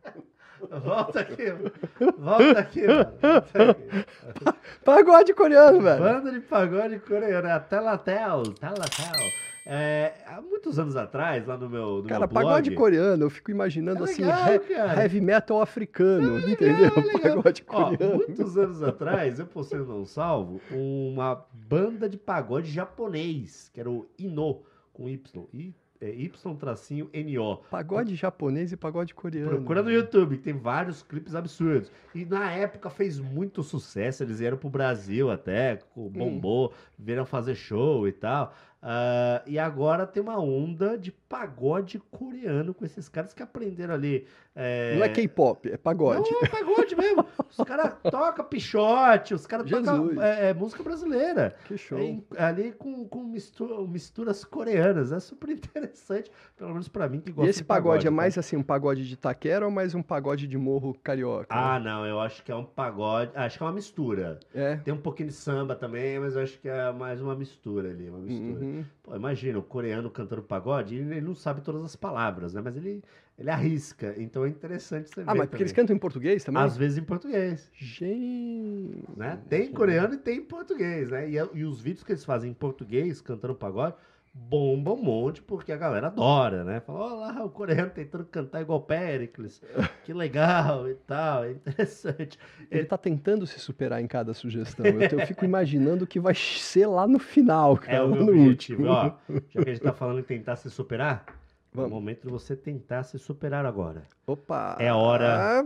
Volta 0.85 1.21
aqui, 1.21 1.45
mano. 1.53 1.73
volta 2.19 2.59
aqui, 2.61 2.87
mano. 2.87 3.13
Volta 3.21 3.71
aqui. 3.71 4.55
Pagode 4.85 5.35
coreano, 5.35 5.81
velho. 5.81 6.03
Banda 6.03 6.33
de 6.33 6.41
pagode 6.41 6.99
coreano, 7.01 7.49
é 7.49 7.53
a 7.53 7.61
Telatel, 7.61 8.43
Telatel. 8.55 9.31
É, 9.67 10.13
há 10.27 10.43
muitos 10.43 10.79
anos 10.79 10.95
atrás, 10.95 11.47
lá 11.47 11.57
no 11.57 11.71
meu, 11.71 12.03
no 12.03 12.05
Cara, 12.05 12.21
meu 12.21 12.29
blog... 12.29 12.45
pagode 12.45 12.71
coreano, 12.73 13.25
eu 13.25 13.31
fico 13.31 13.51
imaginando 13.51 14.01
É 14.01 14.05
assim, 14.05 14.23
legal, 14.23 14.55
he- 14.55 14.59
cara. 14.59 15.03
heavy 15.03 15.21
metal 15.23 15.63
africano, 15.63 16.39
entendeu? 16.47 16.93
É 16.95 17.01
legal. 17.01 17.23
Pagode 17.43 17.65
Ó, 17.69 17.85
coreano. 17.91 18.15
muitos 18.17 18.59
anos 18.59 18.83
atrás, 18.83 19.39
eu 19.39 19.47
postei 19.47 19.79
no 19.79 19.87
Não 19.87 20.05
Salvo 20.05 20.61
uma 20.71 21.47
banda 21.51 22.07
de 22.11 22.19
pagode 22.19 22.71
japonês, 22.71 23.71
que 23.73 23.81
era 23.81 23.89
o 23.89 24.07
Ino, 24.19 24.61
com 24.93 25.09
Y. 25.09 25.47
I, 25.55 25.75
é, 26.05 26.15
Y-NO. 26.15 27.57
Pagode 27.71 28.15
japonês 28.15 28.73
e 28.73 28.77
pagode 28.77 29.15
coreano. 29.15 29.49
Procura 29.49 29.83
no 29.83 29.91
YouTube, 29.91 30.37
que 30.37 30.43
tem 30.43 30.53
vários 30.53 31.03
clipes 31.03 31.35
absurdos. 31.35 31.91
E 32.15 32.25
na 32.27 32.51
época 32.53 32.91
fez 32.91 33.19
muito 33.19 33.63
sucesso, 33.63 34.23
eles 34.23 34.39
vieram 34.39 34.59
pro 34.59 34.69
Brasil 34.69 35.31
até, 35.31 35.81
Hum. 35.97 36.11
bombou, 36.11 36.73
vieram 36.99 37.25
fazer 37.25 37.55
show 37.55 38.07
e 38.07 38.13
tal. 38.13 38.55
Ah, 38.87 39.43
e 39.47 39.59
agora 39.59 40.07
tem 40.07 40.23
uma 40.23 40.39
onda 40.39 40.99
de 40.99 41.11
pagode 41.11 41.99
coreano 42.11 42.75
com 42.75 42.85
esses 42.85 43.09
caras 43.09 43.33
que 43.33 43.43
aprenderam 43.43 43.95
ali. 43.95 44.27
é, 44.55 44.95
Não 44.95 45.03
é 45.05 45.09
K-pop, 45.09 45.71
é 45.73 45.77
pagode. 45.79 46.31
Não, 46.31 46.43
é 46.43 46.47
pagode 46.49 46.95
mesmo. 46.95 47.25
Os 47.49 47.57
caras 47.67 47.95
tocam 48.11 48.45
pichote, 48.45 49.33
os 49.33 49.47
caras 49.47 49.69
tocam 49.71 50.21
é, 50.23 50.51
é, 50.51 50.55
música 50.55 50.83
brasileira. 50.83 51.57
Que 51.65 51.79
show. 51.79 51.99
É, 51.99 52.05
em- 52.05 52.25
ali 52.37 52.73
com, 52.73 53.09
com 53.09 53.25
mistu- 53.25 53.89
misturas 53.89 54.45
coreanas. 54.45 55.13
É 55.13 55.19
super 55.19 55.49
interessante, 55.49 56.31
pelo 56.55 56.71
menos 56.73 56.87
pra 56.87 57.09
mim 57.09 57.21
que 57.21 57.31
E 57.31 57.33
gosta 57.33 57.49
esse 57.51 57.61
de 57.61 57.65
pagode, 57.65 58.07
é 58.07 58.11
mais 58.11 58.37
assim, 58.37 58.55
um 58.57 58.63
pagode 58.63 59.09
de 59.09 59.17
taquera 59.17 59.65
ou 59.65 59.71
mais 59.71 59.95
um 59.95 60.03
pagode 60.03 60.47
de 60.47 60.59
morro 60.59 60.95
carioca? 61.03 61.47
Ah, 61.49 61.81
não, 61.81 62.05
eu 62.07 62.21
acho 62.21 62.45
que 62.45 62.53
é 62.53 62.55
um 62.55 62.65
pagode. 62.67 63.31
Acho 63.35 63.57
que 63.57 63.63
é 63.65 63.67
uma 63.67 63.73
mistura. 63.73 64.39
É. 64.55 64.77
Tem 64.77 64.93
um 64.93 64.99
pouquinho 65.01 65.31
de 65.31 65.35
samba 65.35 65.75
também, 65.75 66.19
mas 66.21 66.37
eu 66.37 66.43
acho 66.43 66.59
que 66.61 66.69
é 66.69 66.93
mais 66.93 67.23
uma 67.23 67.35
mistura 67.35 67.89
ali, 67.89 68.11
uma 68.11 68.19
mistura. 68.19 68.61
Uhum. 68.63 68.74
Pô, 69.03 69.15
imagina, 69.15 69.59
o 69.59 69.63
coreano 69.63 70.11
cantando 70.11 70.43
pagode, 70.43 70.97
ele, 70.97 71.21
não 71.21 71.35
sabe 71.35 71.61
todas 71.61 71.85
as 71.85 71.95
palavras, 71.95 72.55
né? 72.55 72.61
Mas 72.65 72.77
ele, 72.77 73.03
ele 73.39 73.51
arrisca, 73.51 74.15
então 74.17 74.45
é 74.45 74.49
interessante 74.49 75.11
você 75.11 75.23
ver 75.23 75.31
Ah, 75.31 75.35
mas 75.35 75.49
porque 75.49 75.63
eles 75.63 75.73
cantam 75.73 75.95
em 75.95 75.99
português 75.99 76.43
também? 76.43 76.63
Às 76.63 76.77
vezes 76.77 76.99
em 76.99 77.05
português, 77.05 77.71
Gente. 77.75 79.05
né? 79.17 79.39
Tem 79.49 79.71
coreano 79.71 80.15
e 80.15 80.19
tem 80.19 80.39
em 80.39 80.45
português, 80.45 81.11
né? 81.11 81.29
E, 81.29 81.35
e 81.35 81.65
os 81.65 81.81
vídeos 81.81 82.05
que 82.05 82.13
eles 82.13 82.25
fazem 82.25 82.51
em 82.51 82.55
português, 82.55 83.21
cantando 83.21 83.55
pagode, 83.55 83.95
bombam 84.35 84.95
um 84.95 85.03
monte, 85.03 85.41
porque 85.41 85.71
a 85.71 85.77
galera 85.77 86.09
adora, 86.09 86.65
né? 86.65 86.81
Fala, 86.81 86.99
olha 87.05 87.15
lá, 87.15 87.45
o 87.45 87.49
coreano 87.49 87.91
tentando 87.91 88.25
cantar 88.25 88.61
igual 88.61 88.81
Pericles, 88.81 89.63
que 90.05 90.13
legal 90.13 90.89
e 90.89 90.95
tal, 90.95 91.45
é 91.45 91.53
interessante. 91.53 92.37
Ele 92.69 92.85
tá 92.85 92.99
tentando 92.99 93.47
se 93.47 93.61
superar 93.61 94.03
em 94.03 94.09
cada 94.09 94.35
sugestão. 94.35 94.85
Eu, 94.85 95.01
eu 95.01 95.27
fico 95.27 95.45
imaginando 95.45 96.07
que 96.07 96.19
vai 96.19 96.35
ser 96.35 96.87
lá 96.87 97.07
no 97.07 97.21
final, 97.21 97.77
cara. 97.77 97.99
É 97.99 98.03
o 98.03 98.09
meu 98.09 98.25
no 98.25 98.33
objetivo. 98.33 98.83
último. 98.83 98.89
Ó, 98.89 99.13
já 99.51 99.63
que 99.63 99.71
a 99.71 99.73
gente 99.73 99.83
tá 99.83 99.93
falando 99.93 100.19
em 100.19 100.25
tentar 100.25 100.57
se 100.57 100.69
superar, 100.69 101.25
é 101.29 101.31
o 101.31 101.77
Vamos. 101.83 101.91
momento 101.93 102.23
de 102.23 102.29
você 102.29 102.57
tentar 102.57 103.05
se 103.05 103.19
superar 103.19 103.65
agora. 103.65 104.03
Opa! 104.27 104.77
É 104.81 104.93
hora. 104.93 105.65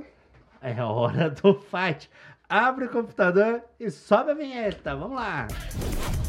É 0.61 0.72
a 0.74 0.87
hora 0.88 1.31
do 1.31 1.54
fight. 1.54 2.11
Abre 2.48 2.87
o 2.87 2.90
computador 2.90 3.62
e 3.81 3.90
sobe 3.90 4.33
a 4.33 4.35
vinheta. 4.35 4.94
Vamos 4.94 5.16
lá. 5.16 5.46
Ready 5.46 6.27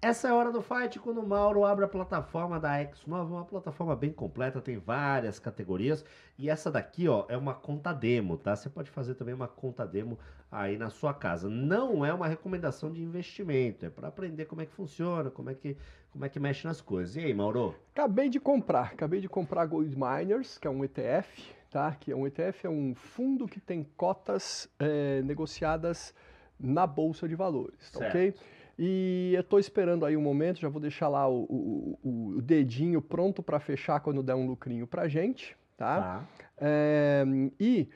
Essa 0.00 0.28
é 0.28 0.30
a 0.30 0.34
hora 0.34 0.52
do 0.52 0.62
fight 0.62 0.96
quando 1.00 1.18
o 1.18 1.26
Mauro 1.26 1.64
abre 1.64 1.84
a 1.84 1.88
plataforma 1.88 2.60
da 2.60 2.78
X9, 2.78 3.26
uma 3.26 3.44
plataforma 3.44 3.96
bem 3.96 4.12
completa, 4.12 4.60
tem 4.60 4.78
várias 4.78 5.40
categorias. 5.40 6.04
E 6.38 6.48
essa 6.48 6.70
daqui, 6.70 7.08
ó, 7.08 7.24
é 7.28 7.36
uma 7.36 7.52
conta 7.52 7.92
demo, 7.92 8.36
tá? 8.36 8.54
Você 8.54 8.70
pode 8.70 8.90
fazer 8.92 9.16
também 9.16 9.34
uma 9.34 9.48
conta 9.48 9.84
demo 9.84 10.16
aí 10.52 10.78
na 10.78 10.88
sua 10.88 11.12
casa. 11.12 11.48
Não 11.48 12.06
é 12.06 12.14
uma 12.14 12.28
recomendação 12.28 12.92
de 12.92 13.02
investimento, 13.02 13.84
é 13.86 13.90
para 13.90 14.06
aprender 14.06 14.44
como 14.44 14.62
é 14.62 14.66
que 14.66 14.72
funciona, 14.72 15.32
como 15.32 15.50
é 15.50 15.54
que, 15.54 15.76
como 16.12 16.24
é 16.24 16.28
que 16.28 16.38
mexe 16.38 16.64
nas 16.64 16.80
coisas. 16.80 17.16
E 17.16 17.20
aí, 17.20 17.34
Mauro? 17.34 17.74
Acabei 17.92 18.28
de 18.28 18.38
comprar, 18.38 18.92
acabei 18.92 19.20
de 19.20 19.28
comprar 19.28 19.66
Gold 19.66 19.96
Miners, 19.96 20.58
que 20.58 20.68
é 20.68 20.70
um 20.70 20.84
ETF, 20.84 21.42
tá? 21.72 21.92
Que 21.98 22.12
é 22.12 22.16
um 22.16 22.24
ETF, 22.24 22.68
é 22.68 22.70
um 22.70 22.94
fundo 22.94 23.48
que 23.48 23.58
tem 23.58 23.82
cotas 23.96 24.70
eh, 24.78 25.22
negociadas 25.24 26.14
na 26.58 26.86
bolsa 26.86 27.28
de 27.28 27.34
valores, 27.34 27.90
tá 27.90 27.98
Certo. 27.98 28.14
ok? 28.14 28.34
E 28.78 29.32
eu 29.34 29.40
estou 29.40 29.58
esperando 29.58 30.04
aí 30.06 30.16
um 30.16 30.20
momento, 30.22 30.60
já 30.60 30.68
vou 30.68 30.80
deixar 30.80 31.08
lá 31.08 31.28
o, 31.28 31.42
o- 31.50 31.98
o- 32.36 32.42
dedinho 32.42 33.02
pronto 33.02 33.42
para 33.42 33.58
fechar 33.58 33.98
quando 34.00 34.22
der 34.22 34.34
um 34.36 34.46
lucrinho 34.46 34.86
pra 34.86 35.08
gente, 35.08 35.56
tá? 35.76 36.26
É, 36.60 37.24
e 37.58 37.88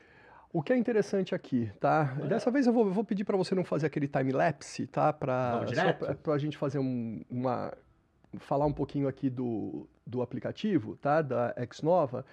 o 0.53 0.61
que 0.63 0.73
é 0.73 0.77
interessante 0.77 1.35
aqui, 1.35 1.71
tá? 1.81 2.05
Dessa 2.29 2.51
vez 2.51 2.67
eu 2.67 2.73
vou, 2.73 2.87
eu 2.87 2.93
vou 2.93 3.05
pedir 3.05 3.25
para 3.25 3.37
você 3.37 3.55
não 3.55 3.65
fazer 3.65 3.87
aquele 3.87 4.09
time-lapse, 4.09 4.87
tá? 4.89 5.13
Para 5.13 5.61
a 6.35 6.39
gente 6.39 6.57
fazer 6.59 6.79
um- 6.81 7.23
uma... 7.31 7.73
falar 8.39 8.67
um 8.67 8.73
pouquinho 8.73 9.07
aqui 9.07 9.31
do, 9.31 9.87
do 10.07 10.21
aplicativo, 10.21 10.97
tá? 10.97 11.23
Da 11.23 11.55
Xnova, 11.73 12.27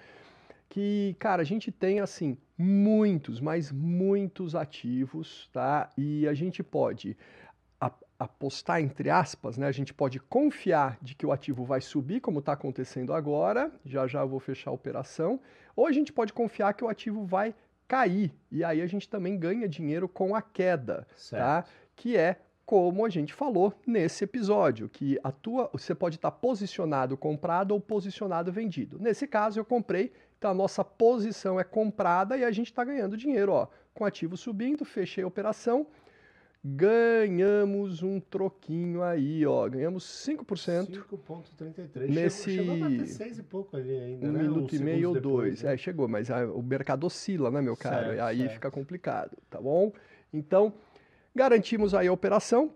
que, 0.68 1.14
cara, 1.18 1.42
a 1.42 1.44
gente 1.44 1.70
tem, 1.70 2.00
assim, 2.00 2.36
muitos, 2.58 3.40
mas 3.40 3.70
muitos 3.72 4.54
ativos, 4.56 5.48
tá? 5.52 5.88
E 5.96 6.26
a 6.28 6.34
gente 6.34 6.62
pode 6.62 7.16
apostar, 8.20 8.82
entre 8.82 9.08
aspas, 9.08 9.56
né? 9.56 9.66
A 9.66 9.72
gente 9.72 9.94
pode 9.94 10.20
confiar 10.20 10.98
de 11.00 11.14
que 11.14 11.24
o 11.24 11.32
ativo 11.32 11.64
vai 11.64 11.80
subir, 11.80 12.20
como 12.20 12.40
está 12.40 12.52
acontecendo 12.52 13.14
agora, 13.14 13.72
já 13.82 14.06
já 14.06 14.20
eu 14.20 14.28
vou 14.28 14.38
fechar 14.38 14.70
a 14.70 14.74
operação, 14.74 15.40
ou 15.74 15.86
a 15.86 15.92
gente 15.92 16.12
pode 16.12 16.32
confiar 16.34 16.74
que 16.74 16.84
o 16.84 16.88
ativo 16.88 17.24
vai 17.24 17.54
cair, 17.88 18.32
e 18.52 18.62
aí 18.62 18.82
a 18.82 18.86
gente 18.86 19.08
também 19.08 19.38
ganha 19.38 19.66
dinheiro 19.66 20.06
com 20.06 20.34
a 20.34 20.42
queda, 20.42 21.08
Certo. 21.16 21.42
tá? 21.42 21.64
Que 21.96 22.16
é 22.16 22.36
como 22.66 23.04
a 23.04 23.08
gente 23.08 23.32
falou 23.32 23.74
nesse 23.84 24.22
episódio, 24.22 24.88
que 24.88 25.18
a 25.24 25.32
tua, 25.32 25.68
você 25.72 25.92
pode 25.92 26.16
estar 26.16 26.30
posicionado 26.30 27.16
comprado 27.16 27.72
ou 27.72 27.80
posicionado 27.80 28.52
vendido. 28.52 28.96
Nesse 29.00 29.26
caso, 29.26 29.58
eu 29.58 29.64
comprei, 29.64 30.12
então 30.38 30.52
a 30.52 30.54
nossa 30.54 30.84
posição 30.84 31.58
é 31.58 31.64
comprada 31.64 32.36
e 32.36 32.44
a 32.44 32.50
gente 32.52 32.66
está 32.70 32.84
ganhando 32.84 33.16
dinheiro, 33.16 33.50
ó, 33.52 33.66
com 33.92 34.04
ativo 34.04 34.36
subindo, 34.36 34.84
fechei 34.84 35.24
a 35.24 35.26
operação, 35.26 35.84
ganhamos 36.62 38.02
um 38.02 38.20
troquinho 38.20 39.02
aí, 39.02 39.46
ó, 39.46 39.68
ganhamos 39.68 40.04
5%. 40.04 40.90
5,33. 40.92 42.08
Nesse- 42.10 42.50
Chegou, 42.50 42.74
chegou 42.74 42.86
a 42.86 42.90
bater 42.90 43.06
6 43.06 43.38
e 43.38 43.42
pouco 43.42 43.76
ali 43.76 43.96
ainda, 43.96 44.28
Um 44.28 44.32
né? 44.32 44.42
minuto 44.42 44.74
e 44.74 44.78
meio 44.78 45.08
ou 45.10 45.20
dois. 45.20 45.62
né? 45.62 45.74
É, 45.74 45.76
chegou, 45.76 46.06
mas 46.08 46.30
ah, 46.30 46.46
o 46.46 46.62
mercado 46.62 47.04
oscila, 47.06 47.50
né, 47.50 47.60
meu 47.60 47.76
caro? 47.76 48.06
Certo, 48.06 48.16
E 48.16 48.20
aí 48.20 48.38
certo. 48.38 48.52
fica 48.52 48.70
complicado, 48.70 49.36
tá 49.48 49.60
bom? 49.60 49.92
Então, 50.32 50.72
garantimos 51.34 51.94
aí 51.94 52.06
a 52.08 52.12
operação 52.12 52.72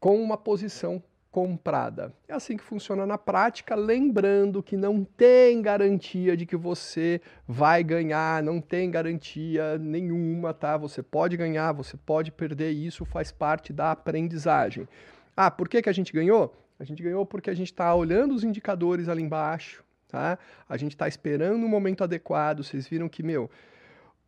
com 0.00 0.20
uma 0.20 0.36
posição 0.36 1.02
comprada. 1.32 2.12
É 2.28 2.34
assim 2.34 2.58
que 2.58 2.62
funciona 2.62 3.06
na 3.06 3.16
prática, 3.16 3.74
lembrando 3.74 4.62
que 4.62 4.76
não 4.76 5.02
tem 5.02 5.62
garantia 5.62 6.36
de 6.36 6.44
que 6.44 6.56
você 6.56 7.22
vai 7.48 7.82
ganhar, 7.82 8.42
não 8.42 8.60
tem 8.60 8.90
garantia 8.90 9.78
nenhuma, 9.78 10.52
tá? 10.52 10.76
Você 10.76 11.02
pode 11.02 11.38
ganhar, 11.38 11.72
você 11.72 11.96
pode 11.96 12.30
perder, 12.30 12.70
isso 12.72 13.06
faz 13.06 13.32
parte 13.32 13.72
da 13.72 13.92
aprendizagem. 13.92 14.86
Ah, 15.34 15.50
por 15.50 15.70
que, 15.70 15.80
que 15.80 15.88
a 15.88 15.92
gente 15.92 16.12
ganhou? 16.12 16.54
A 16.78 16.84
gente 16.84 17.02
ganhou 17.02 17.24
porque 17.24 17.48
a 17.48 17.54
gente 17.54 17.72
está 17.72 17.94
olhando 17.94 18.34
os 18.34 18.44
indicadores 18.44 19.08
ali 19.08 19.22
embaixo, 19.22 19.82
tá? 20.08 20.38
A 20.68 20.76
gente 20.76 20.92
está 20.92 21.08
esperando 21.08 21.64
o 21.64 21.68
momento 21.68 22.04
adequado. 22.04 22.62
Vocês 22.62 22.86
viram 22.86 23.08
que, 23.08 23.22
meu, 23.22 23.50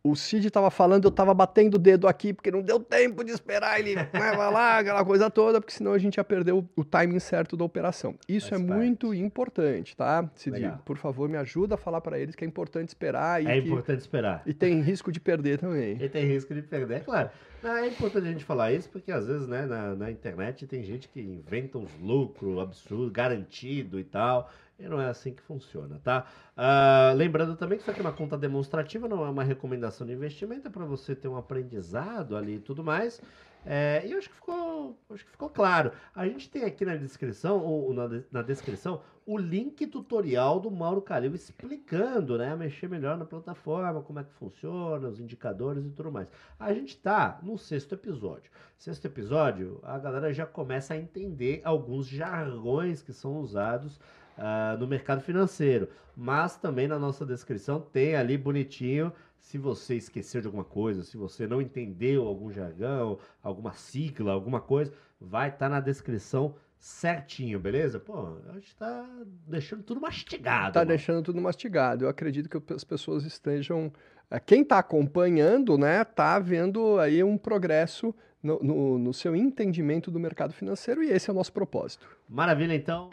o 0.07 0.15
Cid 0.15 0.47
estava 0.47 0.69
falando, 0.69 1.05
eu 1.05 1.09
estava 1.09 1.33
batendo 1.33 1.75
o 1.75 1.79
dedo 1.79 2.07
aqui, 2.07 2.31
porque 2.33 2.51
não 2.51 2.61
deu 2.61 2.79
tempo 2.79 3.23
de 3.23 3.31
esperar 3.31 3.79
ele 3.79 3.95
né, 3.97 4.09
vai 4.13 4.51
lá, 4.51 4.79
aquela 4.79 5.03
coisa 5.03 5.29
toda, 5.29 5.59
porque 5.59 5.73
senão 5.73 5.93
a 5.93 5.97
gente 5.97 6.15
ia 6.17 6.23
perder 6.23 6.51
o, 6.53 6.63
o 6.75 6.83
timing 6.83 7.19
certo 7.19 7.57
da 7.57 7.63
operação. 7.65 8.15
Isso 8.29 8.49
Faz 8.49 8.61
é 8.61 8.65
parte. 8.65 8.79
muito 8.79 9.13
importante, 9.13 9.95
tá? 9.95 10.29
Cid, 10.35 10.51
Legal. 10.55 10.79
por 10.85 10.97
favor, 10.97 11.27
me 11.27 11.37
ajuda 11.37 11.75
a 11.75 11.77
falar 11.77 12.01
para 12.01 12.19
eles 12.19 12.35
que 12.35 12.43
é 12.43 12.47
importante 12.47 12.89
esperar 12.89 13.43
e, 13.43 13.47
É 13.47 13.59
que- 13.61 13.67
importante 13.67 13.99
esperar. 13.99 14.43
e 14.45 14.53
tem 14.53 14.79
risco 14.81 15.11
de 15.11 15.19
perder 15.19 15.57
também. 15.59 15.97
E 16.01 16.07
tem 16.09 16.25
risco 16.25 16.53
de 16.53 16.61
perder, 16.61 16.97
é 16.97 16.99
claro. 16.99 17.29
Não, 17.63 17.75
É 17.75 17.87
importante 17.87 18.27
a 18.27 18.31
gente 18.31 18.43
falar 18.45 18.71
isso 18.73 18.87
porque 18.89 19.11
às 19.11 19.25
vezes, 19.25 19.47
né, 19.47 19.65
na, 19.65 19.95
na 19.95 20.11
internet 20.11 20.67
tem 20.67 20.83
gente 20.83 21.09
que 21.09 21.19
inventa 21.19 21.79
uns 21.79 21.89
lucros 21.99 22.59
absurdos, 22.59 23.11
garantido 23.11 23.99
e 23.99 24.03
tal. 24.03 24.51
E 24.77 24.87
não 24.87 24.99
é 24.99 25.07
assim 25.07 25.33
que 25.33 25.41
funciona, 25.41 25.99
tá? 26.03 26.25
Ah, 26.55 27.13
lembrando 27.15 27.55
também 27.55 27.77
que 27.77 27.83
isso 27.83 27.91
aqui 27.91 28.01
é 28.01 28.03
uma 28.03 28.11
conta 28.11 28.37
demonstrativa, 28.37 29.07
não 29.07 29.25
é 29.25 29.29
uma 29.29 29.43
recomendação 29.43 30.05
de 30.05 30.13
investimento, 30.13 30.67
é 30.67 30.71
para 30.71 30.83
você 30.85 31.15
ter 31.15 31.29
um 31.29 31.37
aprendizado 31.37 32.35
ali 32.35 32.55
e 32.55 32.59
tudo 32.59 32.83
mais. 32.83 33.21
É, 33.65 34.03
e 34.05 34.11
eu 34.11 34.19
acho 34.19 34.29
que 34.29 34.35
ficou, 34.35 34.95
acho 35.09 35.25
que 35.25 35.31
ficou 35.31 35.49
claro. 35.49 35.91
A 36.13 36.27
gente 36.27 36.49
tem 36.49 36.63
aqui 36.63 36.85
na 36.85 36.95
descrição, 36.95 37.63
ou 37.63 37.93
na, 37.93 38.21
na 38.31 38.41
descrição, 38.43 39.01
o 39.25 39.37
link 39.37 39.87
tutorial 39.87 40.59
do 40.59 40.69
Mauro 40.69 41.01
Calil 41.01 41.33
explicando, 41.33 42.37
né, 42.37 42.55
mexer 42.55 42.87
melhor 42.87 43.17
na 43.17 43.25
plataforma, 43.25 44.03
como 44.03 44.19
é 44.19 44.23
que 44.23 44.33
funciona, 44.33 45.07
os 45.07 45.19
indicadores 45.19 45.83
e 45.83 45.89
tudo 45.89 46.11
mais. 46.11 46.27
A 46.59 46.71
gente 46.73 46.95
tá 46.97 47.39
no 47.41 47.57
sexto 47.57 47.95
episódio. 47.95 48.51
Sexto 48.77 49.05
episódio, 49.05 49.79
a 49.81 49.97
galera 49.97 50.31
já 50.31 50.45
começa 50.45 50.93
a 50.93 50.97
entender 50.97 51.61
alguns 51.63 52.07
jargões 52.07 53.01
que 53.01 53.13
são 53.13 53.39
usados 53.39 53.99
ah, 54.37 54.75
no 54.79 54.87
mercado 54.87 55.21
financeiro. 55.21 55.89
Mas 56.15 56.55
também 56.57 56.87
na 56.87 56.97
nossa 56.99 57.25
descrição 57.25 57.79
tem 57.79 58.15
ali 58.15 58.37
bonitinho. 58.37 59.11
Se 59.37 59.57
você 59.57 59.95
esqueceu 59.95 60.41
de 60.41 60.47
alguma 60.47 60.63
coisa, 60.63 61.03
se 61.03 61.17
você 61.17 61.45
não 61.45 61.61
entendeu 61.61 62.25
algum 62.25 62.51
jargão, 62.51 63.19
alguma 63.43 63.73
sigla, 63.73 64.31
alguma 64.31 64.59
coisa, 64.59 64.91
vai 65.21 65.49
estar 65.49 65.69
na 65.69 65.79
descrição 65.79 66.55
certinho, 66.79 67.59
beleza? 67.59 67.99
Pô, 67.99 68.37
a 68.49 68.53
gente 68.53 68.75
tá 68.75 69.05
deixando 69.47 69.83
tudo 69.83 69.99
mastigado. 70.01 70.73
Tá 70.73 70.79
mano. 70.81 70.89
deixando 70.89 71.21
tudo 71.23 71.41
mastigado. 71.41 72.05
Eu 72.05 72.09
acredito 72.09 72.47
que 72.49 72.73
as 72.73 72.83
pessoas 72.83 73.23
estejam. 73.23 73.91
eh, 74.31 74.39
Quem 74.39 74.61
está 74.61 74.79
acompanhando, 74.79 75.77
né, 75.77 76.03
tá 76.03 76.39
vendo 76.39 76.99
aí 76.99 77.23
um 77.23 77.37
progresso 77.37 78.13
no, 78.41 78.59
no- 78.63 78.97
no 78.99 79.13
seu 79.13 79.35
entendimento 79.35 80.09
do 80.11 80.19
mercado 80.19 80.53
financeiro 80.53 81.03
e 81.03 81.09
esse 81.11 81.29
é 81.29 81.33
o 81.33 81.35
nosso 81.35 81.51
propósito. 81.53 82.07
Maravilha, 82.29 82.73
então. 82.75 83.09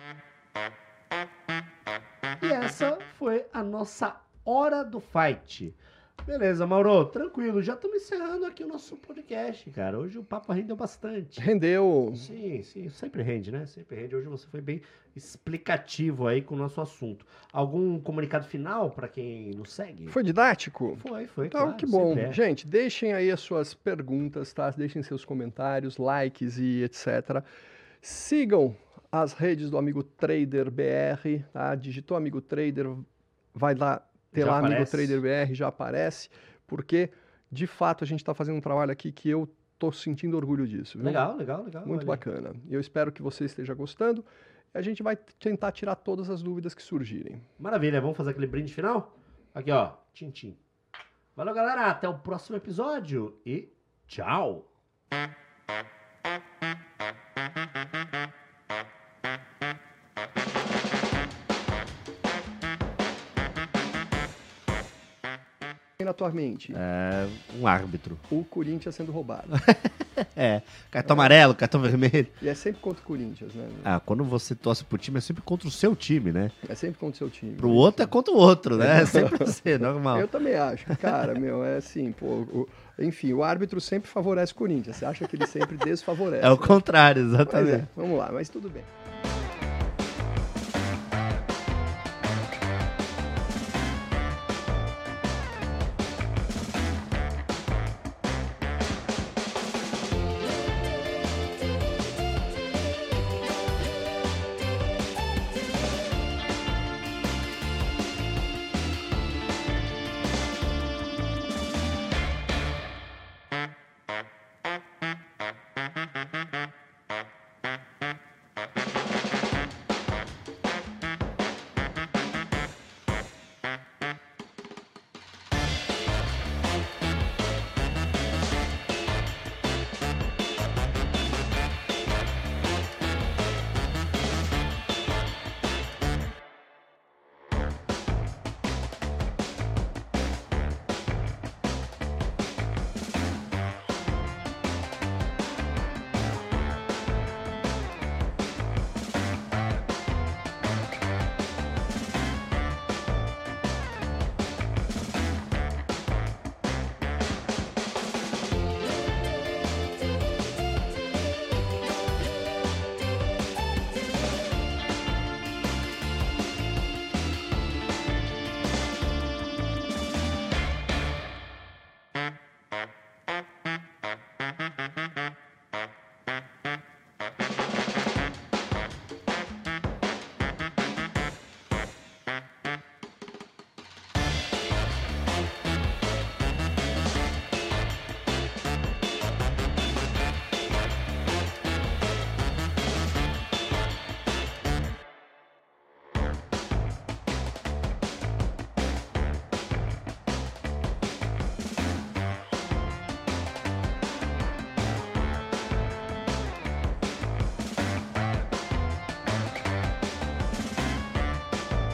E 2.43 2.47
essa 2.47 2.99
foi 3.19 3.45
a 3.53 3.63
nossa 3.63 4.21
hora 4.45 4.83
do 4.85 5.01
fight. 5.01 5.75
Beleza, 6.27 6.65
Mauro, 6.67 7.05
tranquilo. 7.07 7.61
Já 7.61 7.75
estamos 7.75 7.97
encerrando 7.97 8.47
aqui 8.47 8.63
o 8.63 8.69
nosso 8.69 8.97
podcast, 8.97 9.69
cara. 9.73 9.99
Hoje 9.99 10.19
o 10.19 10.23
papo 10.25 10.53
rendeu 10.53 10.77
bastante. 10.77 11.41
Rendeu. 11.41 12.13
Sim, 12.15 12.63
sim, 12.63 12.89
sempre 12.89 13.23
rende, 13.23 13.51
né? 13.51 13.67
Sempre 13.67 13.97
rende. 13.97 14.15
Hoje 14.15 14.29
você 14.29 14.47
foi 14.47 14.61
bem 14.61 14.81
explicativo 15.17 16.29
aí 16.29 16.41
com 16.41 16.55
o 16.55 16.59
nosso 16.59 16.81
assunto. 16.81 17.27
Algum 17.53 17.99
comunicado 17.99 18.47
final 18.47 18.91
para 18.91 19.09
quem 19.09 19.51
nos 19.51 19.73
segue? 19.73 20.07
Foi 20.09 20.23
didático? 20.23 20.97
foi, 20.97 21.27
foi. 21.27 21.47
Então, 21.49 21.63
claro, 21.63 21.77
que 21.77 21.87
bom. 21.87 22.17
é. 22.17 22.33
Gente, 22.33 22.69
deixem 22.69 23.13
aí 23.13 23.29
as 23.31 23.41
suas 23.41 23.75
perguntas, 23.75 24.53
tá? 24.53 24.71
Deixem 24.71 25.03
seus 25.03 25.25
comentários, 25.25 25.97
likes 25.97 26.57
e 26.57 26.85
etc. 26.85 27.43
Sigam 28.01 28.77
as 29.13 29.35
redes 29.35 29.69
do 29.69 29.77
Amigo 29.77 30.03
Trader 30.03 30.71
BR, 30.71 31.45
tá? 31.53 31.75
Digitou 31.75 32.17
Amigo 32.17 32.41
Trader, 32.41 32.97
vai 33.55 33.75
lá, 33.75 34.03
ter 34.33 34.41
Já 34.41 34.47
lá 34.47 34.59
Amigo 34.59 34.73
aparece. 34.73 34.97
Trader 34.97 35.21
BR, 35.21 35.55
já 35.55 35.69
aparece, 35.69 36.31
porque 36.67 37.11
de 37.51 37.67
fato 37.67 38.03
a 38.03 38.07
gente 38.07 38.21
está 38.21 38.33
fazendo 38.33 38.57
um 38.57 38.61
trabalho 38.61 38.91
aqui 38.91 39.13
que 39.13 39.29
eu 39.29 39.47
tô 39.79 39.93
sentindo 39.93 40.35
orgulho 40.37 40.67
disso. 40.67 40.97
Viu? 40.97 41.05
Legal, 41.05 41.37
legal, 41.37 41.63
legal. 41.63 41.87
Muito 41.87 42.01
olha. 42.01 42.07
bacana. 42.07 42.55
Eu 42.71 42.81
espero 42.81 43.13
que 43.13 43.21
você 43.21 43.45
esteja 43.45 43.75
gostando. 43.75 44.25
A 44.73 44.81
gente 44.81 45.03
vai 45.03 45.17
tentar 45.39 45.71
tirar 45.73 45.97
todas 45.97 46.31
as 46.31 46.43
dúvidas 46.43 46.73
que 46.73 46.83
surgirem. 46.83 47.43
Maravilha, 47.59 48.01
vamos 48.01 48.17
fazer 48.17 48.31
aquele 48.31 48.47
brinde 48.47 48.73
final? 48.73 49.19
Aqui, 49.55 49.71
ó, 49.71 49.93
tchim. 50.15 50.57
Valeu, 51.37 51.53
galera. 51.53 51.87
Até 51.89 52.09
o 52.09 52.19
próximo 52.19 52.57
episódio 52.57 53.39
e 53.45 53.71
tchau. 54.07 54.73
Na 66.05 66.13
tua 66.13 66.31
mente, 66.31 66.73
É 66.77 67.27
um 67.61 67.67
árbitro. 67.67 68.19
o 68.31 68.45
Corinthians 68.45 68.95
sendo 68.95 69.13
roubado. 69.13 69.49
É, 70.37 70.61
cartão 70.91 71.15
amarelo, 71.15 71.55
cartão 71.55 71.81
vermelho. 71.81 72.27
e 72.43 72.49
é 72.49 72.55
sempre 72.55 72.81
contra 72.83 73.03
o 73.03 73.07
Corinthians, 73.07 73.55
né? 73.55 73.67
Ah, 73.83 73.99
quando 73.99 74.23
você 74.23 74.55
torce 74.55 74.85
pro 74.85 74.99
time, 74.99 75.17
é 75.17 75.21
sempre 75.23 75.43
contra 75.43 75.67
o 75.67 75.71
seu 75.71 75.97
time, 75.97 76.31
né? 76.31 76.51
É 76.69 76.75
sempre 76.75 76.99
contra 77.01 77.15
o 77.15 77.19
seu 77.19 77.31
time. 77.31 77.55
Pro 77.55 77.71
outro 77.71 78.05
é 78.05 78.07
contra 78.07 78.33
o 78.33 78.37
outro, 78.37 78.77
né? 78.77 79.01
É 79.01 79.07
sempre 79.07 79.39
você, 79.39 79.79
normal. 79.79 80.21
Eu 80.21 80.29
também 80.29 80.55
acho. 80.55 80.85
Cara, 80.99 81.35
meu, 81.35 81.65
é 81.65 81.79
assim, 81.79 82.13
pô. 82.13 82.27
o- 82.27 82.69
enfim, 82.99 83.33
o 83.33 83.43
árbitro 83.43 83.81
sempre 83.81 84.09
favorece 84.11 84.53
o 84.53 84.55
Corinthians. 84.57 84.97
Você 84.97 85.05
acha 85.07 85.27
que 85.27 85.35
ele 85.35 85.47
sempre 85.47 85.79
desfavorece. 85.79 86.45
É 86.47 86.51
o 86.51 86.61
né? 86.61 86.67
contrário, 86.67 87.23
Mas 87.25 87.33
exatamente. 87.35 87.75
é, 87.83 87.89
vamos 87.97 88.19
lá, 88.19 88.31
mas 88.31 88.51
tudo 88.51 88.69
bem. 88.69 88.85